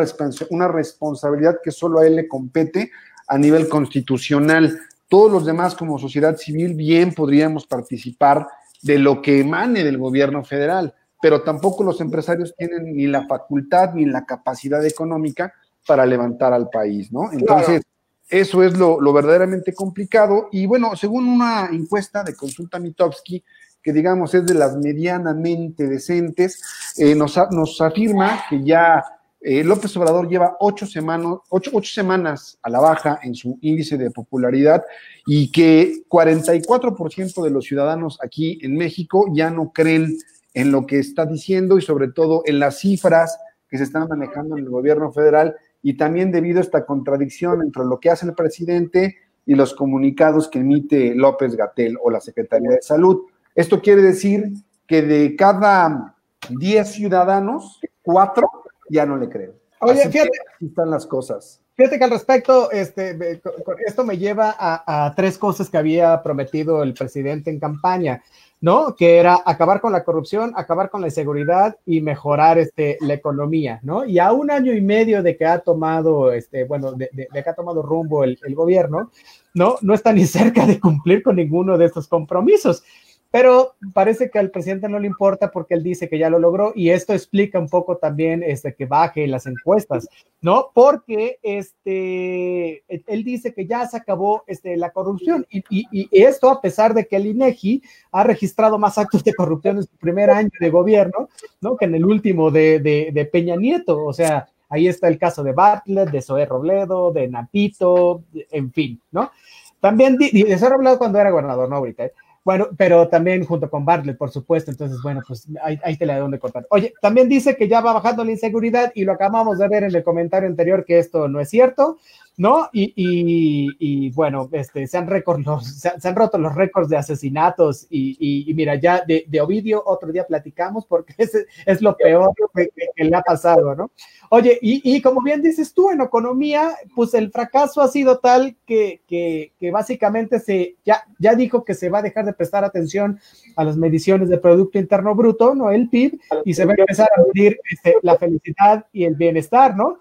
una 0.49 0.67
responsabilidad 0.67 1.57
que 1.63 1.71
solo 1.71 1.99
a 1.99 2.07
él 2.07 2.15
le 2.15 2.27
compete 2.27 2.91
a 3.27 3.37
nivel 3.37 3.69
constitucional. 3.69 4.79
Todos 5.07 5.31
los 5.31 5.45
demás 5.45 5.75
como 5.75 5.99
sociedad 5.99 6.37
civil 6.37 6.73
bien 6.73 7.13
podríamos 7.13 7.65
participar 7.65 8.47
de 8.81 8.99
lo 8.99 9.21
que 9.21 9.39
emane 9.39 9.83
del 9.83 9.97
gobierno 9.97 10.43
federal, 10.43 10.93
pero 11.21 11.41
tampoco 11.43 11.83
los 11.83 12.01
empresarios 12.01 12.55
tienen 12.57 12.95
ni 12.95 13.07
la 13.07 13.27
facultad 13.27 13.93
ni 13.93 14.05
la 14.05 14.25
capacidad 14.25 14.85
económica 14.85 15.53
para 15.85 16.05
levantar 16.05 16.53
al 16.53 16.69
país, 16.69 17.11
¿no? 17.11 17.31
Entonces, 17.31 17.81
eso 18.29 18.63
es 18.63 18.77
lo, 18.77 18.99
verdaderamente 19.11 19.73
complicado. 19.73 20.49
Y 20.51 20.65
bueno, 20.67 20.95
según 20.95 21.27
una 21.27 21.69
encuesta 21.71 22.23
de 22.23 22.35
Consulta 22.35 22.79
Mitowski, 22.79 23.43
que 23.81 23.91
digamos 23.91 24.33
es 24.35 24.45
de 24.45 24.53
las 24.53 24.77
medianamente 24.77 25.87
decentes, 25.87 26.61
eh, 26.97 27.15
nos, 27.15 27.37
nos, 27.51 27.81
afirma 27.81 28.43
que 28.49 28.63
ya 28.63 29.03
eh, 29.41 29.63
López 29.63 29.95
Obrador 29.95 30.27
lleva 30.27 30.57
ocho, 30.59 30.85
semanas, 30.85 31.37
ocho, 31.49 31.81
semanas 31.83 32.59
a 32.61 32.69
la 32.69 32.79
baja 32.79 33.19
en 33.23 33.35
su 33.35 33.57
índice 33.61 33.97
de 33.97 34.11
popularidad 34.11 34.83
y 35.25 35.49
que 35.51 36.03
44% 36.09 37.43
de 37.43 37.49
los 37.49 37.65
ciudadanos 37.65 38.19
aquí 38.21 38.59
en 38.61 38.75
México 38.75 39.27
ya 39.33 39.49
no 39.49 39.71
creen 39.71 40.17
en 40.53 40.71
lo 40.71 40.85
que 40.85 40.99
está 40.99 41.25
diciendo 41.25 41.77
y 41.77 41.81
sobre 41.81 42.09
todo 42.09 42.41
en 42.45 42.59
las 42.59 42.79
cifras 42.79 43.39
que 43.69 43.77
se 43.77 43.85
están 43.85 44.09
manejando 44.09 44.57
en 44.57 44.65
el 44.65 44.69
gobierno 44.69 45.11
federal 45.13 45.55
y 45.81 45.95
también 45.95 46.31
debido 46.31 46.59
a 46.59 46.63
esta 46.63 46.85
contradicción 46.85 47.61
entre 47.61 47.85
lo 47.85 47.99
que 47.99 48.09
hace 48.09 48.25
el 48.25 48.33
presidente 48.33 49.15
y 49.45 49.55
los 49.55 49.73
comunicados 49.73 50.49
que 50.49 50.59
emite 50.59 51.15
López 51.15 51.55
Gatel 51.55 51.97
o 52.03 52.09
la 52.09 52.19
Secretaría 52.19 52.71
de 52.71 52.81
Salud. 52.81 53.21
Esto 53.55 53.81
quiere 53.81 54.01
decir 54.01 54.51
que 54.85 55.01
de 55.01 55.35
cada 55.37 56.15
10 56.49 56.91
ciudadanos, 56.91 57.79
4 58.01 58.58
ya 58.89 59.05
no 59.05 59.17
le 59.17 59.29
creen. 59.29 59.53
Oye, 59.81 60.09
fíjate. 60.09 60.29
Así 60.55 60.65
están 60.65 60.89
las 60.89 61.05
cosas. 61.05 61.61
Fíjate 61.75 61.97
que 61.97 62.03
al 62.03 62.11
respecto, 62.11 62.69
este, 62.71 63.41
esto 63.87 64.03
me 64.03 64.17
lleva 64.17 64.53
a, 64.59 65.05
a, 65.05 65.15
tres 65.15 65.37
cosas 65.37 65.69
que 65.69 65.77
había 65.77 66.21
prometido 66.21 66.83
el 66.83 66.93
presidente 66.93 67.49
en 67.49 67.59
campaña. 67.59 68.21
¿no? 68.61 68.95
Que 68.95 69.17
era 69.17 69.39
acabar 69.45 69.79
con 69.79 69.93
la 69.93 70.03
corrupción, 70.03 70.51
acabar 70.55 70.89
con 70.89 71.01
la 71.01 71.07
inseguridad 71.07 71.77
y 71.85 72.01
mejorar 72.01 72.57
este, 72.57 72.97
la 73.01 73.13
economía, 73.13 73.79
¿no? 73.83 74.05
Y 74.05 74.19
a 74.19 74.31
un 74.31 74.51
año 74.51 74.73
y 74.73 74.81
medio 74.81 75.23
de 75.23 75.37
que 75.37 75.45
ha 75.45 75.59
tomado, 75.59 76.31
este, 76.33 76.65
bueno, 76.65 76.91
de, 76.91 77.09
de, 77.11 77.27
que 77.31 77.49
ha 77.49 77.55
tomado 77.55 77.81
rumbo 77.81 78.23
el, 78.23 78.37
el, 78.43 78.55
gobierno, 78.55 79.11
¿no? 79.53 79.77
No 79.81 79.93
está 79.93 80.11
ni 80.11 80.25
cerca 80.25 80.65
de 80.65 80.79
cumplir 80.79 81.23
con 81.23 81.37
ninguno 81.37 81.77
de 81.77 81.85
estos 81.85 82.07
compromisos. 82.07 82.83
Pero 83.31 83.75
parece 83.93 84.31
que 84.31 84.39
al 84.39 84.49
presidente 84.49 84.89
no 84.89 84.97
le 84.97 85.05
importa 85.05 85.51
porque 85.51 85.75
él 85.75 85.83
dice 85.83 86.09
que 86.09 86.17
ya 86.17 86.31
lo 86.31 86.39
logró 86.39 86.73
y 86.75 86.89
esto 86.89 87.13
explica 87.13 87.59
un 87.59 87.69
poco 87.69 87.97
también 87.97 88.41
este, 88.41 88.73
que 88.73 88.87
baje 88.87 89.27
las 89.27 89.45
encuestas, 89.45 90.09
¿no? 90.41 90.71
Porque 90.73 91.37
este, 91.43 92.83
él 92.87 93.23
dice 93.23 93.53
que 93.53 93.67
ya 93.67 93.85
se 93.87 93.97
acabó 93.97 94.43
este, 94.47 94.77
la 94.77 94.89
corrupción 94.89 95.45
y, 95.49 95.69
esto 96.11 96.49
a 96.49 96.59
pesar 96.59 96.95
de 96.95 97.05
que 97.05 97.17
el 97.17 97.27
INEGI 97.27 97.83
ha 98.11 98.23
registrado 98.23 98.79
más 98.79 98.97
actos 98.97 99.23
de 99.23 99.35
corrupción 99.35 99.77
en 99.77 99.83
su 99.83 99.95
primer 99.97 100.31
año 100.31 100.49
de 100.59 100.69
gobierno, 100.71 101.29
¿no? 101.61 101.77
Que 101.77 101.85
en 101.85 101.93
el 101.93 102.05
último 102.05 102.49
de, 102.49 102.79
de, 102.79 103.11
de 103.13 103.25
Peña 103.25 103.55
Nieto, 103.55 104.03
o 104.03 104.13
sea, 104.13 104.47
ahí 104.69 104.87
está 104.87 105.07
el 105.07 105.19
caso 105.19 105.43
de 105.43 105.53
Bartlett, 105.53 106.09
de 106.09 106.21
Zoé 106.23 106.47
Robledo, 106.47 107.11
de 107.11 107.27
Napito, 107.27 108.23
en 108.49 108.71
fin, 108.71 108.99
¿no? 109.11 109.31
También, 109.79 110.17
de 110.17 110.57
Zoé 110.57 110.69
Robledo 110.69 110.97
cuando 110.97 111.19
era 111.19 111.29
gobernador, 111.29 111.69
no 111.69 111.75
ahorita, 111.75 112.05
¿eh? 112.05 112.13
Bueno, 112.49 112.69
pero 112.75 113.07
también 113.07 113.45
junto 113.45 113.69
con 113.69 113.85
Bartlett, 113.85 114.17
por 114.17 114.31
supuesto. 114.31 114.71
Entonces, 114.71 114.97
bueno, 115.03 115.21
pues 115.27 115.47
ahí, 115.61 115.79
ahí 115.83 115.95
te 115.97 116.07
la 116.07 116.15
de 116.15 116.21
dónde 116.21 116.39
cortar. 116.39 116.65
Oye, 116.71 116.95
también 116.99 117.29
dice 117.29 117.55
que 117.55 117.67
ya 117.67 117.79
va 117.79 117.93
bajando 117.93 118.23
la 118.23 118.31
inseguridad 118.31 118.91
y 118.95 119.03
lo 119.03 119.11
acabamos 119.11 119.59
de 119.59 119.67
ver 119.67 119.83
en 119.83 119.93
el 119.93 120.03
comentario 120.03 120.49
anterior 120.49 120.83
que 120.83 120.97
esto 120.97 121.27
no 121.27 121.39
es 121.39 121.47
cierto. 121.47 121.99
¿No? 122.39 122.69
Y, 122.71 122.93
y, 122.95 124.11
bueno, 124.11 124.47
este, 124.53 124.87
se, 124.87 124.97
han 124.97 125.07
récord, 125.07 125.41
los, 125.45 125.67
se, 125.81 126.07
han 126.07 126.15
roto 126.15 126.37
los 126.37 126.55
récords 126.55 126.87
de 126.87 126.95
asesinatos 126.95 127.85
y, 127.89 128.15
y 128.49 128.53
mira, 128.53 128.75
ya 128.75 129.03
de, 129.05 129.25
de, 129.27 129.41
Ovidio 129.41 129.83
otro 129.85 130.09
día 130.09 130.25
platicamos 130.25 130.85
porque 130.85 131.13
es, 131.17 131.33
es 131.65 131.81
lo 131.81 131.97
peor 131.97 132.31
que, 132.55 132.69
le 132.95 133.15
ha 133.15 133.21
pasado, 133.21 133.75
¿no? 133.75 133.91
Oye, 134.29 134.57
y, 134.61 135.01
como 135.01 135.21
bien 135.21 135.41
dices 135.41 135.73
tú, 135.73 135.91
en 135.91 135.99
economía, 135.99 136.77
pues 136.95 137.13
el 137.13 137.29
fracaso 137.29 137.81
ha 137.81 137.89
sido 137.89 138.19
tal 138.19 138.55
que, 138.65 139.01
que, 139.05 139.51
que 139.59 139.71
básicamente 139.71 140.39
se, 140.39 140.77
ya, 140.85 141.03
ya 141.17 141.35
dijo 141.35 141.65
que 141.65 141.73
se 141.73 141.89
va 141.89 141.99
a 141.99 142.03
dejar 142.03 142.23
de 142.23 142.33
prestar 142.33 142.63
atención 142.63 143.19
a 143.57 143.65
las 143.65 143.75
mediciones 143.75 144.29
del 144.29 144.39
Producto 144.39 144.79
Interno 144.79 145.13
Bruto, 145.13 145.55
¿no? 145.55 145.71
El 145.71 145.89
PIB, 145.89 146.17
y 146.45 146.53
se 146.53 146.63
va 146.63 146.71
a 146.71 146.75
empezar 146.77 147.09
a 147.17 147.21
medir 147.33 147.59
este, 147.69 147.95
la 148.01 148.17
felicidad 148.17 148.85
y 148.93 149.03
el 149.03 149.15
bienestar, 149.15 149.75
¿no? 149.75 149.97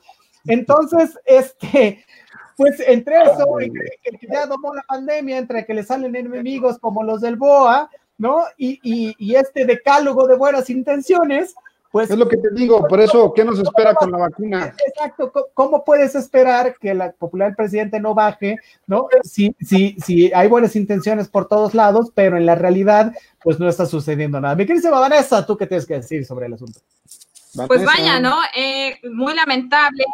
Entonces, 0.46 1.18
este, 1.26 2.04
pues 2.58 2.80
entre 2.80 3.22
eso, 3.22 3.56
que, 3.56 4.26
ya 4.28 4.44
domó 4.46 4.74
la 4.74 4.82
pandemia, 4.82 5.38
entre 5.38 5.64
que 5.64 5.74
le 5.74 5.84
salen 5.84 6.16
enemigos 6.16 6.76
como 6.80 7.04
los 7.04 7.20
del 7.20 7.36
BOA, 7.36 7.88
¿no? 8.18 8.42
Y, 8.56 8.80
y, 8.82 9.14
y, 9.16 9.36
este 9.36 9.64
decálogo 9.64 10.26
de 10.26 10.34
buenas 10.34 10.68
intenciones, 10.68 11.54
pues... 11.92 12.10
Es 12.10 12.18
lo 12.18 12.26
que 12.26 12.36
te 12.36 12.50
digo, 12.50 12.84
por 12.88 13.00
eso, 13.00 13.32
¿qué 13.32 13.44
nos 13.44 13.60
espera 13.60 13.94
con 13.94 14.10
la 14.10 14.18
vacuna? 14.18 14.74
Exacto, 14.88 15.32
¿cómo 15.54 15.84
puedes 15.84 16.16
esperar 16.16 16.74
que 16.80 16.94
la 16.94 17.12
popular 17.12 17.54
presidente 17.54 18.00
no 18.00 18.12
baje, 18.12 18.56
¿no? 18.88 19.06
Si, 19.22 19.54
si, 19.60 19.94
si 20.04 20.32
hay 20.32 20.48
buenas 20.48 20.74
intenciones 20.74 21.28
por 21.28 21.46
todos 21.46 21.74
lados, 21.74 22.10
pero 22.12 22.38
en 22.38 22.44
la 22.44 22.56
realidad, 22.56 23.12
pues 23.40 23.60
no 23.60 23.68
está 23.68 23.86
sucediendo 23.86 24.40
nada. 24.40 24.56
Mi 24.56 24.66
querida 24.66 24.90
Vanessa, 24.90 25.46
¿tú 25.46 25.56
qué 25.56 25.68
tienes 25.68 25.86
que 25.86 25.94
decir 25.94 26.26
sobre 26.26 26.46
el 26.46 26.54
asunto? 26.54 26.80
Pues 27.66 27.84
vaya, 27.84 28.20
¿no? 28.20 28.38
Eh, 28.54 29.00
muy 29.10 29.34
lamentable, 29.34 30.04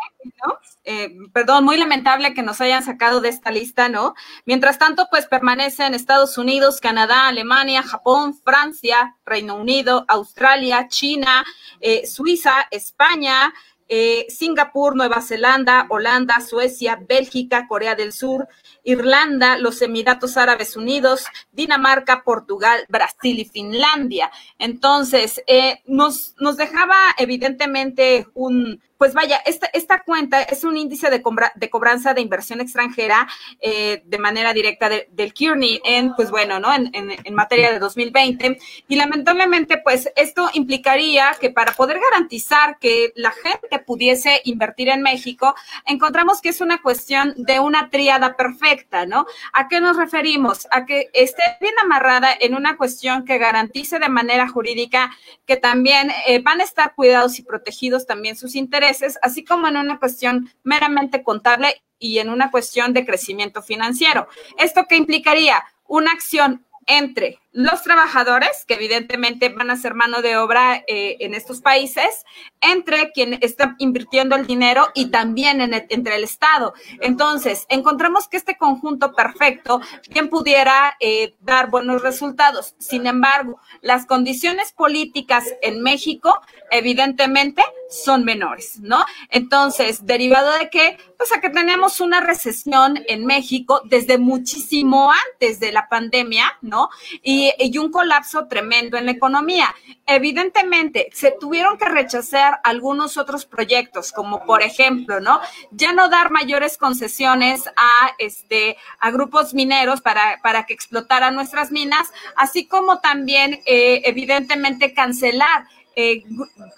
¿no? 0.46 0.58
Eh, 0.84 1.16
perdón, 1.32 1.64
muy 1.64 1.76
lamentable 1.76 2.34
que 2.34 2.42
nos 2.42 2.60
hayan 2.60 2.84
sacado 2.84 3.20
de 3.20 3.30
esta 3.30 3.50
lista, 3.50 3.88
¿no? 3.88 4.14
Mientras 4.44 4.78
tanto, 4.78 5.08
pues 5.10 5.26
permanecen 5.26 5.94
Estados 5.94 6.38
Unidos, 6.38 6.80
Canadá, 6.80 7.28
Alemania, 7.28 7.82
Japón, 7.82 8.34
Francia, 8.44 9.16
Reino 9.24 9.56
Unido, 9.56 10.04
Australia, 10.08 10.86
China, 10.88 11.44
eh, 11.80 12.06
Suiza, 12.06 12.66
España, 12.70 13.52
eh, 13.96 14.26
Singapur, 14.28 14.96
Nueva 14.96 15.20
Zelanda, 15.20 15.86
Holanda, 15.88 16.40
Suecia, 16.40 16.98
Bélgica, 17.08 17.68
Corea 17.68 17.94
del 17.94 18.12
Sur, 18.12 18.48
Irlanda, 18.82 19.56
los 19.56 19.80
Emiratos 19.82 20.36
Árabes 20.36 20.76
Unidos, 20.76 21.26
Dinamarca, 21.52 22.24
Portugal, 22.24 22.86
Brasil 22.88 23.38
y 23.38 23.44
Finlandia. 23.44 24.32
Entonces, 24.58 25.40
eh, 25.46 25.80
nos, 25.86 26.34
nos 26.40 26.56
dejaba 26.56 26.96
evidentemente 27.18 28.26
un, 28.34 28.82
pues 29.04 29.12
vaya, 29.12 29.42
esta, 29.44 29.66
esta 29.74 30.02
cuenta 30.02 30.40
es 30.44 30.64
un 30.64 30.78
índice 30.78 31.10
de, 31.10 31.20
cobranza 31.20 32.14
de 32.14 32.22
inversión 32.22 32.62
extranjera 32.62 33.28
eh, 33.60 34.00
de 34.06 34.18
manera 34.18 34.54
directa 34.54 34.88
del 34.88 35.34
Kearney 35.34 35.82
en, 35.84 36.14
pues 36.14 36.30
bueno, 36.30 36.58
¿no? 36.58 36.72
En, 36.72 36.90
en, 36.94 37.34
materia 37.34 37.70
de 37.70 37.78
2020. 37.78 38.58
Y 38.88 38.96
lamentablemente, 38.96 39.76
pues 39.76 40.10
esto 40.16 40.48
implicaría 40.54 41.36
que 41.38 41.50
para 41.50 41.72
poder 41.72 42.00
garantizar 42.00 42.78
que 42.78 43.12
la 43.14 43.32
gente 43.32 43.78
pudiese 43.78 44.40
invertir 44.44 44.88
en 44.88 45.02
México, 45.02 45.54
encontramos 45.84 46.40
que 46.40 46.48
es 46.48 46.62
una 46.62 46.80
cuestión 46.80 47.34
de 47.36 47.60
una 47.60 47.90
tríada 47.90 48.36
perfecta, 48.36 49.04
¿no? 49.04 49.26
¿A 49.52 49.68
qué 49.68 49.82
nos 49.82 49.98
referimos? 49.98 50.66
A 50.70 50.86
que 50.86 51.10
esté 51.12 51.42
bien 51.60 51.74
amarrada 51.82 52.30
en 52.40 52.54
una 52.54 52.78
cuestión 52.78 53.26
que 53.26 53.36
garantice 53.36 53.98
de 53.98 54.08
manera 54.08 54.48
jurídica 54.48 55.10
que 55.44 55.58
también 55.58 56.10
eh, 56.26 56.38
van 56.38 56.62
a 56.62 56.64
estar 56.64 56.94
cuidados 56.94 57.38
y 57.38 57.42
protegidos 57.42 58.06
también 58.06 58.34
sus 58.34 58.54
intereses, 58.54 58.93
así 59.22 59.44
como 59.44 59.68
en 59.68 59.76
una 59.76 59.98
cuestión 59.98 60.50
meramente 60.62 61.22
contable 61.22 61.82
y 61.98 62.18
en 62.18 62.28
una 62.28 62.50
cuestión 62.50 62.92
de 62.92 63.06
crecimiento 63.06 63.62
financiero. 63.62 64.28
¿Esto 64.58 64.86
qué 64.88 64.96
implicaría? 64.96 65.64
Una 65.86 66.12
acción 66.12 66.64
entre 66.86 67.38
los 67.52 67.82
trabajadores, 67.82 68.64
que 68.66 68.74
evidentemente 68.74 69.48
van 69.48 69.70
a 69.70 69.76
ser 69.76 69.94
mano 69.94 70.22
de 70.22 70.36
obra 70.36 70.82
eh, 70.86 71.16
en 71.20 71.34
estos 71.34 71.60
países, 71.60 72.24
entre 72.60 73.12
quien 73.12 73.38
está 73.40 73.76
invirtiendo 73.78 74.34
el 74.34 74.46
dinero 74.46 74.88
y 74.94 75.06
también 75.06 75.60
entre 75.62 76.16
el 76.16 76.24
Estado. 76.24 76.74
Entonces, 77.00 77.64
encontramos 77.68 78.28
que 78.28 78.36
este 78.36 78.56
conjunto 78.58 79.14
perfecto 79.14 79.80
bien 80.10 80.28
pudiera 80.28 80.96
eh, 81.00 81.34
dar 81.40 81.70
buenos 81.70 82.02
resultados. 82.02 82.74
Sin 82.78 83.06
embargo, 83.06 83.60
las 83.80 84.04
condiciones 84.06 84.72
políticas 84.72 85.44
en 85.62 85.80
México, 85.80 86.40
evidentemente, 86.70 87.62
son 87.94 88.24
menores, 88.24 88.80
¿no? 88.80 89.04
Entonces, 89.30 90.06
derivado 90.06 90.52
de 90.58 90.70
que, 90.70 90.98
pues 91.16 91.32
a 91.34 91.40
que 91.40 91.50
tenemos 91.50 92.00
una 92.00 92.20
recesión 92.20 93.02
en 93.08 93.24
México 93.24 93.82
desde 93.84 94.18
muchísimo 94.18 95.12
antes 95.32 95.60
de 95.60 95.72
la 95.72 95.88
pandemia, 95.88 96.58
¿no? 96.60 96.88
Y 97.22 97.44
y, 97.58 97.78
un 97.78 97.90
colapso 97.90 98.46
tremendo 98.46 98.96
en 98.96 99.06
la 99.06 99.12
economía. 99.12 99.74
Evidentemente, 100.06 101.08
se 101.12 101.32
tuvieron 101.32 101.78
que 101.78 101.86
rechazar 101.86 102.60
algunos 102.64 103.16
otros 103.16 103.46
proyectos, 103.46 104.12
como 104.12 104.44
por 104.44 104.62
ejemplo, 104.62 105.20
¿no? 105.20 105.40
Ya 105.70 105.92
no 105.92 106.08
dar 106.08 106.30
mayores 106.30 106.78
concesiones 106.78 107.66
a, 107.68 108.12
este, 108.18 108.76
a 109.00 109.10
grupos 109.10 109.54
mineros 109.54 110.00
para, 110.00 110.40
para 110.42 110.66
que 110.66 110.74
explotaran 110.74 111.34
nuestras 111.34 111.70
minas, 111.70 112.12
así 112.36 112.66
como 112.66 113.00
también, 113.00 113.62
eh, 113.66 114.02
evidentemente, 114.04 114.94
cancelar 114.94 115.66
eh, 115.96 116.22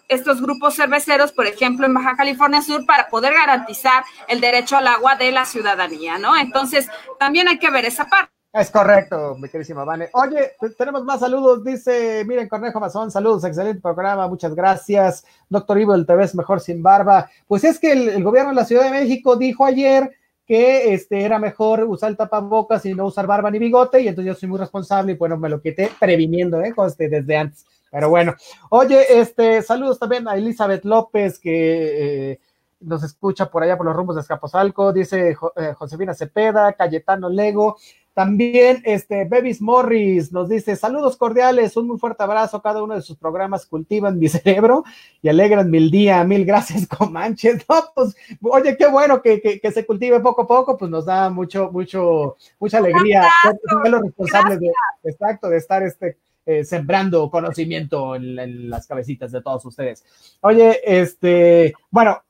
estos 0.08 0.40
grupos 0.40 0.76
cerveceros, 0.76 1.32
por 1.32 1.46
ejemplo, 1.46 1.86
en 1.86 1.94
Baja 1.94 2.16
California 2.16 2.62
Sur, 2.62 2.84
para 2.86 3.08
poder 3.08 3.34
garantizar 3.34 4.04
el 4.28 4.40
derecho 4.40 4.76
al 4.76 4.86
agua 4.86 5.16
de 5.16 5.32
la 5.32 5.44
ciudadanía, 5.44 6.18
¿no? 6.18 6.36
Entonces, 6.36 6.88
también 7.18 7.48
hay 7.48 7.58
que 7.58 7.70
ver 7.70 7.84
esa 7.84 8.06
parte. 8.06 8.36
Es 8.56 8.70
correcto, 8.70 9.36
mi 9.38 9.50
querísima 9.50 9.84
Vane. 9.84 10.08
Oye, 10.14 10.52
tenemos 10.78 11.04
más 11.04 11.20
saludos, 11.20 11.62
dice, 11.62 12.24
miren, 12.26 12.48
Cornejo 12.48 12.80
Mazón, 12.80 13.10
saludos, 13.10 13.44
excelente 13.44 13.82
programa, 13.82 14.26
muchas 14.28 14.54
gracias. 14.54 15.26
Doctor 15.50 15.78
Ivo, 15.78 15.94
el 15.94 16.06
TV 16.06 16.26
mejor 16.32 16.60
sin 16.60 16.82
barba. 16.82 17.28
Pues 17.46 17.64
es 17.64 17.78
que 17.78 17.92
el, 17.92 18.24
gobierno 18.24 18.50
de 18.50 18.56
la 18.56 18.64
Ciudad 18.64 18.84
de 18.84 18.92
México 18.92 19.36
dijo 19.36 19.66
ayer 19.66 20.10
que 20.46 20.94
este, 20.94 21.22
era 21.22 21.38
mejor 21.38 21.84
usar 21.84 22.08
el 22.08 22.16
tapabocas 22.16 22.86
y 22.86 22.94
no 22.94 23.04
usar 23.04 23.26
barba 23.26 23.50
ni 23.50 23.58
bigote, 23.58 24.00
y 24.00 24.08
entonces 24.08 24.32
yo 24.32 24.40
soy 24.40 24.48
muy 24.48 24.58
responsable 24.58 25.12
y 25.12 25.16
bueno, 25.16 25.36
me 25.36 25.50
lo 25.50 25.60
quité 25.60 25.90
previniendo, 26.00 26.62
¿eh? 26.62 26.72
Este, 26.86 27.10
desde 27.10 27.36
antes. 27.36 27.66
Pero 27.90 28.08
bueno, 28.10 28.34
oye, 28.70 29.20
este, 29.20 29.62
saludos 29.62 29.98
también 29.98 30.28
a 30.28 30.36
Elizabeth 30.36 30.84
López, 30.84 31.38
que 31.38 32.32
eh, 32.32 32.40
nos 32.80 33.02
escucha 33.02 33.50
por 33.50 33.62
allá 33.62 33.76
por 33.76 33.86
los 33.86 33.96
rumbos 33.96 34.16
de 34.16 34.22
Escaposalco, 34.22 34.92
dice 34.92 35.36
eh, 35.56 35.74
Josefina 35.74 36.14
Cepeda, 36.14 36.72
Cayetano 36.72 37.28
Lego, 37.28 37.76
también, 38.16 38.80
este, 38.86 39.26
Bebis 39.26 39.60
Morris 39.60 40.32
nos 40.32 40.48
dice, 40.48 40.74
saludos 40.74 41.18
cordiales, 41.18 41.76
un 41.76 41.86
muy 41.86 41.98
fuerte 41.98 42.22
abrazo, 42.22 42.62
cada 42.62 42.82
uno 42.82 42.94
de 42.94 43.02
sus 43.02 43.18
programas 43.18 43.66
cultivan 43.66 44.18
mi 44.18 44.26
cerebro 44.30 44.84
y 45.20 45.28
alegran 45.28 45.70
mi 45.70 45.90
día, 45.90 46.24
mil 46.24 46.46
gracias, 46.46 46.86
Comanches, 46.98 47.66
no, 47.68 47.76
pues, 47.94 48.16
oye, 48.40 48.74
qué 48.78 48.86
bueno 48.86 49.20
que, 49.20 49.60
se 49.62 49.84
cultive 49.84 50.20
poco 50.20 50.42
a 50.42 50.46
poco, 50.46 50.78
pues 50.78 50.90
nos 50.90 51.04
da 51.04 51.28
mucho, 51.28 51.70
mucho, 51.70 52.38
mucha 52.58 52.78
alegría, 52.78 53.28
ser 53.42 53.92
los 53.92 54.00
responsables 54.00 54.60
de, 54.60 54.72
exacto, 55.04 55.50
de 55.50 55.58
estar, 55.58 55.82
este, 55.82 56.16
eh, 56.46 56.64
sembrando 56.64 57.30
conocimiento 57.30 58.14
en, 58.14 58.38
en, 58.38 58.70
las 58.70 58.86
cabecitas 58.86 59.32
de 59.32 59.42
todos 59.42 59.64
ustedes. 59.66 60.04
Oye, 60.40 60.80
este, 60.84 61.74
bueno, 61.90 62.22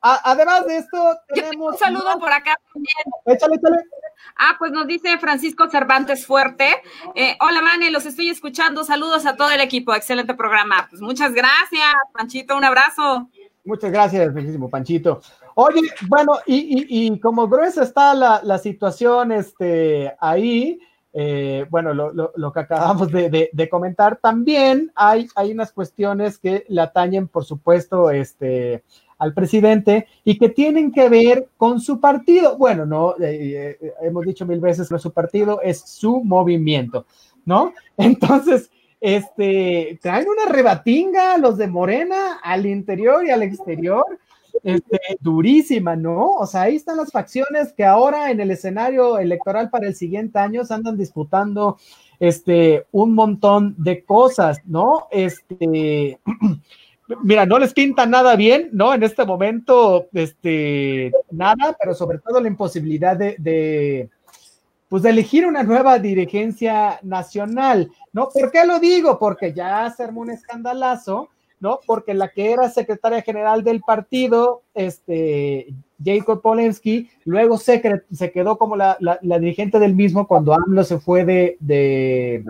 además 0.00 0.66
de 0.66 0.78
esto, 0.78 1.16
tenemos. 1.28 1.72
Un 1.74 1.78
saludo 1.78 2.18
por 2.18 2.32
acá 2.32 2.58
también. 2.72 2.96
Échale, 3.26 3.56
échale. 3.56 3.76
Ah, 4.36 4.56
pues 4.58 4.72
nos 4.72 4.86
dice 4.86 5.18
Francisco 5.18 5.68
Cervantes 5.70 6.26
Fuerte. 6.26 6.68
Eh, 7.14 7.36
hola, 7.40 7.62
Mane, 7.62 7.90
los 7.90 8.06
estoy 8.06 8.28
escuchando. 8.28 8.84
Saludos 8.84 9.26
a 9.26 9.36
todo 9.36 9.50
el 9.50 9.60
equipo. 9.60 9.94
Excelente 9.94 10.34
programa. 10.34 10.86
Pues 10.90 11.00
muchas 11.00 11.32
gracias, 11.32 11.94
Panchito. 12.12 12.56
Un 12.56 12.64
abrazo. 12.64 13.28
Muchas 13.64 13.90
gracias, 13.90 14.32
muchísimo, 14.34 14.68
Panchito. 14.68 15.22
Oye, 15.54 15.80
bueno, 16.08 16.38
y, 16.46 17.18
como 17.20 17.48
gruesa 17.48 17.82
está 17.82 18.12
la, 18.14 18.58
situación 18.58 19.32
este, 19.32 20.14
ahí, 20.20 20.78
eh, 21.16 21.64
bueno, 21.70 21.94
lo, 21.94 22.52
que 22.52 22.60
acabamos 22.60 23.10
de, 23.12 23.48
de, 23.52 23.68
comentar, 23.68 24.16
también 24.16 24.90
hay, 24.96 25.28
hay 25.36 25.52
unas 25.52 25.70
cuestiones 25.72 26.38
que 26.38 26.64
le 26.68 26.80
atañen, 26.80 27.28
por 27.28 27.44
supuesto, 27.44 28.10
este, 28.10 28.82
al 29.18 29.32
presidente 29.32 30.06
y 30.24 30.38
que 30.38 30.48
tienen 30.48 30.92
que 30.92 31.08
ver 31.08 31.48
con 31.56 31.80
su 31.80 32.00
partido. 32.00 32.58
Bueno, 32.58 32.84
no, 32.84 33.14
eh, 33.20 33.78
eh, 33.80 33.92
hemos 34.02 34.24
dicho 34.24 34.44
mil 34.44 34.60
veces 34.60 34.88
que 34.88 34.98
su 34.98 35.12
partido 35.12 35.60
es 35.62 35.80
su 35.80 36.22
movimiento, 36.24 37.06
¿no? 37.44 37.72
Entonces, 37.96 38.70
este, 39.00 39.98
traen 40.02 40.26
una 40.28 40.50
rebatinga 40.52 41.38
los 41.38 41.58
de 41.58 41.68
Morena 41.68 42.40
al 42.42 42.66
interior 42.66 43.24
y 43.24 43.30
al 43.30 43.42
exterior, 43.42 44.04
este, 44.62 45.00
durísima, 45.20 45.96
¿no? 45.96 46.32
O 46.32 46.46
sea, 46.46 46.62
ahí 46.62 46.76
están 46.76 46.96
las 46.96 47.10
facciones 47.10 47.72
que 47.72 47.84
ahora 47.84 48.30
en 48.30 48.40
el 48.40 48.50
escenario 48.50 49.18
electoral 49.18 49.70
para 49.70 49.86
el 49.86 49.94
siguiente 49.94 50.38
año 50.38 50.64
se 50.64 50.74
andan 50.74 50.96
disputando 50.96 51.78
este, 52.20 52.86
un 52.92 53.14
montón 53.14 53.74
de 53.78 54.04
cosas, 54.04 54.60
¿no? 54.64 55.08
Este, 55.10 56.18
mira, 57.22 57.46
no 57.46 57.58
les 57.58 57.72
pinta 57.72 58.06
nada 58.06 58.36
bien, 58.36 58.70
¿no? 58.72 58.94
En 58.94 59.02
este 59.02 59.24
momento, 59.24 60.06
este, 60.12 61.12
nada, 61.30 61.76
pero 61.78 61.94
sobre 61.94 62.18
todo 62.18 62.40
la 62.40 62.48
imposibilidad 62.48 63.16
de, 63.16 64.08
pues 64.88 65.02
de 65.02 65.10
elegir 65.10 65.46
una 65.46 65.62
nueva 65.62 65.98
dirigencia 65.98 66.98
nacional, 67.02 67.90
¿no? 68.12 68.28
¿Por 68.28 68.50
qué 68.50 68.64
lo 68.64 68.78
digo? 68.78 69.18
Porque 69.18 69.52
ya 69.52 69.90
se 69.90 70.04
armó 70.04 70.20
un 70.22 70.30
escandalazo, 70.30 71.28
¿no? 71.64 71.80
Porque 71.86 72.12
la 72.12 72.28
que 72.28 72.52
era 72.52 72.68
secretaria 72.68 73.22
general 73.22 73.64
del 73.64 73.80
partido, 73.80 74.64
este, 74.74 75.74
Jacob 76.04 76.42
Polensky, 76.42 77.08
luego 77.24 77.56
se, 77.56 78.04
se 78.12 78.30
quedó 78.30 78.58
como 78.58 78.76
la, 78.76 78.98
dirigente 79.40 79.78
del 79.78 79.94
mismo 79.94 80.28
cuando 80.28 80.52
AMLO 80.52 80.84
se 80.84 80.98
fue 80.98 81.24
de, 81.24 81.56
de 81.60 82.44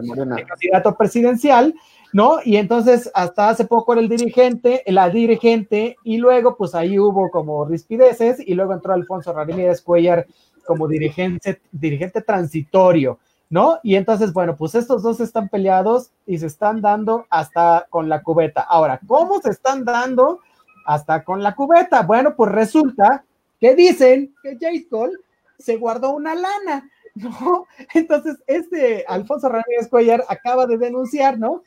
candidato 0.48 0.96
presidencial, 0.96 1.76
¿no? 2.12 2.38
Y 2.44 2.56
entonces 2.56 3.08
hasta 3.14 3.50
hace 3.50 3.66
poco 3.66 3.92
era 3.92 4.02
el 4.02 4.08
dirigente, 4.08 4.82
la 4.88 5.08
dirigente, 5.10 5.96
y 6.02 6.16
luego 6.16 6.56
pues 6.56 6.74
ahí 6.74 6.98
hubo 6.98 7.30
como 7.30 7.64
rispideces, 7.64 8.40
y 8.44 8.54
luego 8.54 8.72
entró 8.72 8.94
Alfonso 8.94 9.32
Ramírez 9.32 9.80
Cuellar 9.80 10.26
como 10.66 10.88
dirigente, 10.88 11.60
dirigente 11.70 12.20
transitorio, 12.20 13.20
¿no? 13.50 13.78
Y 13.82 13.96
entonces, 13.96 14.32
bueno, 14.32 14.56
pues 14.56 14.74
estos 14.74 15.02
dos 15.02 15.20
están 15.20 15.48
peleados 15.48 16.10
y 16.26 16.38
se 16.38 16.46
están 16.46 16.80
dando 16.80 17.26
hasta 17.30 17.86
con 17.90 18.08
la 18.08 18.22
cubeta. 18.22 18.62
Ahora, 18.62 19.00
¿cómo 19.06 19.40
se 19.40 19.50
están 19.50 19.84
dando 19.84 20.40
hasta 20.86 21.24
con 21.24 21.42
la 21.42 21.54
cubeta? 21.54 22.02
Bueno, 22.02 22.34
pues 22.36 22.52
resulta 22.52 23.24
que 23.60 23.74
dicen 23.74 24.34
que 24.42 24.54
J. 24.54 24.88
Cole 24.90 25.12
se 25.58 25.76
guardó 25.76 26.12
una 26.12 26.34
lana, 26.34 26.90
¿no? 27.14 27.66
Entonces, 27.94 28.36
este 28.46 29.04
Alfonso 29.06 29.48
Ramírez 29.48 29.88
Cuellar 29.88 30.24
acaba 30.28 30.66
de 30.66 30.78
denunciar, 30.78 31.38
¿no? 31.38 31.62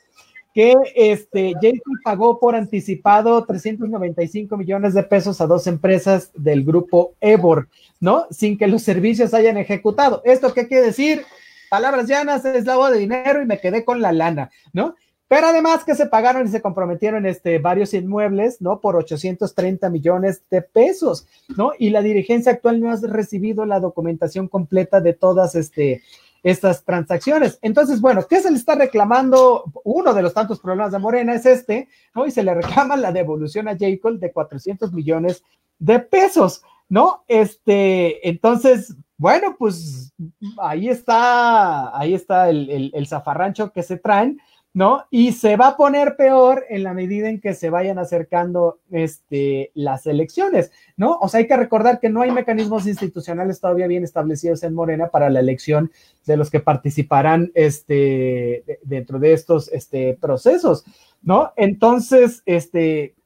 que 0.58 0.74
este, 0.96 1.52
Jason 1.54 2.00
pagó 2.02 2.40
por 2.40 2.56
anticipado 2.56 3.44
395 3.44 4.56
millones 4.56 4.92
de 4.92 5.04
pesos 5.04 5.40
a 5.40 5.46
dos 5.46 5.68
empresas 5.68 6.32
del 6.34 6.64
grupo 6.64 7.14
Ebor, 7.20 7.68
¿no? 8.00 8.26
Sin 8.30 8.58
que 8.58 8.66
los 8.66 8.82
servicios 8.82 9.34
hayan 9.34 9.56
ejecutado. 9.56 10.20
¿Esto 10.24 10.52
qué 10.52 10.66
quiere 10.66 10.86
decir? 10.86 11.24
Palabras 11.70 12.06
llanas, 12.06 12.44
es 12.44 12.64
lavado 12.64 12.92
de 12.92 13.00
dinero 13.00 13.42
y 13.42 13.46
me 13.46 13.60
quedé 13.60 13.84
con 13.84 14.00
la 14.00 14.12
lana, 14.12 14.50
¿no? 14.72 14.94
Pero 15.28 15.48
además 15.48 15.84
que 15.84 15.94
se 15.94 16.06
pagaron 16.06 16.46
y 16.46 16.50
se 16.50 16.62
comprometieron 16.62 17.26
este, 17.26 17.58
varios 17.58 17.92
inmuebles, 17.92 18.62
¿no? 18.62 18.80
Por 18.80 18.96
830 18.96 19.90
millones 19.90 20.42
de 20.50 20.62
pesos, 20.62 21.26
¿no? 21.54 21.72
Y 21.78 21.90
la 21.90 22.00
dirigencia 22.00 22.52
actual 22.52 22.80
no 22.80 22.90
ha 22.90 22.96
recibido 22.96 23.66
la 23.66 23.78
documentación 23.78 24.48
completa 24.48 25.02
de 25.02 25.12
todas 25.12 25.54
este, 25.54 26.02
estas 26.42 26.84
transacciones. 26.84 27.58
Entonces, 27.60 28.00
bueno, 28.00 28.26
¿qué 28.26 28.40
se 28.40 28.50
le 28.50 28.56
está 28.56 28.74
reclamando? 28.74 29.64
Uno 29.84 30.14
de 30.14 30.22
los 30.22 30.32
tantos 30.32 30.60
problemas 30.60 30.92
de 30.92 30.98
Morena 30.98 31.34
es 31.34 31.44
este, 31.44 31.88
¿no? 32.14 32.26
Y 32.26 32.30
se 32.30 32.42
le 32.42 32.54
reclama 32.54 32.96
la 32.96 33.12
devolución 33.12 33.68
a 33.68 33.76
Jacob 33.78 34.18
de 34.18 34.32
400 34.32 34.94
millones 34.94 35.42
de 35.78 36.00
pesos, 36.00 36.62
¿no? 36.88 37.24
Este, 37.28 38.28
entonces, 38.28 38.96
bueno, 39.16 39.56
pues 39.58 40.12
ahí 40.58 40.88
está, 40.88 41.96
ahí 41.98 42.14
está 42.14 42.48
el, 42.50 42.92
el, 42.94 43.06
zafarrancho 43.06 43.72
que 43.72 43.82
se 43.82 43.96
traen. 43.96 44.38
¿no? 44.74 45.06
Y 45.10 45.32
se 45.32 45.56
va 45.56 45.68
a 45.68 45.76
poner 45.76 46.14
peor 46.16 46.64
en 46.68 46.84
la 46.84 46.94
medida 46.94 47.28
en 47.28 47.40
que 47.40 47.54
se 47.54 47.70
vayan 47.70 47.98
acercando 47.98 48.78
este, 48.92 49.72
las 49.74 50.06
elecciones, 50.06 50.70
¿no? 50.96 51.18
O 51.20 51.28
sea, 51.28 51.38
hay 51.38 51.48
que 51.48 51.56
recordar 51.56 51.98
que 51.98 52.10
no 52.10 52.20
hay 52.20 52.30
mecanismos 52.30 52.86
institucionales 52.86 53.60
todavía 53.60 53.88
bien 53.88 54.04
establecidos 54.04 54.62
en 54.62 54.74
Morena 54.74 55.08
para 55.08 55.30
la 55.30 55.40
elección 55.40 55.90
de 56.26 56.36
los 56.36 56.50
que 56.50 56.60
participarán 56.60 57.50
este, 57.54 58.78
dentro 58.84 59.18
de 59.18 59.32
estos 59.32 59.68
este, 59.72 60.16
procesos, 60.20 60.84
¿no? 61.22 61.52
Entonces, 61.56 62.42
este, 62.46 63.16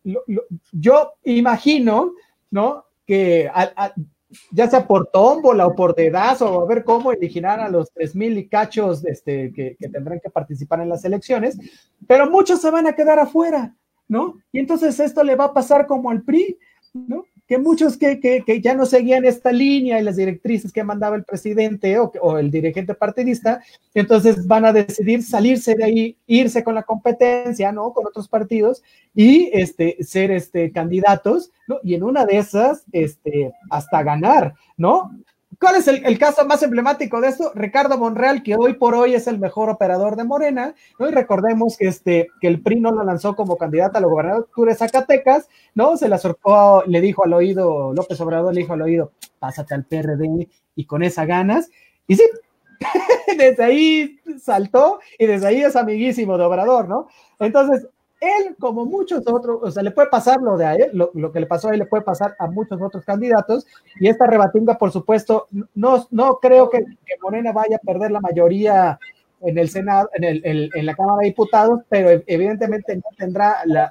yo 0.73 1.13
imagino, 1.25 2.13
¿no? 2.51 2.87
Que 3.13 3.51
ya 4.51 4.67
sea 4.67 4.87
por 4.87 5.09
tómbola 5.09 5.67
o 5.67 5.75
por 5.75 5.95
dedazo, 5.95 6.63
a 6.63 6.67
ver 6.67 6.83
cómo 6.83 7.13
elegirán 7.13 7.61
a 7.61 7.69
los 7.69 7.93
tres 7.93 8.17
mil 8.17 8.39
y 8.39 8.49
cachos 8.49 9.05
este, 9.05 9.53
que, 9.53 9.77
que, 9.79 9.89
tendrán 9.91 10.19
que 10.21 10.31
participar 10.31 10.81
en 10.81 10.89
las 10.89 11.05
elecciones, 11.05 11.59
pero 12.07 12.31
muchos 12.31 12.63
se 12.63 12.71
van 12.71 12.87
a 12.87 12.95
quedar 12.95 13.19
afuera, 13.19 13.77
¿no? 14.09 14.39
Y 14.51 14.61
entonces 14.61 14.99
esto 14.99 15.23
le 15.23 15.37
va 15.37 15.45
a 15.45 15.53
pasar 15.53 15.87
como 15.87 16.11
al 16.11 16.23
PRI, 16.23 16.59
¿no? 16.95 17.25
Que 17.53 17.59
muchos 17.59 17.99
que, 17.99 18.19
que, 18.19 18.45
que 18.47 18.63
ya 18.63 18.73
no 18.73 18.87
seguían 18.87 19.27
esta 19.27 19.53
línea 19.53 20.01
y 20.01 20.03
las 20.03 20.17
directrices 20.17 20.73
que 20.73 20.85
mandaba 20.85 21.17
el 21.17 21.25
presidente 21.25 21.99
o, 21.99 22.11
o, 22.23 22.39
el 22.39 22.51
dirigente 22.51 22.95
partidista, 22.95 23.63
entonces 23.93 24.47
van 24.47 24.65
a 24.65 24.73
decidir 24.73 25.23
salirse 25.23 25.75
de 25.75 25.85
ahí, 25.85 26.17
irse 26.27 26.65
con 26.65 26.75
la 26.75 26.83
competencia, 26.83 27.71
¿no? 27.71 27.93
Con 27.93 28.07
otros 28.07 28.27
partidos 28.27 28.83
y 29.15 29.51
este, 29.53 30.03
ser 30.03 30.31
este, 30.31 30.73
candidatos, 30.73 31.53
¿no? 31.69 31.79
Y 31.83 31.93
en 31.93 32.05
una 32.05 32.25
de 32.25 32.39
esas, 32.39 32.87
este, 32.91 33.53
hasta 33.69 34.03
ganar, 34.03 34.55
¿no? 34.79 35.11
¿Cuál 35.63 35.77
es 35.77 35.87
el, 35.87 36.19
caso 36.19 36.45
más 36.45 36.61
emblemático 36.65 37.21
de 37.21 37.29
esto? 37.29 37.53
Ricardo 37.55 37.97
Monreal, 37.97 38.43
que 38.43 38.57
hoy 38.57 38.73
por 38.73 38.97
hoy 38.97 39.15
es 39.15 39.29
el 39.29 39.39
mejor 39.39 39.71
operador 39.71 40.17
de 40.17 40.25
Morena, 40.25 40.75
¿no? 40.99 41.09
Y 41.09 41.13
recordemos 41.13 41.77
que, 41.77 41.87
este, 41.87 42.27
que 42.41 42.49
el 42.49 42.61
PRI 42.61 42.81
no 42.81 42.91
lo 42.91 43.05
lanzó 43.05 43.37
como 43.37 43.57
candidata 43.57 43.99
a 43.99 44.01
la 44.01 44.09
gobernatura 44.09 44.73
de 44.73 44.77
Zacatecas, 44.77 45.49
¿no? 45.77 45.97
Se 45.97 46.09
le 46.09 46.17
acercó, 46.17 46.83
le 46.89 47.01
dijo 47.01 47.25
al 47.25 47.35
oído, 47.35 47.93
López 47.95 48.21
Obrador 48.21 48.53
le 48.53 48.63
dijo 48.63 48.73
al 48.73 48.83
oído, 48.83 49.13
pásate 49.39 49.73
al 49.75 49.85
PRD 49.85 50.49
y 50.75 50.85
con 50.85 51.05
esas 51.05 51.29
ganas, 51.29 51.71
y 52.09 52.17
sí, 52.17 52.25
desde 53.39 53.63
ahí 53.63 54.19
saltó 54.43 54.99
y 55.17 55.27
desde 55.27 55.47
ahí 55.47 55.63
es 55.63 55.77
amiguísimo 55.77 56.39
de 56.39 56.45
Obrador, 56.45 56.89
¿no? 56.89 57.07
Entonces, 57.39 57.87
él, 58.23 58.57
como 58.59 58.87
muchos 58.87 59.23
otros, 59.27 59.59
o 59.63 59.71
sea, 59.71 59.83
le 59.83 59.91
puede 59.91 60.09
pasar 60.09 60.41
lo 60.41 60.57
de 60.57 60.65
a 60.65 60.75
él, 60.75 60.91
lo, 60.93 61.33
que 61.33 61.41
le 61.41 61.47
pasó 61.47 61.69
a 61.69 61.73
él 61.73 61.81
le 61.81 61.87
puede 61.87 62.05
pasar 62.05 62.37
a 62.39 62.47
muchos 62.47 62.81
otros 62.81 63.05
candidatos, 63.05 63.67
y 63.99 64.09
esta 64.09 64.27
rebatinga, 64.27 64.79
por 64.79 64.93
supuesto, 64.93 65.49
no, 65.75 66.07
no 66.11 66.39
creo 66.39 66.71
que, 66.71 66.85
Morena 67.21 67.53
vaya 67.53 67.77
a 67.77 67.87
perder 67.87 68.11
la 68.11 68.21
mayoría 68.21 68.99
en 69.41 69.59
el 69.59 69.69
Senado, 69.69 70.09
en, 70.15 70.25
el, 70.25 70.71
en 70.73 70.87
la 70.87 70.95
Cámara 70.95 71.19
de 71.21 71.27
Diputados, 71.27 71.81
pero 71.89 72.23
evidentemente 72.27 72.97
no 72.97 73.03
tendrá 73.17 73.57
la, 73.65 73.91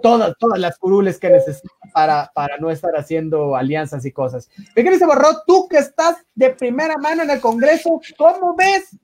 todas, 0.00 0.34
todas 0.38 0.58
las 0.58 0.78
curules 0.78 1.18
que 1.18 1.28
necesita 1.28 1.74
para, 1.92 2.30
para 2.34 2.56
no 2.58 2.70
estar 2.70 2.92
haciendo 2.96 3.56
alianzas 3.56 4.04
y 4.06 4.12
cosas. 4.12 4.48
Mi 4.74 4.82
querido 4.82 5.06
Borró, 5.06 5.42
tú 5.46 5.68
que 5.68 5.78
estás 5.78 6.16
de 6.34 6.50
primera 6.50 6.96
mano 6.96 7.22
en 7.22 7.30
el 7.30 7.40
Congreso, 7.40 8.00
¿cómo 8.16 8.54
ves? 8.56 8.96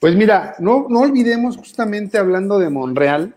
Pues 0.00 0.16
mira, 0.16 0.54
no, 0.58 0.86
no 0.88 1.00
olvidemos 1.00 1.56
justamente 1.56 2.18
hablando 2.18 2.58
de 2.58 2.70
Monreal, 2.70 3.34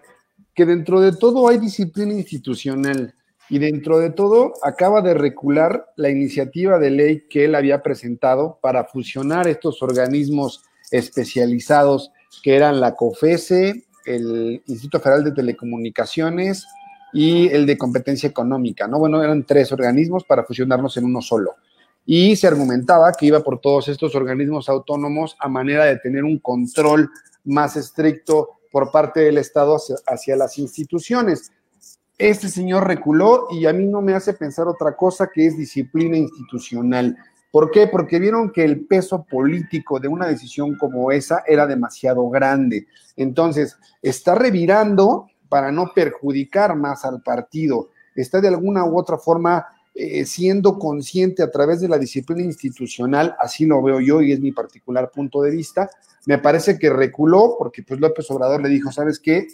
que 0.53 0.65
dentro 0.65 1.01
de 1.01 1.13
todo 1.13 1.47
hay 1.47 1.57
disciplina 1.57 2.13
institucional 2.13 3.13
y 3.49 3.59
dentro 3.59 3.99
de 3.99 4.09
todo 4.09 4.53
acaba 4.63 5.01
de 5.01 5.13
recular 5.13 5.87
la 5.95 6.09
iniciativa 6.09 6.79
de 6.79 6.89
ley 6.89 7.27
que 7.29 7.45
él 7.45 7.55
había 7.55 7.81
presentado 7.81 8.57
para 8.61 8.85
fusionar 8.85 9.47
estos 9.47 9.81
organismos 9.81 10.63
especializados 10.91 12.11
que 12.41 12.55
eran 12.55 12.79
la 12.79 12.95
COFESE, 12.95 13.85
el 14.05 14.61
Instituto 14.67 14.99
Federal 14.99 15.23
de 15.23 15.31
Telecomunicaciones 15.31 16.65
y 17.13 17.47
el 17.49 17.65
de 17.65 17.77
competencia 17.77 18.27
económica, 18.27 18.87
¿no? 18.87 18.99
Bueno, 18.99 19.21
eran 19.21 19.45
tres 19.45 19.71
organismos 19.71 20.23
para 20.23 20.43
fusionarnos 20.43 20.97
en 20.97 21.05
uno 21.05 21.21
solo. 21.21 21.55
Y 22.05 22.35
se 22.35 22.47
argumentaba 22.47 23.11
que 23.13 23.27
iba 23.27 23.41
por 23.41 23.59
todos 23.59 23.87
estos 23.87 24.15
organismos 24.15 24.67
autónomos 24.67 25.35
a 25.39 25.47
manera 25.47 25.85
de 25.85 25.97
tener 25.97 26.23
un 26.23 26.39
control 26.39 27.09
más 27.45 27.77
estricto 27.77 28.49
por 28.73 28.89
parte 28.89 29.19
del 29.19 29.37
Estado 29.37 29.77
hacia, 30.07 30.35
las 30.35 30.57
instituciones. 30.57 31.51
Este 32.17 32.49
señor 32.49 32.87
reculó 32.87 33.45
y 33.51 33.67
a 33.67 33.71
mí 33.71 33.85
no 33.85 34.01
me 34.01 34.15
hace 34.15 34.33
pensar 34.33 34.67
otra 34.67 34.97
cosa 34.97 35.29
que 35.31 35.45
es 35.45 35.55
disciplina 35.55 36.17
institucional. 36.17 37.15
¿Por 37.51 37.69
qué? 37.69 37.85
Porque 37.85 38.17
vieron 38.17 38.51
que 38.51 38.63
el 38.63 38.87
peso 38.87 39.25
político 39.29 39.99
de 39.99 40.07
una 40.07 40.25
decisión 40.25 40.75
como 40.75 41.11
esa 41.11 41.43
era 41.45 41.67
demasiado 41.67 42.27
grande. 42.31 42.87
Entonces, 43.15 43.77
está 44.01 44.33
revirando 44.33 45.27
para 45.49 45.71
no 45.71 45.91
perjudicar 45.93 46.75
más 46.75 47.05
al 47.05 47.21
partido. 47.21 47.89
Está 48.15 48.41
de 48.41 48.47
alguna 48.47 48.85
u 48.85 48.97
otra 48.97 49.19
forma 49.19 49.67
eh, 49.93 50.25
siendo 50.25 50.79
consciente 50.79 51.43
a 51.43 51.51
través 51.51 51.79
de 51.79 51.89
la 51.89 51.99
disciplina 51.99 52.41
institucional, 52.41 53.35
así 53.39 53.67
lo 53.67 53.83
veo 53.83 53.99
yo 53.99 54.23
y 54.23 54.31
es 54.31 54.39
mi 54.39 54.51
particular 54.51 55.11
punto 55.11 55.43
de 55.43 55.51
vista, 55.51 55.87
me 56.25 56.37
parece 56.37 56.77
que 56.79 56.89
reculó 56.89 57.55
porque 57.57 57.83
pues 57.83 57.99
López 57.99 58.29
Obrador 58.31 58.61
le 58.61 58.69
dijo, 58.69 58.91
¿sabes 58.91 59.19
qué? 59.19 59.47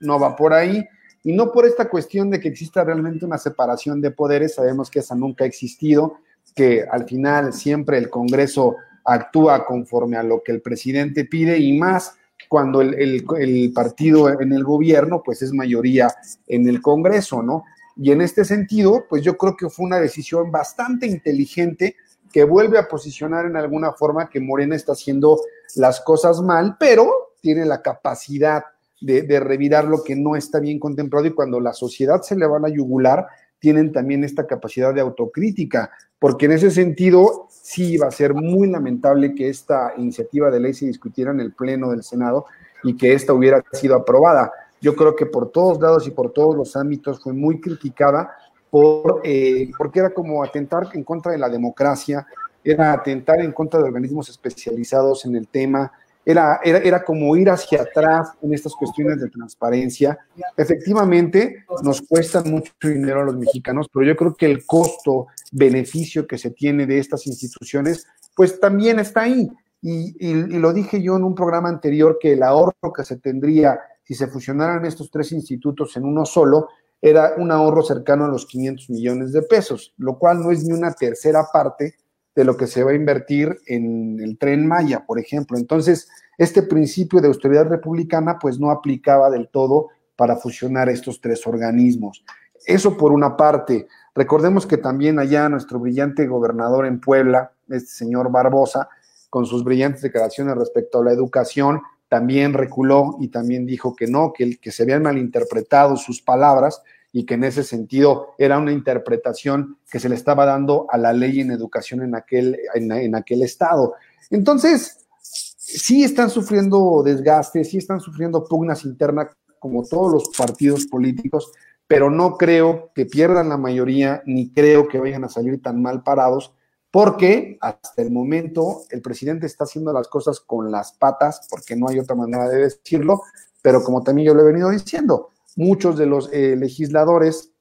No 0.00 0.18
va 0.18 0.36
por 0.36 0.52
ahí. 0.52 0.84
Y 1.22 1.32
no 1.32 1.52
por 1.52 1.66
esta 1.66 1.88
cuestión 1.88 2.30
de 2.30 2.40
que 2.40 2.48
exista 2.48 2.82
realmente 2.84 3.24
una 3.24 3.38
separación 3.38 4.00
de 4.00 4.10
poderes, 4.10 4.54
sabemos 4.54 4.90
que 4.90 5.00
esa 5.00 5.14
nunca 5.14 5.44
ha 5.44 5.46
existido, 5.46 6.18
que 6.54 6.84
al 6.90 7.04
final 7.06 7.52
siempre 7.52 7.98
el 7.98 8.08
Congreso 8.08 8.76
actúa 9.04 9.66
conforme 9.66 10.16
a 10.16 10.22
lo 10.22 10.42
que 10.42 10.52
el 10.52 10.62
presidente 10.62 11.24
pide 11.24 11.58
y 11.58 11.78
más 11.78 12.14
cuando 12.48 12.80
el, 12.80 12.94
el, 12.94 13.24
el 13.38 13.72
partido 13.72 14.40
en 14.40 14.52
el 14.52 14.64
gobierno 14.64 15.22
pues 15.22 15.42
es 15.42 15.52
mayoría 15.52 16.08
en 16.46 16.68
el 16.68 16.80
Congreso, 16.80 17.42
¿no? 17.42 17.64
Y 17.96 18.12
en 18.12 18.22
este 18.22 18.44
sentido, 18.44 19.04
pues 19.08 19.22
yo 19.22 19.36
creo 19.36 19.56
que 19.56 19.68
fue 19.68 19.84
una 19.84 20.00
decisión 20.00 20.50
bastante 20.50 21.06
inteligente 21.06 21.96
que 22.32 22.44
vuelve 22.44 22.78
a 22.78 22.88
posicionar 22.88 23.46
en 23.46 23.56
alguna 23.56 23.92
forma 23.92 24.28
que 24.28 24.40
Morena 24.40 24.76
está 24.76 24.92
haciendo 24.92 25.40
las 25.76 26.00
cosas 26.00 26.40
mal, 26.40 26.76
pero 26.78 27.34
tiene 27.40 27.64
la 27.64 27.82
capacidad 27.82 28.64
de, 29.00 29.22
de, 29.22 29.40
revirar 29.40 29.84
lo 29.84 30.02
que 30.02 30.14
no 30.14 30.36
está 30.36 30.60
bien 30.60 30.78
contemplado 30.78 31.26
y 31.26 31.32
cuando 31.32 31.58
la 31.58 31.72
sociedad 31.72 32.20
se 32.22 32.36
le 32.36 32.46
va 32.46 32.58
a 32.58 32.60
la 32.60 32.68
yugular, 32.68 33.26
tienen 33.58 33.92
también 33.92 34.24
esta 34.24 34.46
capacidad 34.46 34.92
de 34.92 35.00
autocrítica, 35.00 35.90
porque 36.18 36.46
en 36.46 36.52
ese 36.52 36.70
sentido 36.70 37.46
sí 37.50 37.96
va 37.96 38.08
a 38.08 38.10
ser 38.10 38.34
muy 38.34 38.68
lamentable 38.68 39.34
que 39.34 39.48
esta 39.48 39.92
iniciativa 39.96 40.50
de 40.50 40.60
ley 40.60 40.74
se 40.74 40.86
discutiera 40.86 41.30
en 41.30 41.40
el 41.40 41.52
Pleno 41.52 41.90
del 41.90 42.02
Senado 42.02 42.46
y 42.82 42.96
que 42.96 43.12
esta 43.12 43.32
hubiera 43.32 43.62
sido 43.72 43.94
aprobada. 43.94 44.50
Yo 44.80 44.96
creo 44.96 45.14
que 45.14 45.26
por 45.26 45.50
todos 45.50 45.80
lados 45.80 46.06
y 46.06 46.10
por 46.10 46.32
todos 46.32 46.56
los 46.56 46.74
ámbitos 46.74 47.22
fue 47.22 47.34
muy 47.34 47.60
criticada 47.60 48.30
por, 48.70 49.20
eh, 49.24 49.70
porque 49.76 50.00
era 50.00 50.10
como 50.10 50.42
atentar 50.42 50.88
en 50.94 51.04
contra 51.04 51.32
de 51.32 51.38
la 51.38 51.48
democracia, 51.48 52.26
era 52.62 52.92
atentar 52.92 53.40
en 53.40 53.52
contra 53.52 53.80
de 53.80 53.86
organismos 53.86 54.28
especializados 54.28 55.24
en 55.24 55.36
el 55.36 55.48
tema, 55.48 55.92
era, 56.24 56.60
era, 56.62 56.78
era 56.78 57.04
como 57.04 57.34
ir 57.36 57.48
hacia 57.48 57.82
atrás 57.82 58.32
en 58.42 58.52
estas 58.52 58.74
cuestiones 58.74 59.20
de 59.20 59.30
transparencia. 59.30 60.18
Efectivamente, 60.56 61.64
nos 61.82 62.02
cuesta 62.02 62.42
mucho 62.42 62.72
dinero 62.82 63.22
a 63.22 63.24
los 63.24 63.36
mexicanos, 63.36 63.88
pero 63.92 64.06
yo 64.06 64.16
creo 64.16 64.34
que 64.34 64.46
el 64.46 64.66
costo-beneficio 64.66 66.26
que 66.26 66.38
se 66.38 66.50
tiene 66.50 66.86
de 66.86 66.98
estas 66.98 67.26
instituciones, 67.26 68.06
pues 68.36 68.60
también 68.60 68.98
está 68.98 69.22
ahí. 69.22 69.50
Y, 69.82 70.34
lo 70.58 70.74
dije 70.74 71.02
yo 71.02 71.16
en 71.16 71.24
un 71.24 71.34
programa 71.34 71.70
anterior, 71.70 72.18
que 72.20 72.34
el 72.34 72.42
ahorro 72.42 72.92
que 72.94 73.04
se 73.04 73.16
tendría 73.16 73.80
si 74.02 74.14
se 74.14 74.26
fusionaran 74.26 74.84
estos 74.84 75.08
tres 75.08 75.30
institutos 75.30 75.96
en 75.96 76.04
uno 76.04 76.26
solo, 76.26 76.68
era 77.02 77.34
un 77.36 77.50
ahorro 77.50 77.82
cercano 77.82 78.24
a 78.24 78.28
los 78.28 78.46
500 78.46 78.90
millones 78.90 79.32
de 79.32 79.42
pesos, 79.42 79.94
lo 79.96 80.18
cual 80.18 80.42
no 80.42 80.50
es 80.50 80.64
ni 80.64 80.72
una 80.72 80.92
tercera 80.92 81.46
parte 81.52 81.94
de 82.34 82.44
lo 82.44 82.56
que 82.56 82.66
se 82.66 82.84
va 82.84 82.92
a 82.92 82.94
invertir 82.94 83.58
en 83.66 84.20
el 84.20 84.38
tren 84.38 84.66
Maya, 84.66 85.04
por 85.06 85.18
ejemplo. 85.18 85.58
Entonces, 85.58 86.08
este 86.38 86.62
principio 86.62 87.20
de 87.20 87.28
austeridad 87.28 87.66
republicana 87.66 88.38
pues 88.38 88.58
no 88.58 88.70
aplicaba 88.70 89.30
del 89.30 89.48
todo 89.48 89.88
para 90.16 90.36
fusionar 90.36 90.88
estos 90.88 91.20
tres 91.20 91.46
organismos. 91.46 92.24
Eso 92.66 92.96
por 92.96 93.12
una 93.12 93.36
parte. 93.36 93.88
Recordemos 94.14 94.66
que 94.66 94.76
también 94.76 95.18
allá 95.18 95.48
nuestro 95.48 95.78
brillante 95.78 96.26
gobernador 96.26 96.86
en 96.86 97.00
Puebla, 97.00 97.52
este 97.68 97.90
señor 97.90 98.30
Barbosa, 98.30 98.88
con 99.30 99.46
sus 99.46 99.64
brillantes 99.64 100.02
declaraciones 100.02 100.56
respecto 100.56 101.00
a 101.00 101.04
la 101.04 101.12
educación, 101.12 101.80
también 102.10 102.54
reculó 102.54 103.16
y 103.20 103.28
también 103.28 103.64
dijo 103.64 103.94
que 103.94 104.08
no, 104.08 104.32
que, 104.32 104.56
que 104.56 104.72
se 104.72 104.82
habían 104.82 105.04
malinterpretado 105.04 105.96
sus 105.96 106.20
palabras 106.20 106.82
y 107.12 107.24
que 107.24 107.34
en 107.34 107.44
ese 107.44 107.62
sentido 107.62 108.34
era 108.36 108.58
una 108.58 108.72
interpretación 108.72 109.78
que 109.88 110.00
se 110.00 110.08
le 110.08 110.16
estaba 110.16 110.44
dando 110.44 110.88
a 110.90 110.98
la 110.98 111.12
ley 111.12 111.38
en 111.38 111.52
educación 111.52 112.02
en 112.02 112.16
aquel, 112.16 112.58
en, 112.74 112.90
en 112.90 113.14
aquel 113.14 113.42
estado. 113.42 113.94
Entonces, 114.28 115.06
sí 115.22 116.02
están 116.02 116.30
sufriendo 116.30 117.02
desgaste, 117.04 117.62
sí 117.62 117.78
están 117.78 118.00
sufriendo 118.00 118.42
pugnas 118.42 118.84
internas 118.84 119.28
como 119.60 119.84
todos 119.84 120.12
los 120.12 120.36
partidos 120.36 120.86
políticos, 120.86 121.52
pero 121.86 122.10
no 122.10 122.36
creo 122.36 122.90
que 122.92 123.06
pierdan 123.06 123.50
la 123.50 123.56
mayoría 123.56 124.20
ni 124.26 124.50
creo 124.50 124.88
que 124.88 124.98
vayan 124.98 125.22
a 125.22 125.28
salir 125.28 125.62
tan 125.62 125.80
mal 125.80 126.02
parados 126.02 126.52
porque 126.90 127.56
hasta 127.60 128.02
el 128.02 128.10
momento 128.10 128.82
el 128.90 129.00
presidente 129.00 129.46
está 129.46 129.64
haciendo 129.64 129.92
las 129.92 130.08
cosas 130.08 130.40
con 130.40 130.70
las 130.70 130.92
patas, 130.92 131.46
porque 131.48 131.76
no 131.76 131.88
hay 131.88 131.98
otra 131.98 132.16
manera 132.16 132.48
de 132.48 132.58
decirlo, 132.58 133.22
pero 133.62 133.82
como 133.84 134.02
también 134.02 134.26
yo 134.26 134.34
lo 134.34 134.42
he 134.42 134.52
venido 134.52 134.70
diciendo, 134.70 135.30
muchos 135.56 135.96
de 135.96 136.06
los 136.06 136.32
eh, 136.32 136.56
legisladores 136.56 137.52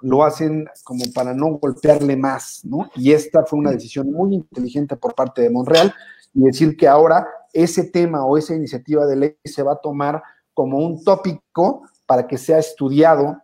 lo 0.00 0.24
hacen 0.24 0.66
como 0.84 1.04
para 1.14 1.32
no 1.32 1.58
golpearle 1.58 2.16
más, 2.16 2.60
¿no? 2.64 2.90
Y 2.96 3.12
esta 3.12 3.44
fue 3.46 3.58
una 3.58 3.70
decisión 3.70 4.12
muy 4.12 4.34
inteligente 4.34 4.96
por 4.96 5.14
parte 5.14 5.42
de 5.42 5.50
Monreal 5.50 5.94
y 6.34 6.42
decir 6.42 6.76
que 6.76 6.88
ahora 6.88 7.26
ese 7.52 7.84
tema 7.84 8.24
o 8.24 8.36
esa 8.36 8.54
iniciativa 8.54 9.06
de 9.06 9.16
ley 9.16 9.36
se 9.44 9.62
va 9.62 9.74
a 9.74 9.80
tomar 9.80 10.22
como 10.54 10.78
un 10.78 11.02
tópico 11.04 11.82
para 12.06 12.26
que 12.26 12.36
sea 12.36 12.58
estudiado 12.58 13.40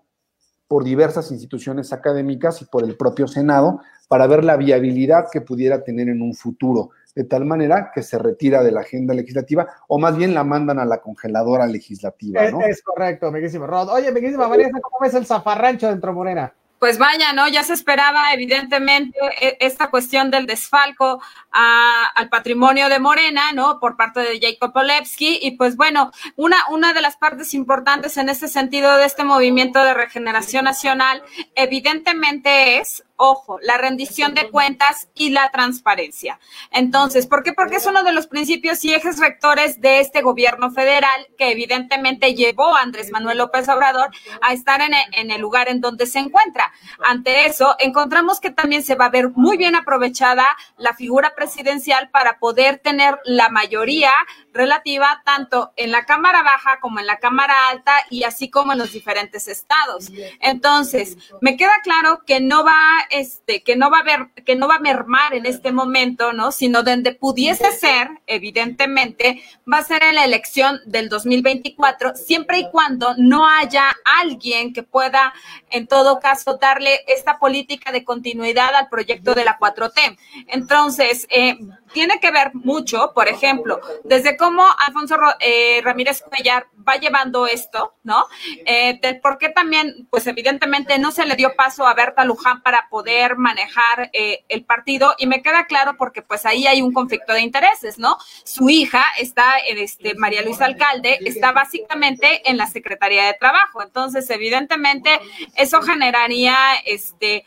por 0.68 0.84
diversas 0.84 1.30
instituciones 1.32 1.92
académicas 1.92 2.60
y 2.62 2.66
por 2.66 2.84
el 2.84 2.96
propio 2.96 3.26
Senado 3.26 3.80
para 4.06 4.26
ver 4.26 4.44
la 4.44 4.56
viabilidad 4.56 5.26
que 5.32 5.40
pudiera 5.40 5.82
tener 5.82 6.08
en 6.08 6.22
un 6.22 6.34
futuro, 6.34 6.90
de 7.14 7.24
tal 7.24 7.44
manera 7.44 7.90
que 7.94 8.02
se 8.02 8.18
retira 8.18 8.62
de 8.62 8.72
la 8.72 8.80
agenda 8.80 9.14
legislativa 9.14 9.66
o 9.88 9.98
más 9.98 10.16
bien 10.16 10.34
la 10.34 10.44
mandan 10.44 10.78
a 10.78 10.84
la 10.84 11.00
congeladora 11.00 11.66
legislativa. 11.66 12.50
¿no? 12.50 12.60
Es, 12.62 12.82
correcto, 12.82 13.32
Miguelísimo 13.32 13.66
Rod. 13.66 13.88
Oye, 13.88 14.12
Miguelísima 14.12 14.48
María, 14.48 14.70
¿cómo 14.70 14.98
ves 15.00 15.14
el 15.14 15.26
zafarrancho 15.26 15.88
dentro 15.88 16.12
Morena? 16.12 16.52
Pues 16.78 16.98
vaya, 16.98 17.32
¿no? 17.32 17.48
Ya 17.48 17.62
se 17.62 17.72
esperaba 17.72 18.32
evidentemente 18.32 19.18
e, 19.40 19.56
esta 19.60 19.90
cuestión 19.90 20.30
del 20.30 20.46
desfalco 20.46 21.20
al 21.50 22.28
patrimonio 22.28 22.88
de 22.88 22.98
Morena, 22.98 23.52
¿no? 23.52 23.80
Por 23.80 23.96
parte 23.96 24.20
de 24.20 24.38
Jacob 24.40 24.72
Polewski. 24.72 25.38
Y 25.42 25.52
pues 25.52 25.76
bueno, 25.76 26.12
una, 26.36 26.56
una 26.70 26.92
de 26.92 27.00
las 27.00 27.16
partes 27.16 27.54
importantes 27.54 28.16
en 28.16 28.28
este 28.28 28.48
sentido 28.48 28.96
de 28.96 29.06
este 29.06 29.24
movimiento 29.24 29.82
de 29.82 29.94
regeneración 29.94 30.64
nacional, 30.64 31.22
evidentemente 31.54 32.78
es 32.78 33.04
ojo, 33.18 33.58
la 33.62 33.76
rendición 33.76 34.34
de 34.34 34.48
cuentas 34.48 35.08
y 35.14 35.30
la 35.30 35.50
transparencia. 35.50 36.38
Entonces, 36.70 37.26
¿por 37.26 37.42
qué? 37.42 37.52
Porque 37.52 37.76
es 37.76 37.86
uno 37.86 38.02
de 38.04 38.12
los 38.12 38.28
principios 38.28 38.84
y 38.84 38.94
ejes 38.94 39.18
rectores 39.18 39.80
de 39.80 40.00
este 40.00 40.22
gobierno 40.22 40.70
federal 40.70 41.26
que 41.36 41.50
evidentemente 41.50 42.34
llevó 42.34 42.74
a 42.74 42.82
Andrés 42.82 43.10
Manuel 43.10 43.38
López 43.38 43.68
Obrador 43.68 44.10
a 44.40 44.52
estar 44.52 44.80
en 44.80 45.30
el, 45.30 45.40
lugar 45.40 45.68
en 45.68 45.80
donde 45.80 46.06
se 46.06 46.20
encuentra. 46.20 46.72
Ante 47.04 47.46
eso, 47.46 47.74
encontramos 47.78 48.40
que 48.40 48.50
también 48.50 48.82
se 48.82 48.94
va 48.94 49.06
a 49.06 49.10
ver 49.10 49.30
muy 49.30 49.56
bien 49.56 49.74
aprovechada 49.74 50.46
la 50.76 50.94
figura 50.94 51.34
presidencial 51.34 52.10
para 52.10 52.38
poder 52.38 52.78
tener 52.78 53.18
la 53.24 53.48
mayoría 53.48 54.12
relativa 54.58 55.22
tanto 55.24 55.72
en 55.76 55.92
la 55.92 56.04
Cámara 56.04 56.42
Baja 56.42 56.80
como 56.80 56.98
en 56.98 57.06
la 57.06 57.18
Cámara 57.18 57.54
Alta 57.70 57.94
y 58.10 58.24
así 58.24 58.50
como 58.50 58.72
en 58.72 58.78
los 58.78 58.92
diferentes 58.92 59.46
estados. 59.46 60.10
Entonces, 60.40 61.16
me 61.40 61.56
queda 61.56 61.74
claro 61.84 62.22
que 62.26 62.40
no 62.40 62.64
va 62.64 62.76
este, 63.10 63.62
que 63.62 63.76
no 63.76 63.88
va 63.88 63.98
a 63.98 64.00
haber, 64.00 64.30
que 64.44 64.56
no 64.56 64.66
va 64.66 64.74
a 64.74 64.80
mermar 64.80 65.32
en 65.34 65.46
este 65.46 65.70
momento, 65.70 66.32
¿no? 66.32 66.50
Sino 66.50 66.82
donde 66.82 67.14
pudiese 67.14 67.70
ser, 67.70 68.08
evidentemente, 68.26 69.44
va 69.72 69.78
a 69.78 69.84
ser 69.84 70.02
en 70.02 70.16
la 70.16 70.24
elección 70.24 70.80
del 70.86 71.08
2024, 71.08 72.16
siempre 72.16 72.58
y 72.58 72.70
cuando 72.70 73.14
no 73.16 73.48
haya 73.48 73.94
alguien 74.20 74.72
que 74.72 74.82
pueda, 74.82 75.32
en 75.70 75.86
todo 75.86 76.18
caso, 76.18 76.58
darle 76.60 77.04
esta 77.06 77.38
política 77.38 77.92
de 77.92 78.02
continuidad 78.02 78.74
al 78.74 78.88
proyecto 78.88 79.34
de 79.34 79.44
la 79.44 79.56
4T. 79.56 80.18
Entonces, 80.48 81.28
eh, 81.30 81.56
tiene 81.92 82.20
que 82.20 82.30
ver 82.30 82.50
mucho, 82.54 83.12
por 83.14 83.28
ejemplo, 83.28 83.80
desde 84.04 84.36
cómo 84.36 84.64
Alfonso 84.86 85.16
eh, 85.40 85.80
Ramírez 85.82 86.22
Cuellar 86.22 86.66
va 86.88 86.96
llevando 86.96 87.46
esto, 87.46 87.94
¿no? 88.02 88.26
Eh, 88.64 88.98
por 89.22 89.38
qué 89.38 89.50
también, 89.50 90.06
pues 90.10 90.26
evidentemente 90.26 90.98
no 90.98 91.12
se 91.12 91.26
le 91.26 91.36
dio 91.36 91.54
paso 91.54 91.86
a 91.86 91.94
Berta 91.94 92.24
Luján 92.24 92.62
para 92.62 92.88
poder 92.88 93.36
manejar 93.36 94.10
eh, 94.12 94.44
el 94.48 94.64
partido 94.64 95.14
y 95.18 95.26
me 95.26 95.42
queda 95.42 95.66
claro 95.66 95.96
porque 95.98 96.22
pues 96.22 96.46
ahí 96.46 96.66
hay 96.66 96.82
un 96.82 96.92
conflicto 96.92 97.32
de 97.32 97.42
intereses, 97.42 97.98
¿no? 97.98 98.16
Su 98.44 98.70
hija 98.70 99.04
está, 99.18 99.58
este, 99.58 100.14
María 100.14 100.42
Luisa 100.42 100.64
Alcalde, 100.64 101.18
está 101.24 101.52
básicamente 101.52 102.48
en 102.50 102.56
la 102.56 102.66
Secretaría 102.66 103.26
de 103.26 103.34
Trabajo, 103.34 103.82
entonces 103.82 104.28
evidentemente 104.30 105.20
eso 105.54 105.82
generaría, 105.82 106.56
este, 106.84 107.44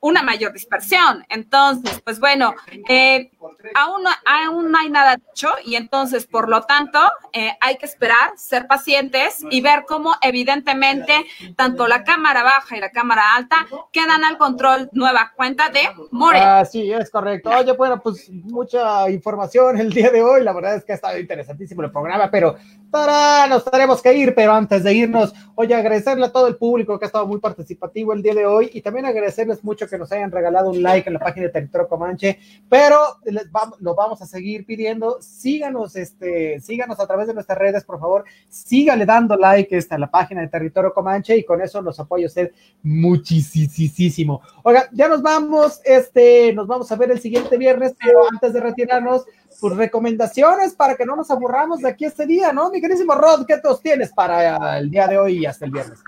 una 0.00 0.22
mayor 0.22 0.52
dispersión. 0.52 1.24
Entonces, 1.28 2.00
pues 2.02 2.18
bueno, 2.18 2.54
eh, 2.88 3.30
aún, 3.74 4.04
aún 4.24 4.70
no 4.70 4.78
hay 4.78 4.90
nada 4.90 5.16
dicho 5.16 5.50
y 5.64 5.76
entonces, 5.76 6.26
por 6.26 6.48
lo 6.48 6.62
tanto, 6.62 7.00
eh, 7.32 7.52
hay 7.60 7.76
que 7.76 7.86
esperar, 7.86 8.32
ser 8.36 8.66
pacientes 8.72 9.44
y 9.50 9.60
ver 9.60 9.84
cómo 9.86 10.14
evidentemente 10.22 11.12
tanto 11.56 11.86
la 11.86 12.04
Cámara 12.04 12.42
Baja 12.42 12.74
y 12.74 12.80
la 12.80 12.90
Cámara 12.90 13.34
Alta 13.36 13.66
quedan 13.92 14.24
al 14.24 14.38
control 14.38 14.88
nueva 14.92 15.32
cuenta 15.36 15.68
de 15.68 15.80
More. 16.10 16.38
Así 16.38 16.90
es 16.90 17.10
correcto. 17.10 17.50
Oye, 17.50 17.72
bueno, 17.72 18.00
pues 18.00 18.30
mucha 18.30 19.10
información 19.10 19.78
el 19.78 19.92
día 19.92 20.10
de 20.10 20.22
hoy. 20.22 20.42
La 20.42 20.54
verdad 20.54 20.76
es 20.76 20.84
que 20.84 20.92
ha 20.92 20.94
estado 20.94 21.18
interesantísimo 21.18 21.82
el 21.82 21.90
programa, 21.90 22.30
pero 22.30 22.56
para, 22.92 23.46
nos 23.48 23.64
tenemos 23.64 24.02
que 24.02 24.14
ir. 24.14 24.34
Pero 24.34 24.52
antes 24.52 24.84
de 24.84 24.94
irnos, 24.94 25.32
oye, 25.56 25.74
agradecerle 25.74 26.26
a 26.26 26.30
todo 26.30 26.46
el 26.46 26.56
público 26.56 26.98
que 26.98 27.06
ha 27.06 27.08
estado 27.08 27.26
muy 27.26 27.40
participativo 27.40 28.12
el 28.12 28.22
día 28.22 28.34
de 28.34 28.46
hoy 28.46 28.70
y 28.72 28.82
también 28.82 29.06
agradecerles 29.06 29.64
mucho 29.64 29.88
que 29.88 29.98
nos 29.98 30.12
hayan 30.12 30.30
regalado 30.30 30.70
un 30.70 30.82
like 30.82 31.08
en 31.08 31.14
la 31.14 31.20
página 31.20 31.46
de 31.46 31.52
Territorio 31.52 31.88
Comanche, 31.88 32.38
pero 32.68 32.98
les 33.24 33.50
vamos, 33.50 33.80
lo 33.80 33.94
vamos 33.94 34.20
a 34.20 34.26
seguir 34.26 34.66
pidiendo. 34.66 35.16
Síganos, 35.20 35.96
este, 35.96 36.60
síganos 36.60 37.00
a 37.00 37.06
través 37.06 37.26
de 37.26 37.34
nuestras 37.34 37.58
redes, 37.58 37.82
por 37.82 37.98
favor. 37.98 38.24
Sígale 38.48 39.06
dando 39.06 39.36
like 39.36 39.76
esta, 39.76 39.96
a 39.96 39.98
la 39.98 40.10
página 40.10 40.42
de 40.42 40.48
Territorio 40.48 40.92
Comanche 40.92 41.36
y 41.36 41.44
con 41.44 41.62
eso 41.62 41.80
nos 41.80 41.98
apoya 41.98 42.26
usted 42.26 42.52
muchísimo. 42.82 44.42
Oiga, 44.62 44.88
ya 44.92 45.08
nos 45.08 45.22
vamos, 45.22 45.80
este, 45.84 46.52
nos 46.52 46.66
vamos 46.66 46.92
a 46.92 46.96
ver 46.96 47.10
el 47.10 47.20
siguiente 47.20 47.56
viernes, 47.56 47.94
pero 47.98 48.20
antes 48.30 48.52
de 48.52 48.60
retirarnos, 48.60 49.24
pues 49.60 49.76
recomendaciones 49.76 50.74
para 50.74 50.94
que 50.94 51.06
no 51.06 51.16
nos 51.16 51.30
aburramos 51.30 51.80
de 51.80 51.88
aquí 51.88 52.04
este 52.04 52.26
día, 52.26 52.52
¿no? 52.52 52.70
Mi 52.70 52.80
queridísimo 52.80 53.14
Rod, 53.14 53.46
¿qué 53.46 53.58
tos 53.58 53.80
tienes 53.80 54.12
para 54.12 54.78
el 54.78 54.90
día 54.90 55.06
de 55.06 55.18
hoy 55.18 55.38
y 55.38 55.46
hasta 55.46 55.64
el 55.64 55.70
viernes? 55.70 55.98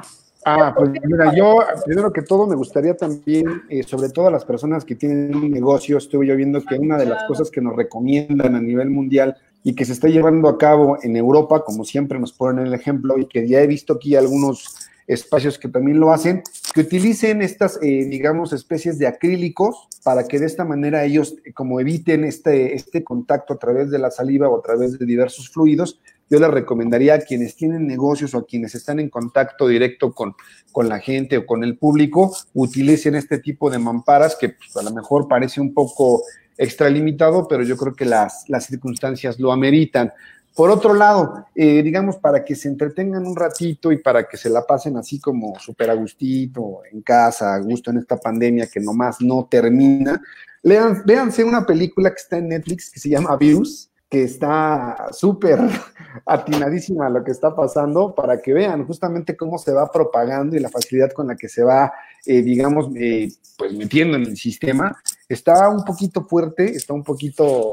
Ah, 0.47 0.74
pues 0.76 0.90
mira, 1.03 1.34
yo 1.34 1.61
primero 1.86 2.12
que 2.12 2.20
todo 2.20 2.47
me 2.47 2.55
gustaría 2.55 2.95
también, 2.95 3.62
eh, 3.70 3.82
sobre 3.82 4.11
todo 4.11 4.26
a 4.26 4.30
las 4.30 4.45
personas 4.45 4.84
que 4.84 4.95
tienen 4.95 5.34
un 5.34 5.51
negocio, 5.51 5.97
estuve 5.97 6.26
yo 6.26 6.36
viendo 6.36 6.62
que 6.62 6.74
una 6.74 6.99
de 6.99 7.07
las 7.07 7.24
cosas 7.24 7.51
que 7.51 7.62
nos 7.62 7.74
recomiendan 7.74 8.55
a 8.55 8.61
nivel 8.61 8.90
mundial 8.90 9.36
y 9.62 9.74
que 9.74 9.86
se 9.86 9.95
está 9.95 10.09
llevando 10.09 10.49
a 10.51 10.59
cabo 10.59 10.99
en 11.03 11.16
Europa, 11.16 11.64
como 11.64 11.86
siempre 11.86 12.18
nos 12.18 12.34
ponen 12.34 12.66
el 12.66 12.74
ejemplo, 12.74 13.16
y 13.16 13.26
que 13.26 13.49
ya 13.49 13.62
he 13.62 13.66
visto 13.66 13.95
aquí 13.95 14.16
algunos 14.16 14.76
espacios 15.07 15.59
que 15.59 15.68
también 15.68 16.00
lo 16.00 16.12
hacen, 16.12 16.42
que 16.74 16.80
utilicen 16.80 17.42
estas, 17.42 17.78
eh, 17.82 18.07
digamos, 18.09 18.52
especies 18.52 18.98
de 18.98 19.07
acrílicos 19.07 19.88
para 20.02 20.26
que 20.26 20.38
de 20.38 20.46
esta 20.46 20.64
manera 20.64 21.05
ellos, 21.05 21.36
eh, 21.44 21.52
como 21.52 21.80
eviten 21.80 22.24
este, 22.24 22.74
este 22.74 23.05
contacto 23.05 23.55
a 23.55 23.59
través 23.59 23.90
de 23.90 23.98
la 23.98 24.11
saliva 24.11 24.48
o 24.48 24.59
a 24.59 24.62
través 24.62 24.98
de 24.98 25.07
diversos 25.07 25.50
fluidos, 25.50 26.00
yo 26.30 26.40
les 26.40 26.50
recomendaría 26.50 27.14
a 27.14 27.18
quienes 27.18 27.55
tienen 27.55 27.86
negocios 27.86 28.34
o 28.34 28.38
a 28.38 28.46
quienes 28.46 28.74
están 28.74 28.98
en 28.98 29.11
contacto 29.11 29.68
directo 29.68 30.12
con, 30.12 30.34
con 30.72 30.88
la 30.88 30.98
gente 30.98 31.38
o 31.38 31.46
con 31.46 31.62
el 31.64 31.76
público, 31.76 32.34
utilicen 32.55 33.14
este 33.14 33.38
tipo 33.38 33.70
de 33.70 33.78
mamparas 33.78 34.36
que 34.40 34.50
pues, 34.50 34.74
a 34.76 34.82
lo 34.82 34.90
mejor 34.90 35.28
parece 35.28 35.61
un 35.61 35.74
poco 35.74 36.22
extralimitado, 36.57 37.46
pero 37.48 37.62
yo 37.62 37.76
creo 37.76 37.94
que 37.94 38.05
las, 38.05 38.48
las 38.48 38.66
circunstancias 38.66 39.38
lo 39.38 39.52
ameritan. 39.52 40.12
Por 40.55 40.70
otro 40.70 40.94
lado, 40.94 41.46
eh, 41.55 41.82
digamos, 41.82 42.16
para 42.16 42.44
que 42.44 42.55
se 42.55 42.68
entretengan 42.68 43.26
un 43.26 43.34
ratito 43.34 43.90
y 43.90 43.98
para 43.98 44.28
que 44.28 44.36
se 44.36 44.48
la 44.48 44.64
pasen 44.64 44.96
así 44.96 45.18
como 45.18 45.59
súper 45.59 45.90
a 45.90 45.94
gustito, 45.94 46.82
en 46.92 47.02
casa, 47.02 47.55
a 47.55 47.59
gusto 47.59 47.90
en 47.90 47.98
esta 47.98 48.16
pandemia 48.16 48.68
que 48.68 48.78
nomás 48.78 49.20
no 49.20 49.48
termina, 49.50 50.22
lean, 50.62 51.02
véanse 51.05 51.42
una 51.42 51.66
película 51.66 52.11
que 52.11 52.20
está 52.20 52.38
en 52.38 52.48
Netflix 52.48 52.88
que 52.88 53.00
se 53.00 53.09
llama 53.09 53.36
Virus, 53.36 53.90
que 54.09 54.22
está 54.22 55.09
súper 55.11 55.59
atinadísima 56.24 57.07
a 57.07 57.11
lo 57.11 57.24
que 57.24 57.32
está 57.32 57.57
pasando 57.57 58.14
para 58.14 58.40
que 58.40 58.52
vean 58.52 58.86
justamente 58.86 59.36
cómo 59.36 59.59
se 59.59 59.72
va 59.72 59.90
propagando 59.90 60.55
y 60.55 60.61
la 60.61 60.68
facilidad 60.68 61.11
con 61.11 61.26
la 61.26 61.34
que 61.34 61.48
se 61.48 61.64
va, 61.64 61.92
eh, 62.24 62.42
digamos, 62.42 62.90
eh, 62.94 63.28
pues 63.59 63.72
metiendo 63.72 64.16
en 64.16 64.22
el 64.22 64.36
sistema. 64.36 64.96
Está 65.28 65.68
un 65.68 65.84
poquito 65.84 66.22
fuerte, 66.22 66.76
está 66.76 66.92
un 66.94 67.02
poquito, 67.02 67.72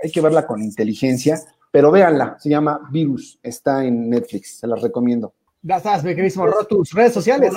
hay 0.00 0.12
que 0.12 0.20
verla 0.20 0.46
con 0.46 0.62
inteligencia, 0.62 1.40
pero 1.72 1.90
véanla, 1.90 2.36
se 2.38 2.50
llama 2.50 2.88
Virus, 2.92 3.40
está 3.42 3.84
en 3.84 4.08
Netflix, 4.08 4.58
se 4.58 4.66
las 4.68 4.80
recomiendo. 4.80 5.32
Gracias, 5.62 6.04
mi 6.04 6.10
queridísimo 6.10 6.46
Rod, 6.46 6.66
tus 6.66 6.92
redes 6.92 7.14
sociales. 7.14 7.52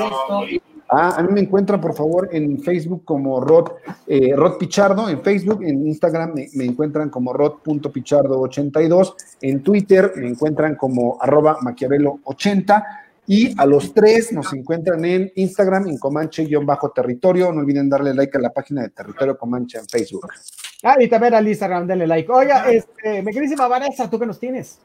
Ah, 0.88 1.16
a 1.18 1.24
mí 1.24 1.34
me 1.34 1.42
encuentran, 1.42 1.82
por 1.82 1.96
favor, 1.96 2.30
en 2.32 2.62
Facebook 2.62 3.04
como 3.04 3.42
Rod, 3.42 3.72
eh, 4.08 4.34
Rod 4.36 4.58
Pichardo, 4.58 5.10
en 5.10 5.22
Facebook, 5.22 5.64
en 5.64 5.86
Instagram 5.88 6.34
me, 6.54 6.66
encuentran 6.66 7.10
como 7.10 7.34
Rod.pichardo82, 7.34 9.16
en 9.42 9.64
Twitter 9.64 10.14
me 10.16 10.30
encuentran 10.30 10.76
como 10.76 11.18
arroba 11.20 11.58
maquiavelo80 11.60 12.86
y 13.28 13.60
a 13.60 13.66
los 13.66 13.94
tres 13.94 14.32
nos 14.32 14.54
encuentran 14.54 15.04
en 15.04 15.32
Instagram 15.36 15.88
en 15.88 15.98
Comanche-territorio. 15.98 17.52
No 17.52 17.62
olviden 17.62 17.90
darle 17.90 18.14
like 18.14 18.38
a 18.38 18.42
la 18.42 18.52
página 18.52 18.84
de 18.84 18.90
Territorio 18.90 19.36
Comanche 19.38 19.80
en 19.80 19.88
Facebook. 19.88 20.28
Ah, 20.84 20.96
y 21.00 21.08
también 21.08 21.34
a 21.34 21.42
Lisa 21.42 21.68
Ram, 21.68 21.88
denle 21.88 22.08
like. 22.08 22.32
Oiga, 22.32 22.70
este, 22.70 23.22
mi 23.22 23.32
queridísima 23.32 23.68
Vanessa, 23.68 24.10
¿tú 24.10 24.20
qué 24.20 24.26
nos 24.26 24.40
tienes? 24.40 24.80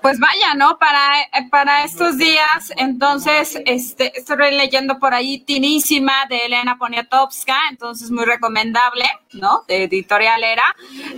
Pues 0.00 0.18
vaya, 0.18 0.54
¿no? 0.54 0.78
Para, 0.78 1.20
eh, 1.22 1.48
para 1.50 1.84
estos 1.84 2.16
días, 2.16 2.72
entonces, 2.76 3.58
este, 3.66 4.18
estoy 4.18 4.36
leyendo 4.52 4.98
por 4.98 5.14
ahí 5.14 5.40
Tinísima 5.40 6.26
de 6.28 6.46
Elena 6.46 6.78
Poniatowska, 6.78 7.56
entonces 7.70 8.10
muy 8.10 8.24
recomendable, 8.24 9.04
¿no? 9.32 9.64
De 9.68 9.84
editorial 9.84 10.42
era. 10.44 10.64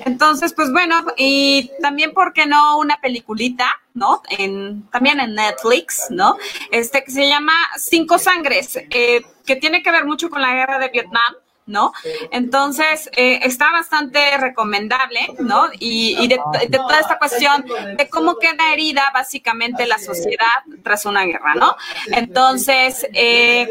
Entonces, 0.05 0.53
pues 0.53 0.73
bueno, 0.73 1.05
y 1.17 1.71
también, 1.81 2.13
¿por 2.13 2.33
qué 2.33 2.47
no? 2.47 2.79
Una 2.79 3.01
peliculita, 3.01 3.69
¿no? 3.95 4.23
En, 4.31 4.89
también 4.91 5.21
en 5.21 5.35
Netflix, 5.35 6.07
¿no? 6.11 6.37
Este 6.71 7.05
que 7.05 7.11
se 7.11 7.29
llama 7.29 7.55
Cinco 7.79 8.19
Sangres, 8.19 8.77
eh, 8.77 9.23
que 9.45 9.57
tiene 9.57 9.83
que 9.83 9.91
ver 9.91 10.07
mucho 10.07 10.31
con 10.31 10.43
la 10.43 10.55
guerra 10.55 10.79
de 10.79 10.89
Vietnam. 10.89 11.35
¿No? 11.67 11.93
Entonces, 12.31 13.11
eh, 13.17 13.41
está 13.43 13.71
bastante 13.73 14.39
recomendable, 14.39 15.21
¿no? 15.41 15.67
Y, 15.79 16.17
y 16.21 16.29
de, 16.29 16.39
de, 16.69 16.79
toda 16.79 17.01
esta 17.01 17.19
cuestión 17.19 17.65
de 17.97 18.09
cómo 18.09 18.37
queda 18.37 18.73
herida 18.73 19.03
básicamente 19.13 19.87
la 19.87 19.99
sociedad 19.99 20.63
tras 20.83 21.05
una 21.05 21.25
guerra, 21.25 21.55
¿no? 21.55 21.77
Entonces, 22.07 23.07
eh, 23.13 23.69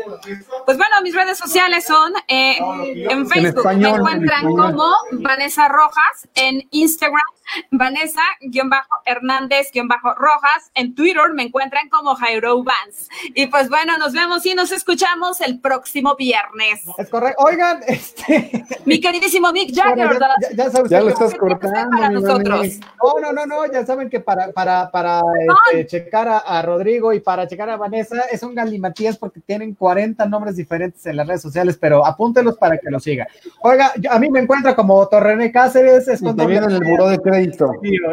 pues 0.66 0.78
bueno, 0.78 1.02
mis 1.02 1.16
redes 1.16 1.38
sociales 1.38 1.86
son 1.86 2.14
eh, 2.28 2.58
en 2.58 3.28
Facebook, 3.28 3.60
español, 3.60 4.04
me 4.04 4.12
en 4.12 4.18
encuentran 4.18 4.44
como 4.44 4.94
Vanessa 5.14 5.68
Rojas, 5.70 6.28
en 6.36 6.68
Instagram, 6.72 7.22
Vanessa-Hernández-Rojas, 7.72 10.72
en 10.74 10.96
Twitter 10.96 11.34
me 11.34 11.44
encuentran 11.44 11.90
como 11.90 12.16
Jairo 12.16 12.64
Vance. 12.64 13.08
Y 13.34 13.48
pues 13.48 13.70
bueno, 13.70 13.98
nos 13.98 14.14
vemos 14.14 14.46
y 14.46 14.56
nos 14.56 14.72
escuchamos 14.72 15.42
el 15.42 15.60
próximo 15.60 16.16
viernes. 16.16 16.82
Es 16.98 17.10
correcto. 17.10 17.44
Oigan, 17.44 17.82
este. 17.88 18.64
Mi 18.86 19.00
queridísimo 19.02 19.52
Mick 19.52 19.74
bueno, 19.76 20.04
Jagger, 20.04 20.20
ya, 20.20 20.28
ya- 20.50 20.56
ya 20.66 20.70
sabes 20.72 20.90
Ya 20.92 21.00
que- 21.00 21.04
lo 21.06 21.10
estás 21.12 21.34
¿qué 21.34 21.40
tiene 21.40 21.60
que 21.60 21.68
hacer 21.68 21.80
cortando, 21.80 21.98
para 21.98 22.10
nosotros? 22.10 22.68
No, 23.04 23.20
no, 23.20 23.34
no, 23.34 23.46
no, 23.46 23.72
ya 23.72 23.86
saben 23.86 24.10
que 24.10 24.20
para, 24.20 24.52
para, 24.52 24.90
para 24.92 25.22
este, 25.70 25.86
checar 25.88 26.28
a, 26.28 26.38
a 26.40 26.62
Rodrigo 26.62 27.14
y 27.14 27.20
para 27.20 27.48
checar 27.48 27.70
a 27.70 27.78
Vanessa 27.78 28.22
es 28.32 28.44
un 28.44 28.56
galimatías 28.56 29.18
porque 29.18 29.40
tienen 29.42 29.74
40 29.76 30.26
nombres 30.26 30.56
diferentes 30.56 31.06
en 31.06 31.18
las 31.18 31.28
redes 31.28 31.42
sociales, 31.42 31.78
pero 31.80 32.06
apúntelos 32.06 32.58
para 32.58 32.78
que 32.78 32.90
lo 32.90 33.00
siga. 33.00 33.28
Oiga, 33.62 33.92
yo- 33.98 34.12
a 34.12 34.20
mí 34.20 34.30
me 34.30 34.40
encuentra 34.40 34.76
como 34.76 35.08
Torrené 35.08 35.52
Cáceres, 35.52 36.08
es 36.08 36.22
Y 36.22 36.36
también 36.36 36.64
en 36.64 36.72
el 36.72 36.84
buró 36.84 37.08
de 37.08 37.20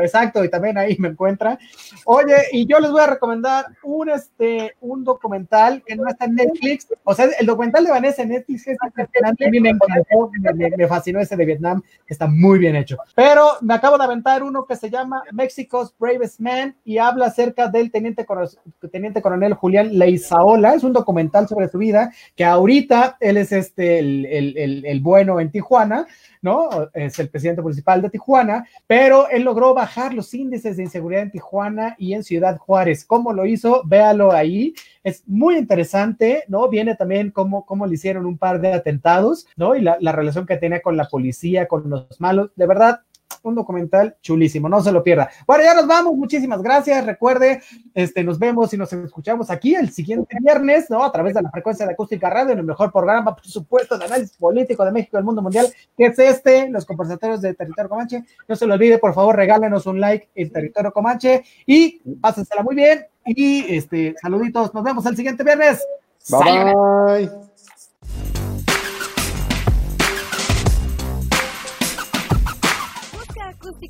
Exacto, 0.02 0.44
y 0.44 0.48
también 0.48 0.78
ahí 0.78 0.96
me 0.98 1.08
encuentra. 1.08 1.58
Oye, 2.04 2.34
y 2.52 2.66
yo 2.66 2.78
les 2.80 2.90
voy 2.90 3.00
a 3.02 3.06
recomendar 3.06 3.66
un, 3.82 4.08
este, 4.10 4.74
un 4.80 5.04
documental 5.04 5.82
que 5.86 5.96
no 5.96 6.08
está 6.08 6.24
en 6.26 6.34
Netflix. 6.36 6.86
O 7.04 7.14
sea, 7.14 7.26
el 7.38 7.46
documental 7.46 7.84
de 7.84 7.90
Vanessa 7.90 8.22
en 8.22 8.30
Netflix 8.30 8.66
es 8.68 8.76
impresionante. 8.84 9.46
A 9.46 9.50
mí 9.50 9.60
me 9.60 9.70
encantó, 9.70 10.30
me, 10.54 10.70
me- 10.76 10.88
fascinó 10.88 11.20
ese 11.20 11.36
de 11.36 11.44
Vietnam. 11.44 11.82
Está 12.06 12.26
muy 12.26 12.58
bien 12.58 12.76
hecho. 12.76 12.96
Pero 13.14 13.46
me 13.60 13.74
acabo 13.74 13.96
de 13.98 14.04
aventar 14.04 14.42
uno 14.42 14.64
que 14.66 14.76
se 14.76 14.90
llama 14.90 15.22
Mexico's 15.32 15.94
Bravest 15.98 16.40
Man 16.40 16.76
y 16.84 16.98
habla 16.98 17.26
acerca 17.26 17.68
del 17.68 17.90
teniente, 17.90 18.26
teniente 18.90 19.22
coronel 19.22 19.54
Julián 19.54 19.96
Leizaola. 19.98 20.74
Es 20.74 20.84
un 20.84 20.92
documental 20.92 21.48
sobre 21.48 21.68
su 21.68 21.78
vida 21.78 22.12
que 22.36 22.44
ahorita 22.44 23.16
él 23.20 23.36
es 23.36 23.52
este, 23.52 23.98
el, 23.98 24.26
el- 24.26 24.56
el- 24.58 24.86
el 24.86 25.00
bueno 25.00 25.40
en 25.40 25.50
Tijuana. 25.50 26.06
¿No? 26.42 26.68
Es 26.92 27.18
el 27.18 27.28
presidente 27.28 27.62
municipal 27.62 28.02
de 28.02 28.10
Tijuana, 28.10 28.66
pero 28.86 29.28
él 29.30 29.44
logró 29.44 29.72
bajar 29.72 30.12
los 30.12 30.34
índices 30.34 30.76
de 30.76 30.82
inseguridad 30.82 31.22
en 31.22 31.30
Tijuana 31.30 31.94
y 31.98 32.12
en 32.12 32.24
Ciudad 32.24 32.58
Juárez. 32.58 33.04
¿Cómo 33.04 33.32
lo 33.32 33.46
hizo? 33.46 33.82
Véalo 33.86 34.32
ahí. 34.32 34.74
Es 35.04 35.22
muy 35.26 35.56
interesante, 35.56 36.44
¿no? 36.48 36.68
Viene 36.68 36.96
también 36.96 37.30
cómo, 37.30 37.64
cómo 37.64 37.86
le 37.86 37.94
hicieron 37.94 38.26
un 38.26 38.38
par 38.38 38.60
de 38.60 38.72
atentados, 38.72 39.46
¿no? 39.56 39.74
Y 39.74 39.80
la, 39.80 39.96
la 40.00 40.12
relación 40.12 40.46
que 40.46 40.56
tenía 40.56 40.82
con 40.82 40.96
la 40.96 41.08
policía, 41.08 41.66
con 41.66 41.88
los 41.88 42.20
malos. 42.20 42.50
De 42.56 42.66
verdad, 42.66 43.00
un 43.42 43.54
documental 43.54 44.16
chulísimo, 44.20 44.68
no 44.68 44.80
se 44.82 44.92
lo 44.92 45.02
pierda. 45.02 45.30
Bueno, 45.46 45.64
ya 45.64 45.74
nos 45.74 45.86
vamos, 45.86 46.14
muchísimas 46.14 46.62
gracias. 46.62 47.04
Recuerde, 47.04 47.62
este, 47.94 48.24
nos 48.24 48.38
vemos 48.38 48.72
y 48.72 48.76
nos 48.76 48.92
escuchamos 48.92 49.50
aquí 49.50 49.74
el 49.74 49.90
siguiente 49.90 50.36
viernes, 50.40 50.90
¿no? 50.90 51.04
A 51.04 51.12
través 51.12 51.34
de 51.34 51.42
la 51.42 51.50
frecuencia 51.50 51.86
de 51.86 51.92
acústica 51.92 52.30
radio, 52.30 52.52
en 52.52 52.58
el 52.58 52.64
mejor 52.64 52.92
programa, 52.92 53.34
por 53.34 53.46
supuesto, 53.46 53.98
de 53.98 54.04
análisis 54.04 54.36
político 54.36 54.84
de 54.84 54.92
México 54.92 55.16
y 55.16 55.18
del 55.18 55.24
mundo 55.24 55.42
mundial, 55.42 55.66
que 55.96 56.06
es 56.06 56.18
este, 56.18 56.68
los 56.68 56.84
conversatorios 56.84 57.40
de 57.40 57.54
Territorio 57.54 57.88
Comanche. 57.88 58.24
No 58.48 58.56
se 58.56 58.66
lo 58.66 58.74
olvide, 58.74 58.98
por 58.98 59.14
favor, 59.14 59.36
regálenos 59.36 59.86
un 59.86 60.00
like 60.00 60.28
en 60.34 60.50
Territorio 60.50 60.92
Comanche 60.92 61.44
y 61.66 62.00
pásensela 62.20 62.62
muy 62.62 62.74
bien. 62.74 63.06
Y 63.24 63.74
este, 63.74 64.14
saluditos, 64.20 64.74
nos 64.74 64.82
vemos 64.82 65.06
el 65.06 65.16
siguiente 65.16 65.44
viernes. 65.44 65.84
Bye. 66.30 67.51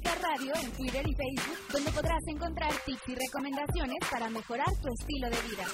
Radio 0.01 0.55
en 0.55 0.73
Twitter 0.73 1.07
y 1.07 1.15
Facebook, 1.15 1.59
donde 1.71 1.93
podrás 1.93 2.23
encontrar 2.27 2.73
tips 2.87 3.09
y 3.09 3.15
recomendaciones 3.15 3.99
para 4.11 4.31
mejorar 4.31 4.67
tu 4.81 4.89
estilo 4.89 5.29
de 5.29 5.37
vida. 5.43 5.65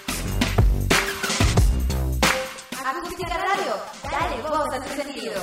Radio, 3.38 3.76
dale 4.10 4.42
a. 4.42 5.40